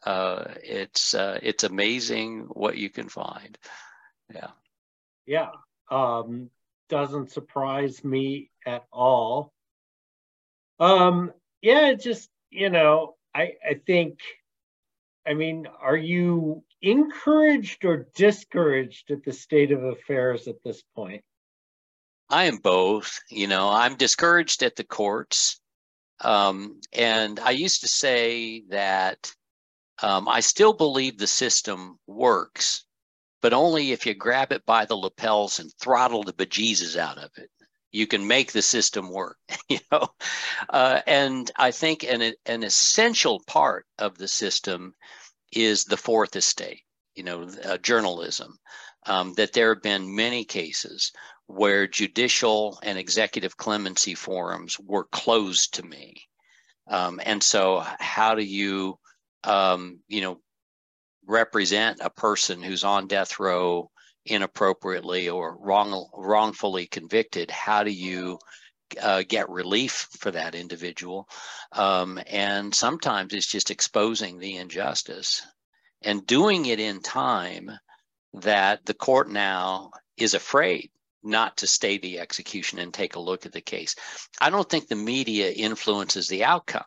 Uh, 0.06 0.46
it's 0.64 1.14
uh, 1.14 1.40
it's 1.42 1.64
amazing 1.64 2.48
what 2.52 2.78
you 2.78 2.90
can 2.90 3.10
find. 3.10 3.58
Yeah. 4.34 4.52
Yeah. 5.26 5.50
Um, 5.90 6.50
doesn't 6.90 7.32
surprise 7.32 8.04
me 8.04 8.52
at 8.66 8.86
all. 8.92 9.54
Um, 10.80 11.32
yeah, 11.62 11.94
just 11.94 12.30
you 12.50 12.70
know, 12.70 13.16
I 13.34 13.54
I 13.68 13.76
think, 13.86 14.20
I 15.26 15.34
mean, 15.34 15.68
are 15.82 15.98
you 15.98 16.64
encouraged 16.82 17.86
or 17.86 18.08
discouraged 18.16 19.12
at 19.12 19.24
the 19.24 19.34
state 19.34 19.72
of 19.72 19.84
affairs 19.84 20.48
at 20.48 20.64
this 20.64 20.84
point? 20.96 21.24
I 22.30 22.46
am 22.46 22.58
both. 22.58 23.20
You 23.30 23.48
know, 23.48 23.70
I'm 23.70 23.96
discouraged 23.96 24.64
at 24.64 24.76
the 24.76 24.84
courts, 24.84 25.62
um, 26.22 26.82
and 26.92 27.40
I 27.40 27.52
used 27.52 27.82
to 27.82 27.88
say 27.88 28.64
that 28.70 29.32
um, 30.02 30.28
I 30.28 30.42
still 30.42 30.74
believe 30.74 31.18
the 31.18 31.28
system 31.28 32.00
works 32.08 32.86
but 33.46 33.54
only 33.54 33.92
if 33.92 34.08
you 34.08 34.16
grab 34.16 34.52
it 34.52 34.66
by 34.66 34.86
the 34.86 34.96
lapels 34.96 35.60
and 35.60 35.72
throttle 35.80 36.24
the 36.24 36.34
bejesus 36.34 36.98
out 36.98 37.20
of 37.20 37.30
it. 37.38 37.48
You 37.96 38.08
can 38.08 38.28
make 38.28 38.52
the 38.52 38.62
system 38.62 39.10
work, 39.12 39.38
you 39.70 39.80
know. 39.92 40.08
Uh, 40.70 41.02
and 41.08 41.50
I 41.58 41.72
think 41.72 42.04
an 42.04 42.34
an 42.46 42.64
essential 42.64 43.42
part 43.48 43.86
of 44.00 44.18
the 44.18 44.28
system 44.28 44.96
is 45.54 45.86
the 45.86 45.98
fourth 45.98 46.36
estate, 46.36 46.82
you 47.16 47.24
know, 47.24 47.44
uh, 47.64 47.78
journalism. 47.80 48.58
um, 49.08 49.34
that 49.36 49.54
there 49.54 49.74
have 49.74 49.84
been 49.84 50.16
many 50.16 50.46
cases 50.46 51.12
where 51.48 51.88
judicial 51.88 52.80
and 52.84 52.98
executive 53.00 53.58
clemency 53.58 54.16
forums 54.16 54.78
were 54.80 55.06
closed 55.12 55.76
to 55.76 55.84
me. 55.84 56.16
Um, 56.90 57.20
and 57.26 57.44
so, 57.44 57.84
how 58.00 58.36
do 58.36 58.44
you, 58.44 59.00
um, 59.44 60.00
you 60.08 60.22
know, 60.22 60.40
represent 61.28 62.00
a 62.02 62.10
person 62.10 62.62
who's 62.62 62.84
on 62.84 63.08
death 63.08 63.40
row 63.40 63.90
inappropriately 64.26 65.30
or 65.30 65.58
wrong, 65.58 66.08
wrongfully 66.14 66.88
convicted? 66.88 67.52
How 67.52 67.84
do 67.84 67.92
you 67.92 68.40
uh, 69.02 69.24
get 69.28 69.50
relief 69.50 70.08
for 70.20 70.32
that 70.32 70.56
individual? 70.56 71.28
Um, 71.72 72.20
and 72.28 72.74
sometimes 72.74 73.34
it's 73.34 73.48
just 73.48 73.72
exposing 73.72 74.40
the 74.40 74.58
injustice 74.58 75.46
and 76.02 76.26
doing 76.26 76.66
it 76.66 76.80
in 76.80 77.02
time 77.02 77.72
that 78.34 78.86
the 78.86 78.94
court 78.94 79.30
now 79.30 79.92
is 80.18 80.34
afraid 80.34 80.92
not 81.24 81.58
to 81.58 81.68
stay 81.68 81.98
the 81.98 82.20
execution 82.20 82.80
and 82.80 82.94
take 82.94 83.16
a 83.16 83.20
look 83.20 83.46
at 83.46 83.52
the 83.52 83.62
case. 83.62 83.96
I 84.40 84.52
don't 84.52 84.70
think 84.70 84.88
the 84.88 84.96
media 84.96 85.52
influences 85.52 86.28
the 86.28 86.44
outcome, 86.44 86.86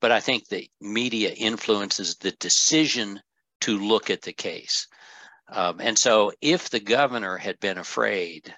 but 0.00 0.10
I 0.10 0.20
think 0.20 0.48
the 0.48 0.68
media 0.80 1.30
influences 1.30 2.16
the 2.16 2.32
decision 2.32 3.20
to 3.60 3.78
look 3.78 4.10
at 4.10 4.22
the 4.22 4.32
case. 4.32 4.88
Um, 5.48 5.80
and 5.80 5.98
so, 5.98 6.32
if 6.40 6.70
the 6.70 6.80
governor 6.80 7.36
had 7.36 7.60
been 7.60 7.78
afraid 7.78 8.54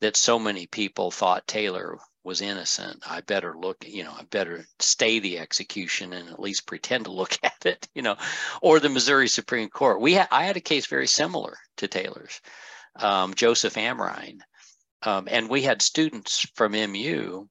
that 0.00 0.16
so 0.16 0.38
many 0.38 0.66
people 0.66 1.10
thought 1.10 1.46
Taylor 1.46 1.98
was 2.24 2.40
innocent, 2.40 3.02
I 3.06 3.20
better 3.20 3.54
look, 3.56 3.84
you 3.86 4.04
know, 4.04 4.12
I 4.12 4.22
better 4.30 4.66
stay 4.78 5.18
the 5.18 5.38
execution 5.38 6.12
and 6.12 6.28
at 6.28 6.40
least 6.40 6.66
pretend 6.66 7.04
to 7.06 7.12
look 7.12 7.38
at 7.42 7.66
it, 7.66 7.88
you 7.94 8.02
know, 8.02 8.16
or 8.60 8.80
the 8.80 8.88
Missouri 8.88 9.28
Supreme 9.28 9.68
Court. 9.68 10.00
We 10.00 10.14
ha- 10.14 10.28
I 10.30 10.44
had 10.44 10.56
a 10.56 10.60
case 10.60 10.86
very 10.86 11.06
similar 11.06 11.56
to 11.78 11.88
Taylor's 11.88 12.40
um, 12.96 13.34
Joseph 13.34 13.74
Amrine. 13.74 14.40
Um, 15.02 15.26
and 15.30 15.48
we 15.48 15.62
had 15.62 15.82
students 15.82 16.46
from 16.54 16.72
MU 16.72 17.48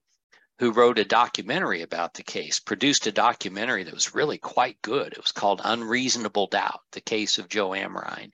who 0.58 0.70
wrote 0.70 0.98
a 0.98 1.04
documentary 1.04 1.82
about 1.82 2.14
the 2.14 2.22
case, 2.22 2.60
produced 2.60 3.06
a 3.06 3.12
documentary 3.12 3.84
that 3.84 3.94
was 3.94 4.14
really 4.14 4.38
quite 4.38 4.80
good. 4.82 5.12
It 5.12 5.22
was 5.22 5.32
called 5.32 5.60
Unreasonable 5.64 6.46
Doubt, 6.46 6.80
the 6.92 7.00
case 7.00 7.38
of 7.38 7.48
Joe 7.48 7.70
Amrine. 7.70 8.32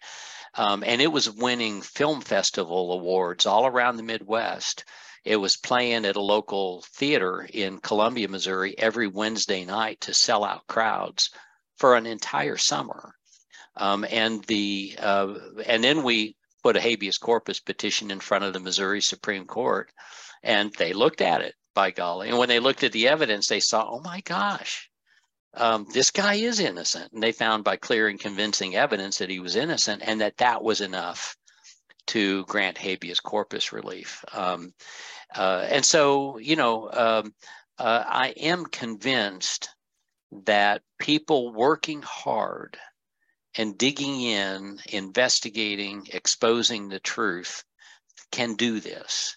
Um, 0.55 0.83
and 0.85 1.01
it 1.01 1.13
was 1.13 1.31
winning 1.31 1.83
film 1.83 2.21
festival 2.21 2.93
awards 2.93 3.47
all 3.47 3.67
around 3.67 3.97
the 3.97 4.03
Midwest. 4.03 4.85
It 5.25 5.37
was 5.37 5.57
playing 5.57 6.05
at 6.05 6.17
a 6.17 6.21
local 6.21 6.83
theater 6.95 7.49
in 7.53 7.81
Columbia, 7.81 8.29
Missouri 8.29 8.77
every 8.79 9.07
Wednesday 9.07 9.65
night 9.65 10.01
to 10.03 10.15
sell 10.15 10.45
out 10.45 10.67
crowds 10.67 11.31
for 11.77 11.97
an 11.97 12.07
entire 12.07 12.57
summer. 12.57 13.15
Um, 13.77 14.05
and 14.11 14.43
the 14.45 14.97
uh, 14.99 15.35
and 15.65 15.85
then 15.85 16.03
we 16.03 16.37
put 16.63 16.77
a 16.77 16.81
habeas 16.81 17.19
corpus 17.19 17.61
petition 17.61 18.11
in 18.11 18.21
front 18.21 18.45
of 18.45 18.53
the 18.53 18.61
Missouri 18.61 19.01
Supreme 19.01 19.47
Court, 19.47 19.93
and 20.43 20.73
they 20.75 20.93
looked 20.93 21.21
at 21.21 21.41
it. 21.41 21.55
By 21.75 21.91
golly, 21.93 22.29
and 22.29 22.39
when 22.39 22.49
they 22.49 22.59
looked 22.59 22.83
at 22.83 22.93
the 22.93 23.09
evidence, 23.09 23.47
they 23.47 23.61
saw, 23.61 23.89
oh 23.89 24.01
my 24.01 24.21
gosh, 24.23 24.91
um, 25.55 25.87
this 25.93 26.11
guy 26.11 26.35
is 26.35 26.61
innocent, 26.61 27.13
and 27.13 27.23
they 27.23 27.33
found 27.33 27.65
by 27.65 27.77
clear 27.77 28.09
and 28.09 28.19
convincing 28.19 28.75
evidence 28.75 29.19
that 29.19 29.31
he 29.31 29.39
was 29.39 29.55
innocent, 29.55 30.03
and 30.05 30.21
that 30.21 30.39
that 30.39 30.63
was 30.63 30.81
enough 30.81 31.37
to 32.09 32.45
grant 32.47 32.79
habeas 32.79 33.21
corpus 33.21 33.73
relief. 33.73 34.25
Um, 34.33 34.73
uh, 35.35 35.67
and 35.71 35.85
so, 35.85 36.39
you 36.39 36.57
know, 36.57 36.91
um, 36.91 37.35
uh, 37.79 38.05
I 38.07 38.29
am 38.31 38.65
convinced 38.65 39.71
that 40.45 40.83
people 40.99 41.53
working 41.53 42.03
hard 42.03 42.77
and 43.57 43.79
digging 43.79 44.21
in, 44.21 44.79
investigating, 44.91 46.09
exposing 46.13 46.89
the 46.89 47.01
truth 47.01 47.65
can 48.31 48.55
do 48.55 48.81
this. 48.81 49.37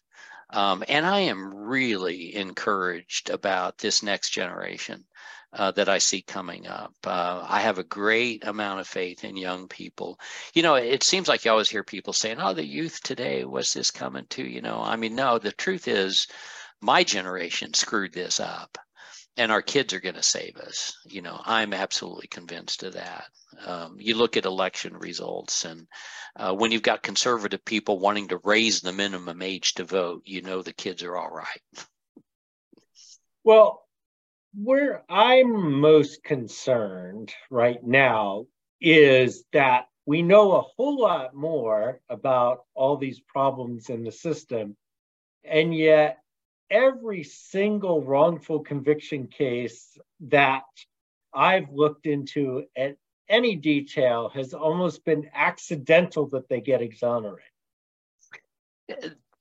Um, 0.52 0.84
and 0.88 1.06
I 1.06 1.22
am 1.22 1.54
really 1.54 2.36
encouraged 2.36 3.30
about 3.30 3.78
this 3.78 4.04
next 4.04 4.32
generation 4.32 5.06
uh, 5.54 5.72
that 5.72 5.90
I 5.90 5.98
see 5.98 6.22
coming 6.22 6.68
up. 6.68 6.94
Uh, 7.04 7.46
I 7.48 7.62
have 7.62 7.78
a 7.78 7.84
great 7.84 8.46
amount 8.46 8.80
of 8.80 8.88
faith 8.88 9.24
in 9.24 9.36
young 9.36 9.68
people. 9.68 10.20
You 10.54 10.64
know, 10.64 10.76
it 10.76 11.04
seems 11.04 11.28
like 11.28 11.46
you 11.46 11.52
always 11.52 11.70
hear 11.70 11.84
people 11.84 12.14
saying, 12.14 12.38
oh, 12.40 12.54
the 12.54 12.66
youth 12.66 13.02
today, 13.04 13.44
what's 13.44 13.74
this 13.74 13.92
coming 13.92 14.26
to? 14.32 14.44
You 14.44 14.62
know, 14.62 14.82
I 14.82 14.96
mean, 14.96 15.16
no, 15.16 15.40
the 15.40 15.52
truth 15.52 15.88
is, 15.88 16.28
my 16.82 17.04
generation 17.04 17.74
screwed 17.74 18.14
this 18.14 18.40
up 18.40 18.78
and 19.38 19.52
our 19.52 19.62
kids 19.62 19.94
are 19.94 20.00
going 20.00 20.16
to 20.16 20.24
save 20.24 20.58
us. 20.58 20.98
You 21.06 21.22
know, 21.22 21.40
I'm 21.44 21.74
absolutely 21.74 22.28
convinced 22.28 22.84
of 22.84 22.94
that. 22.94 23.26
Um, 23.66 23.98
you 24.00 24.16
look 24.16 24.38
at 24.38 24.46
election 24.46 24.98
results, 24.98 25.66
and 25.66 25.88
uh, 26.36 26.54
when 26.54 26.72
you've 26.72 26.82
got 26.82 27.04
conservative 27.04 27.64
people 27.64 28.00
wanting 28.00 28.30
to 28.30 28.42
raise 28.44 28.82
the 28.82 28.94
minimum 28.94 29.42
age 29.42 29.74
to 29.76 29.84
vote, 29.84 30.24
you 30.26 30.42
know 30.42 30.62
the 30.62 30.74
kids 30.74 31.04
are 31.04 31.16
all 31.16 31.30
right. 31.30 31.86
Well, 33.44 33.86
where 34.54 35.04
I'm 35.10 35.80
most 35.80 36.24
concerned 36.24 37.34
right 37.50 37.82
now 37.84 38.46
is 38.80 39.44
that 39.54 39.86
we 40.06 40.22
know 40.22 40.54
a 40.54 40.62
whole 40.62 41.00
lot 41.00 41.34
more 41.34 42.02
about 42.10 42.66
all 42.74 42.98
these 42.98 43.20
problems 43.20 43.90
in 43.90 44.04
the 44.04 44.12
system, 44.12 44.76
and 45.44 45.76
yet 45.76 46.20
every 46.72 47.24
single 47.24 48.02
wrongful 48.02 48.62
conviction 48.62 49.28
case 49.28 49.98
that 50.22 50.64
I've 51.34 51.70
looked 51.72 52.06
into 52.08 52.64
at 52.76 52.96
any 53.30 53.56
detail 53.56 54.30
has 54.34 54.54
almost 54.54 55.06
been 55.06 55.30
accidental 55.34 56.28
that 56.30 56.50
they 56.50 56.62
get 56.62 56.82
exonerated. 56.82 57.46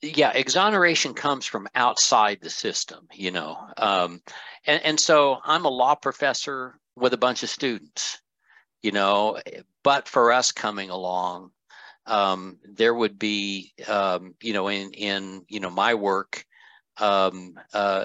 Yeah, 0.02 0.32
exoneration 0.34 1.14
comes 1.14 1.44
from 1.44 1.68
outside 1.74 2.38
the 2.40 2.50
system, 2.50 3.06
you 3.12 3.30
know. 3.30 3.58
Um, 3.76 4.22
and, 4.66 4.82
and 4.84 5.00
so 5.00 5.38
I'm 5.44 5.64
a 5.64 5.70
law 5.70 5.94
professor 5.94 6.78
with 6.96 7.12
a 7.12 7.18
bunch 7.18 7.42
of 7.42 7.50
students, 7.50 8.20
you 8.82 8.92
know, 8.92 9.38
but 9.82 10.08
for 10.08 10.32
us 10.32 10.52
coming 10.52 10.90
along, 10.90 11.50
um, 12.06 12.58
there 12.64 12.94
would 12.94 13.18
be, 13.18 13.72
um, 13.88 14.34
you 14.40 14.52
know, 14.52 14.68
in, 14.68 14.92
in, 14.92 15.44
you 15.48 15.60
know, 15.60 15.70
my 15.70 15.94
work, 15.94 16.44
um, 16.96 17.54
uh, 17.72 18.04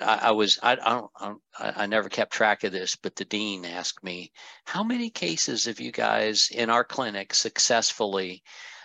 I, 0.00 0.18
I, 0.22 0.30
was 0.30 0.58
I, 0.62 0.72
I 0.72 0.76
don't 0.76 1.42
I, 1.58 1.72
I, 1.82 1.86
never 1.86 2.08
kept 2.08 2.32
track 2.32 2.64
of 2.64 2.72
this, 2.72 2.96
but 2.96 3.16
the 3.16 3.24
dean 3.24 3.64
asked 3.64 4.02
me, 4.02 4.32
"How 4.64 4.82
many 4.82 5.10
cases 5.10 5.66
have 5.66 5.80
you 5.80 5.92
guys 5.92 6.48
in 6.50 6.70
our 6.70 6.84
clinic 6.84 7.34
successfully?" 7.34 8.42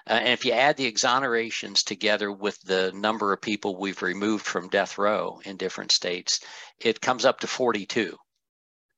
Uh, 0.08 0.14
and 0.14 0.30
if 0.30 0.46
you 0.46 0.52
add 0.52 0.78
the 0.78 0.91
exonerations 0.91 1.84
together 1.84 2.32
with 2.32 2.60
the 2.62 2.91
number 2.93 3.34
of 3.34 3.41
people 3.41 3.78
we've 3.78 4.02
removed 4.02 4.46
from 4.46 4.70
death 4.70 4.98
row 4.98 5.39
in 5.46 5.58
different 5.58 5.91
states, 5.91 6.41
it 6.80 7.02
comes 7.02 7.26
up 7.26 7.39
to 7.39 7.48
42. 7.48 8.18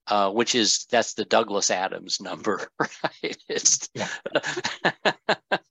Uh, 0.09 0.31
which 0.31 0.55
is 0.55 0.85
that's 0.89 1.15
the 1.15 1.25
Douglas 1.25 1.69
Adams 1.69 2.21
number, 2.21 2.69
right? 2.79 3.37
It's, 3.49 3.89
yeah. 3.93 4.07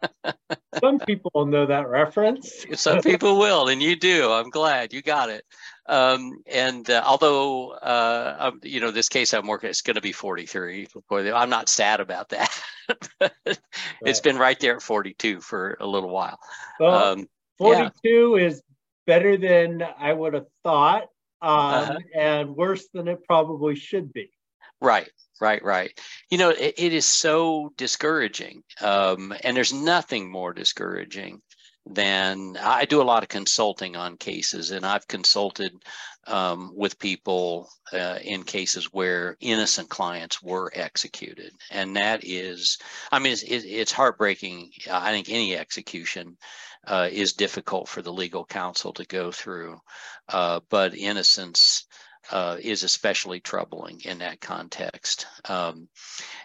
Some 0.80 0.98
people 0.98 1.30
will 1.34 1.46
know 1.46 1.66
that 1.66 1.88
reference. 1.88 2.64
Some 2.74 3.00
people 3.00 3.38
will, 3.38 3.68
and 3.68 3.82
you 3.82 3.96
do. 3.96 4.30
I'm 4.32 4.50
glad 4.50 4.92
you 4.92 5.02
got 5.02 5.30
it. 5.30 5.44
Um, 5.88 6.42
and 6.46 6.88
uh, 6.90 7.02
although 7.06 7.70
uh, 7.70 8.36
um, 8.38 8.60
you 8.62 8.80
know 8.80 8.90
this 8.90 9.08
case 9.08 9.32
I'm 9.32 9.46
working, 9.46 9.70
it's 9.70 9.82
going 9.82 9.94
to 9.94 10.00
be 10.00 10.12
43. 10.12 10.88
I'm 11.32 11.50
not 11.50 11.68
sad 11.68 12.00
about 12.00 12.30
that. 12.30 12.62
right. 13.20 13.58
It's 14.02 14.20
been 14.20 14.36
right 14.36 14.58
there 14.58 14.76
at 14.76 14.82
42 14.82 15.40
for 15.40 15.76
a 15.80 15.86
little 15.86 16.10
while. 16.10 16.38
Well, 16.80 17.12
um, 17.12 17.28
42 17.58 18.36
yeah. 18.38 18.46
is 18.46 18.62
better 19.06 19.36
than 19.36 19.82
I 19.98 20.12
would 20.12 20.34
have 20.34 20.46
thought, 20.64 21.04
um, 21.40 21.50
uh-huh. 21.50 21.98
and 22.14 22.56
worse 22.56 22.88
than 22.92 23.08
it 23.08 23.24
probably 23.24 23.76
should 23.76 24.12
be. 24.12 24.30
Right, 24.80 25.10
right, 25.40 25.62
right. 25.62 25.98
You 26.30 26.38
know, 26.38 26.50
it, 26.50 26.74
it 26.76 26.92
is 26.92 27.06
so 27.06 27.72
discouraging. 27.76 28.62
Um, 28.80 29.32
and 29.42 29.56
there's 29.56 29.72
nothing 29.72 30.30
more 30.30 30.52
discouraging 30.52 31.40
than 31.88 32.56
I 32.60 32.84
do 32.84 33.00
a 33.00 33.04
lot 33.04 33.22
of 33.22 33.28
consulting 33.28 33.94
on 33.94 34.16
cases, 34.16 34.72
and 34.72 34.84
I've 34.84 35.06
consulted 35.06 35.72
um, 36.26 36.72
with 36.74 36.98
people 36.98 37.70
uh, 37.92 38.18
in 38.22 38.42
cases 38.42 38.86
where 38.86 39.36
innocent 39.40 39.88
clients 39.88 40.42
were 40.42 40.72
executed. 40.74 41.52
And 41.70 41.94
that 41.94 42.24
is, 42.24 42.78
I 43.12 43.20
mean, 43.20 43.32
it's, 43.32 43.44
it's 43.44 43.92
heartbreaking. 43.92 44.72
I 44.90 45.12
think 45.12 45.28
any 45.30 45.56
execution 45.56 46.36
uh, 46.88 47.08
is 47.10 47.34
difficult 47.34 47.88
for 47.88 48.02
the 48.02 48.12
legal 48.12 48.44
counsel 48.44 48.92
to 48.94 49.04
go 49.06 49.30
through, 49.30 49.78
uh, 50.28 50.60
but 50.68 50.96
innocence 50.96 51.85
uh, 52.30 52.56
is 52.60 52.82
especially 52.84 53.40
troubling 53.40 54.00
in 54.04 54.18
that 54.18 54.40
context. 54.40 55.26
Um, 55.48 55.88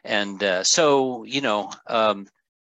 and 0.03 0.41
uh, 0.43 0.63
so, 0.63 1.23
you 1.23 1.41
know, 1.41 1.71
um, 1.88 2.27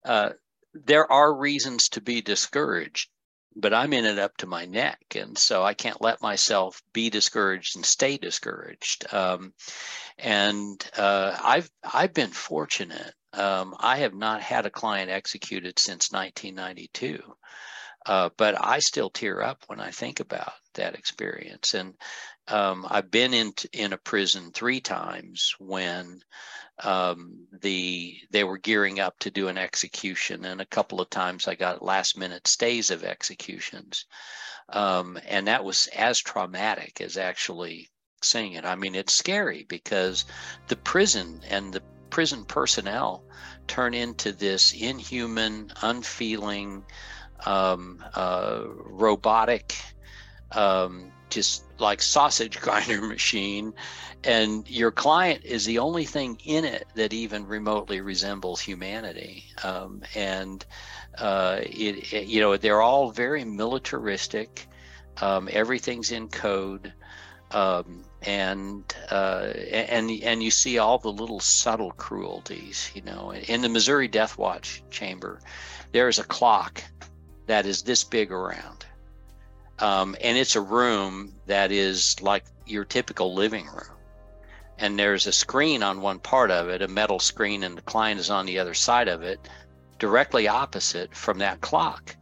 uh, 0.05 0.31
there 0.73 1.11
are 1.11 1.33
reasons 1.33 1.89
to 1.89 2.01
be 2.01 2.21
discouraged, 2.21 3.09
but 3.55 3.73
I'm 3.73 3.93
in 3.93 4.05
it 4.05 4.19
up 4.19 4.37
to 4.37 4.47
my 4.47 4.65
neck. 4.65 4.99
And 5.15 5.37
so 5.37 5.63
I 5.63 5.73
can't 5.73 6.01
let 6.01 6.21
myself 6.21 6.81
be 6.93 7.09
discouraged 7.09 7.75
and 7.75 7.85
stay 7.85 8.17
discouraged. 8.17 9.11
Um, 9.13 9.53
and 10.17 10.83
uh, 10.97 11.37
I've, 11.43 11.69
I've 11.83 12.13
been 12.13 12.31
fortunate 12.31 13.13
Um, 13.33 13.75
I 13.79 13.97
have 13.97 14.13
not 14.13 14.41
had 14.41 14.65
a 14.65 14.71
client 14.71 15.11
executed 15.11 15.77
since 15.79 16.11
1992. 16.11 17.21
Uh, 18.05 18.29
but 18.37 18.55
I 18.59 18.79
still 18.79 19.09
tear 19.09 19.41
up 19.41 19.63
when 19.67 19.79
I 19.79 19.91
think 19.91 20.19
about 20.19 20.53
that 20.75 20.95
experience. 20.95 21.73
And 21.73 21.93
um, 22.49 22.85
I've 22.89 23.11
been 23.11 23.33
in 23.33 23.53
in 23.73 23.93
a 23.93 23.97
prison 23.97 24.51
three 24.51 24.81
times 24.81 25.55
when 25.59 26.21
um, 26.83 27.47
the 27.61 28.17
they 28.31 28.43
were 28.43 28.57
gearing 28.57 28.99
up 28.99 29.17
to 29.19 29.31
do 29.31 29.47
an 29.47 29.57
execution, 29.57 30.45
and 30.45 30.61
a 30.61 30.65
couple 30.65 31.01
of 31.01 31.09
times 31.09 31.47
I 31.47 31.55
got 31.55 31.83
last 31.83 32.17
minute 32.17 32.47
stays 32.47 32.91
of 32.91 33.03
executions, 33.03 34.05
um, 34.69 35.19
and 35.27 35.47
that 35.47 35.63
was 35.63 35.87
as 35.95 36.19
traumatic 36.19 37.01
as 37.01 37.17
actually 37.17 37.89
seeing 38.21 38.53
it. 38.53 38.65
I 38.65 38.75
mean, 38.75 38.95
it's 38.95 39.13
scary 39.13 39.65
because 39.67 40.25
the 40.67 40.75
prison 40.75 41.41
and 41.49 41.73
the 41.73 41.81
prison 42.09 42.45
personnel 42.45 43.23
turn 43.67 43.93
into 43.93 44.31
this 44.31 44.73
inhuman, 44.73 45.71
unfeeling, 45.81 46.83
um, 47.45 48.03
uh, 48.15 48.63
robotic, 48.67 49.75
um, 50.51 51.11
just 51.29 51.63
like 51.79 52.01
sausage 52.01 52.59
grinder 52.61 53.01
machine 53.01 53.73
and 54.23 54.69
your 54.69 54.91
client 54.91 55.45
is 55.45 55.65
the 55.65 55.79
only 55.79 56.05
thing 56.05 56.39
in 56.43 56.65
it 56.65 56.87
that 56.95 57.13
even 57.13 57.47
remotely 57.47 58.01
resembles 58.01 58.59
humanity. 58.59 59.45
Um, 59.63 60.01
and 60.13 60.65
uh, 61.17 61.59
it, 61.61 62.13
it, 62.13 62.27
you 62.27 62.41
know 62.41 62.57
they're 62.57 62.81
all 62.81 63.11
very 63.11 63.45
militaristic. 63.45 64.67
Um, 65.21 65.49
everything's 65.51 66.11
in 66.11 66.27
code. 66.27 66.93
Um, 67.51 68.03
and 68.21 68.83
uh, 69.09 69.53
and 69.71 70.11
and 70.11 70.43
you 70.43 70.51
see 70.51 70.77
all 70.77 70.97
the 70.99 71.11
little 71.11 71.39
subtle 71.39 71.91
cruelties 71.91 72.91
you 72.93 73.01
know. 73.01 73.31
In 73.31 73.61
the 73.61 73.69
missouri 73.69 74.09
death 74.09 74.37
watch 74.37 74.83
chamber 74.91 75.39
there's 75.93 76.19
a 76.19 76.23
clock 76.25 76.83
that 77.47 77.65
is 77.65 77.81
this 77.81 78.03
big 78.03 78.31
around 78.31 78.78
um, 79.79 80.15
and 80.21 80.37
it's 80.37 80.55
a 80.55 80.61
room 80.61 81.33
that 81.47 81.71
is 81.71 82.21
like 82.21 82.45
your 82.65 82.85
typical 82.85 83.33
living 83.33 83.65
room. 83.67 83.97
And 84.77 84.97
there's 84.97 85.27
a 85.27 85.33
screen 85.33 85.83
on 85.83 86.01
one 86.01 86.19
part 86.19 86.51
of 86.51 86.69
it, 86.69 86.81
a 86.81 86.87
metal 86.87 87.19
screen, 87.19 87.63
and 87.63 87.77
the 87.77 87.81
client 87.81 88.19
is 88.19 88.29
on 88.29 88.45
the 88.45 88.59
other 88.59 88.73
side 88.73 89.07
of 89.09 89.23
it, 89.23 89.39
directly 89.97 90.47
opposite 90.47 91.13
from 91.15 91.39
that 91.39 91.59
clock. 91.59 92.15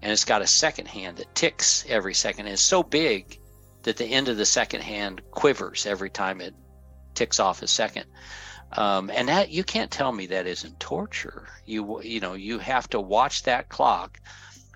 And 0.00 0.12
it's 0.12 0.24
got 0.24 0.42
a 0.42 0.46
second 0.46 0.86
hand 0.86 1.16
that 1.16 1.34
ticks 1.34 1.84
every 1.88 2.14
second. 2.14 2.46
And 2.46 2.52
it's 2.52 2.62
so 2.62 2.82
big 2.82 3.40
that 3.82 3.96
the 3.96 4.06
end 4.06 4.28
of 4.28 4.36
the 4.36 4.46
second 4.46 4.82
hand 4.82 5.22
quivers 5.30 5.86
every 5.86 6.10
time 6.10 6.40
it 6.40 6.54
ticks 7.14 7.40
off 7.40 7.62
a 7.62 7.66
second. 7.66 8.04
Um, 8.72 9.10
and 9.10 9.28
that 9.28 9.50
you 9.50 9.62
can't 9.62 9.90
tell 9.90 10.12
me 10.12 10.26
that 10.26 10.46
isn't 10.46 10.80
torture. 10.80 11.48
You 11.64 12.02
you 12.02 12.18
know 12.20 12.34
you 12.34 12.58
have 12.58 12.88
to 12.90 13.00
watch 13.00 13.44
that 13.44 13.68
clock 13.68 14.18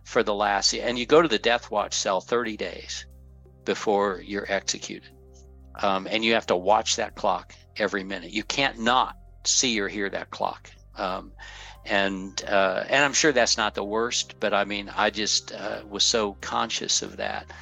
for 0.09 0.23
the 0.23 0.35
last 0.35 0.75
and 0.75 0.99
you 0.99 1.05
go 1.05 1.21
to 1.21 1.29
the 1.29 1.39
death 1.39 1.71
watch 1.71 1.93
cell 1.93 2.19
30 2.19 2.57
days 2.57 3.05
before 3.67 4.23
you're 4.25 4.51
executed. 4.51 5.11
Um, 5.75 6.09
and 6.11 6.25
you 6.25 6.33
have 6.33 6.47
to 6.47 6.57
watch 6.57 6.97
that 6.97 7.15
clock 7.15 7.53
every 7.77 8.03
minute. 8.05 8.31
You 8.31 8.43
can't 8.43 8.79
not 8.79 9.15
see 9.45 9.79
or 9.79 9.87
hear 9.87 10.09
that 10.09 10.31
clock. 10.31 10.71
Um, 10.97 11.33
and 11.85 12.43
uh, 12.49 12.85
and 12.89 13.05
i'm 13.05 13.13
sure 13.13 13.33
that's 13.33 13.57
not 13.57 13.75
the 13.75 13.85
worst 13.85 14.35
but 14.41 14.53
i 14.53 14.65
mean 14.65 14.91
i 14.95 15.09
just 15.09 15.53
uh, 15.53 15.81
was 15.89 16.05
so 16.05 16.35
conscious 16.41 17.03
of 17.03 17.19
that. 17.19 17.53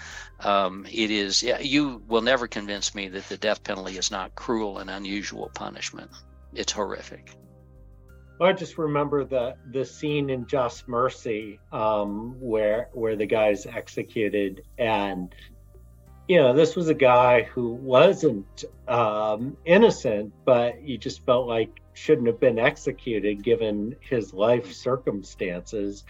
Um, 0.40 0.86
it 0.90 1.10
is 1.10 1.42
you 1.42 2.02
will 2.06 2.22
never 2.22 2.46
convince 2.46 2.94
me 2.94 3.08
that 3.08 3.28
the 3.28 3.36
death 3.36 3.64
penalty 3.64 3.98
is 3.98 4.10
not 4.10 4.34
cruel 4.34 4.78
and 4.78 4.90
unusual 4.90 5.50
punishment. 5.54 6.10
It's 6.54 6.72
horrific 6.72 7.36
I 8.40 8.52
just 8.52 8.76
remember 8.76 9.24
the 9.24 9.56
the 9.70 9.84
scene 9.84 10.28
in 10.30 10.46
Just 10.46 10.88
Mercy 10.88 11.58
um, 11.72 12.36
where 12.38 12.88
where 12.92 13.16
the 13.16 13.26
guy's 13.26 13.64
executed, 13.64 14.62
and 14.78 15.34
you 16.28 16.36
know 16.36 16.52
this 16.52 16.76
was 16.76 16.88
a 16.88 16.94
guy 16.94 17.42
who 17.42 17.70
wasn't 17.70 18.64
um, 18.88 19.56
innocent, 19.64 20.34
but 20.44 20.82
you 20.82 20.98
just 20.98 21.24
felt 21.24 21.46
like 21.46 21.80
shouldn't 21.94 22.26
have 22.26 22.38
been 22.38 22.58
executed 22.58 23.42
given 23.42 23.96
his 24.00 24.34
life 24.34 24.72
circumstances. 24.72 26.04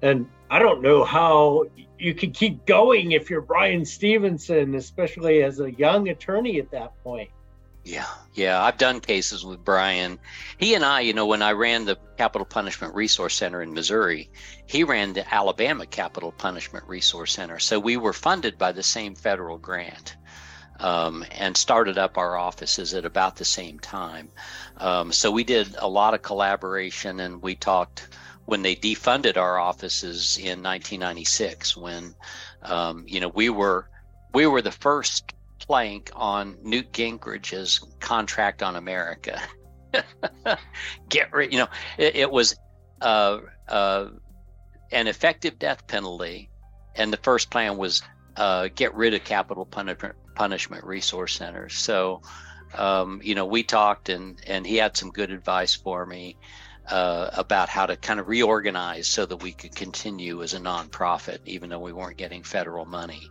And 0.00 0.28
I 0.50 0.58
don't 0.58 0.82
know 0.82 1.04
how 1.04 1.64
you 1.98 2.14
could 2.14 2.34
keep 2.34 2.66
going 2.66 3.12
if 3.12 3.30
you're 3.30 3.40
Bryan 3.40 3.84
Stevenson, 3.84 4.74
especially 4.74 5.42
as 5.42 5.60
a 5.60 5.72
young 5.72 6.08
attorney 6.08 6.58
at 6.60 6.70
that 6.70 6.92
point. 7.02 7.30
Yeah, 7.84 8.06
yeah, 8.32 8.62
I've 8.62 8.78
done 8.78 9.00
cases 9.00 9.44
with 9.44 9.64
Bryan. 9.64 10.20
He 10.58 10.74
and 10.74 10.84
I, 10.84 11.00
you 11.00 11.12
know, 11.12 11.26
when 11.26 11.42
I 11.42 11.50
ran 11.50 11.84
the 11.84 11.98
Capital 12.16 12.44
Punishment 12.44 12.94
Resource 12.94 13.34
Center 13.34 13.60
in 13.60 13.74
Missouri, 13.74 14.30
he 14.66 14.84
ran 14.84 15.14
the 15.14 15.34
Alabama 15.34 15.86
Capital 15.86 16.30
Punishment 16.30 16.86
Resource 16.86 17.32
Center. 17.32 17.58
So 17.58 17.80
we 17.80 17.96
were 17.96 18.12
funded 18.12 18.56
by 18.56 18.70
the 18.70 18.84
same 18.84 19.16
federal 19.16 19.58
grant. 19.58 20.16
Um, 20.78 21.24
and 21.30 21.56
started 21.56 21.96
up 21.96 22.18
our 22.18 22.36
offices 22.36 22.92
at 22.94 23.04
about 23.04 23.36
the 23.36 23.44
same 23.44 23.78
time. 23.78 24.30
Um, 24.78 25.12
so 25.12 25.30
we 25.30 25.44
did 25.44 25.76
a 25.78 25.86
lot 25.86 26.14
of 26.14 26.22
collaboration, 26.22 27.20
and 27.20 27.40
we 27.40 27.54
talked 27.54 28.08
when 28.46 28.62
they 28.62 28.74
defunded 28.74 29.36
our 29.36 29.58
offices 29.58 30.38
in 30.38 30.62
1996. 30.62 31.76
When 31.76 32.16
um, 32.62 33.04
you 33.06 33.20
know 33.20 33.28
we 33.28 33.48
were 33.48 33.90
we 34.32 34.46
were 34.46 34.62
the 34.62 34.72
first 34.72 35.32
plank 35.66 36.10
on 36.14 36.56
Newt 36.62 36.92
Gingrich's 36.92 37.80
contract 38.00 38.62
on 38.62 38.76
America. 38.76 39.40
Get 41.08 41.32
rid, 41.32 41.52
you 41.52 41.58
know, 41.58 41.68
it, 41.98 42.16
it 42.16 42.30
was 42.30 42.56
uh, 43.00 43.38
uh, 43.68 44.08
an 44.90 45.06
effective 45.06 45.58
death 45.58 45.86
penalty, 45.86 46.50
and 46.96 47.12
the 47.12 47.18
first 47.18 47.50
plan 47.50 47.76
was 47.76 48.02
uh, 48.36 48.68
get 48.74 48.94
rid 48.94 49.14
of 49.14 49.24
capital 49.24 49.66
punishment, 49.66 50.14
punishment 50.34 50.84
resource 50.84 51.34
centers. 51.34 51.74
So, 51.74 52.22
um, 52.74 53.20
you 53.22 53.34
know, 53.34 53.44
we 53.44 53.62
talked, 53.62 54.08
and 54.08 54.40
and 54.46 54.66
he 54.66 54.76
had 54.76 54.96
some 54.96 55.10
good 55.10 55.30
advice 55.30 55.74
for 55.74 56.06
me. 56.06 56.36
Uh, 56.90 57.30
about 57.34 57.68
how 57.68 57.86
to 57.86 57.96
kind 57.96 58.18
of 58.18 58.26
reorganize 58.26 59.06
so 59.06 59.24
that 59.24 59.36
we 59.36 59.52
could 59.52 59.72
continue 59.72 60.42
as 60.42 60.52
a 60.52 60.58
nonprofit, 60.58 61.38
even 61.44 61.70
though 61.70 61.78
we 61.78 61.92
weren't 61.92 62.16
getting 62.16 62.42
federal 62.42 62.84
money. 62.84 63.30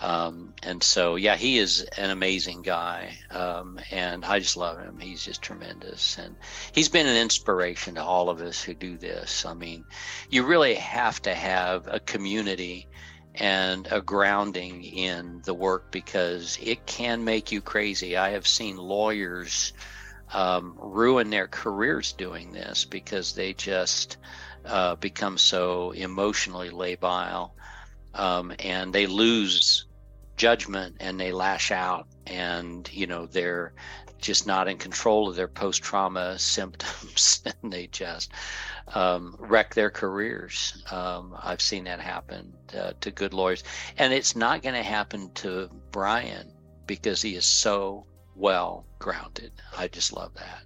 Um, 0.00 0.54
and 0.62 0.82
so, 0.82 1.16
yeah, 1.16 1.36
he 1.36 1.58
is 1.58 1.82
an 1.98 2.10
amazing 2.10 2.62
guy. 2.62 3.18
Um, 3.30 3.78
and 3.90 4.24
I 4.24 4.38
just 4.38 4.56
love 4.56 4.78
him. 4.78 4.98
He's 4.98 5.24
just 5.24 5.42
tremendous. 5.42 6.16
And 6.16 6.36
he's 6.72 6.88
been 6.88 7.06
an 7.06 7.16
inspiration 7.16 7.96
to 7.96 8.02
all 8.02 8.30
of 8.30 8.40
us 8.40 8.62
who 8.62 8.72
do 8.72 8.96
this. 8.96 9.44
I 9.44 9.52
mean, 9.54 9.84
you 10.30 10.44
really 10.44 10.74
have 10.76 11.20
to 11.22 11.34
have 11.34 11.86
a 11.86 12.00
community 12.00 12.88
and 13.34 13.86
a 13.90 14.00
grounding 14.00 14.84
in 14.84 15.42
the 15.44 15.54
work 15.54 15.92
because 15.92 16.58
it 16.62 16.86
can 16.86 17.24
make 17.24 17.52
you 17.52 17.60
crazy. 17.60 18.16
I 18.16 18.30
have 18.30 18.46
seen 18.46 18.76
lawyers 18.76 19.72
um, 20.32 20.76
ruin 20.78 21.30
their 21.30 21.46
careers 21.46 22.12
doing 22.12 22.52
this 22.52 22.84
because 22.84 23.34
they 23.34 23.52
just 23.52 24.16
uh, 24.64 24.96
become 24.96 25.38
so 25.38 25.90
emotionally 25.90 26.70
labile 26.70 27.50
um, 28.14 28.52
and 28.58 28.92
they 28.92 29.06
lose 29.06 29.86
judgment 30.40 30.96
and 31.00 31.20
they 31.20 31.32
lash 31.32 31.70
out 31.70 32.06
and 32.26 32.88
you 32.94 33.06
know 33.06 33.26
they're 33.26 33.74
just 34.22 34.46
not 34.46 34.68
in 34.68 34.78
control 34.78 35.28
of 35.28 35.36
their 35.36 35.46
post-trauma 35.46 36.38
symptoms 36.56 37.42
and 37.44 37.70
they 37.70 37.86
just 37.88 38.32
um, 38.94 39.36
wreck 39.38 39.74
their 39.74 39.90
careers. 39.90 40.82
Um, 40.90 41.36
i've 41.42 41.60
seen 41.60 41.84
that 41.84 42.00
happen 42.00 42.54
uh, 42.74 42.92
to 43.02 43.10
good 43.10 43.34
lawyers. 43.34 43.64
And 43.98 44.14
it's 44.14 44.34
not 44.34 44.62
going 44.62 44.74
to 44.74 44.82
happen 44.82 45.30
to 45.42 45.68
bryan 45.90 46.50
because 46.86 47.20
he 47.20 47.34
is 47.34 47.44
so 47.44 48.06
well 48.34 48.86
grounded. 48.98 49.52
I 49.76 49.88
just 49.88 50.14
love 50.14 50.32
that. 50.36 50.62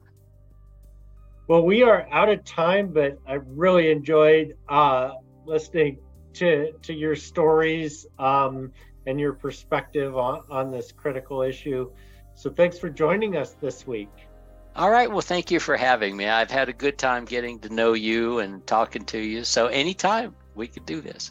Well 1.48 1.64
we 1.66 1.82
are 1.82 2.06
out 2.12 2.28
of 2.28 2.44
time 2.44 2.92
but 2.92 3.18
i 3.26 3.34
really 3.64 3.90
enjoyed 3.90 4.54
uh, 4.68 5.14
listening 5.44 5.98
to 6.34 6.72
to 6.82 6.92
your 6.94 7.16
stories. 7.16 8.06
Um, 8.20 8.72
and 9.06 9.20
your 9.20 9.32
perspective 9.32 10.16
on, 10.16 10.42
on 10.50 10.70
this 10.70 10.92
critical 10.92 11.42
issue. 11.42 11.90
So 12.34 12.50
thanks 12.50 12.78
for 12.78 12.88
joining 12.90 13.36
us 13.36 13.52
this 13.60 13.86
week. 13.86 14.10
All 14.76 14.90
right. 14.90 15.10
Well, 15.10 15.20
thank 15.20 15.50
you 15.50 15.60
for 15.60 15.76
having 15.76 16.16
me. 16.16 16.26
I've 16.26 16.50
had 16.50 16.68
a 16.68 16.72
good 16.72 16.98
time 16.98 17.24
getting 17.24 17.60
to 17.60 17.72
know 17.72 17.92
you 17.92 18.40
and 18.40 18.66
talking 18.66 19.04
to 19.06 19.18
you. 19.18 19.44
So 19.44 19.66
anytime 19.68 20.34
we 20.54 20.66
could 20.66 20.84
do 20.84 21.00
this. 21.00 21.30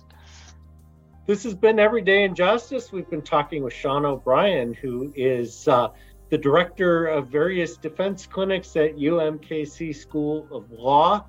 This 1.25 1.43
has 1.43 1.53
been 1.53 1.79
Everyday 1.79 2.23
Injustice. 2.23 2.91
We've 2.91 3.09
been 3.09 3.21
talking 3.21 3.63
with 3.63 3.73
Sean 3.73 4.05
O'Brien, 4.05 4.73
who 4.73 5.13
is 5.15 5.67
uh, 5.67 5.89
the 6.29 6.37
director 6.37 7.07
of 7.07 7.29
various 7.29 7.77
defense 7.77 8.25
clinics 8.25 8.75
at 8.75 8.95
UMKC 8.95 9.95
School 9.95 10.47
of 10.51 10.69
Law. 10.71 11.25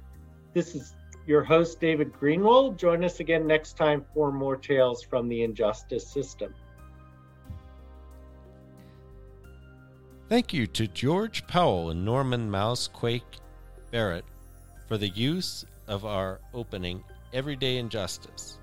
This 0.53 0.75
is 0.75 0.95
your 1.27 1.43
host, 1.43 1.81
David 1.81 2.13
Greenwald. 2.13 2.77
Join 2.77 3.03
us 3.05 3.21
again 3.21 3.47
next 3.47 3.77
time 3.77 4.05
for 4.15 4.33
more 4.33 4.57
tales 4.57 5.03
from 5.03 5.29
the 5.29 5.43
injustice 5.43 6.07
system. 6.07 6.55
Thank 10.29 10.53
you 10.53 10.67
to 10.69 10.87
George 10.89 11.47
Powell 11.47 11.91
and 11.91 12.05
Norman 12.05 12.51
Mouse 12.51 12.89
Quake 12.89 13.39
Barrett 13.91 14.25
for 14.89 14.99
the 14.99 15.11
use 15.11 15.65
of 15.87 16.05
our 16.05 16.41
opening 16.53 17.05
Everyday 17.33 17.77
Injustice. 17.77 18.59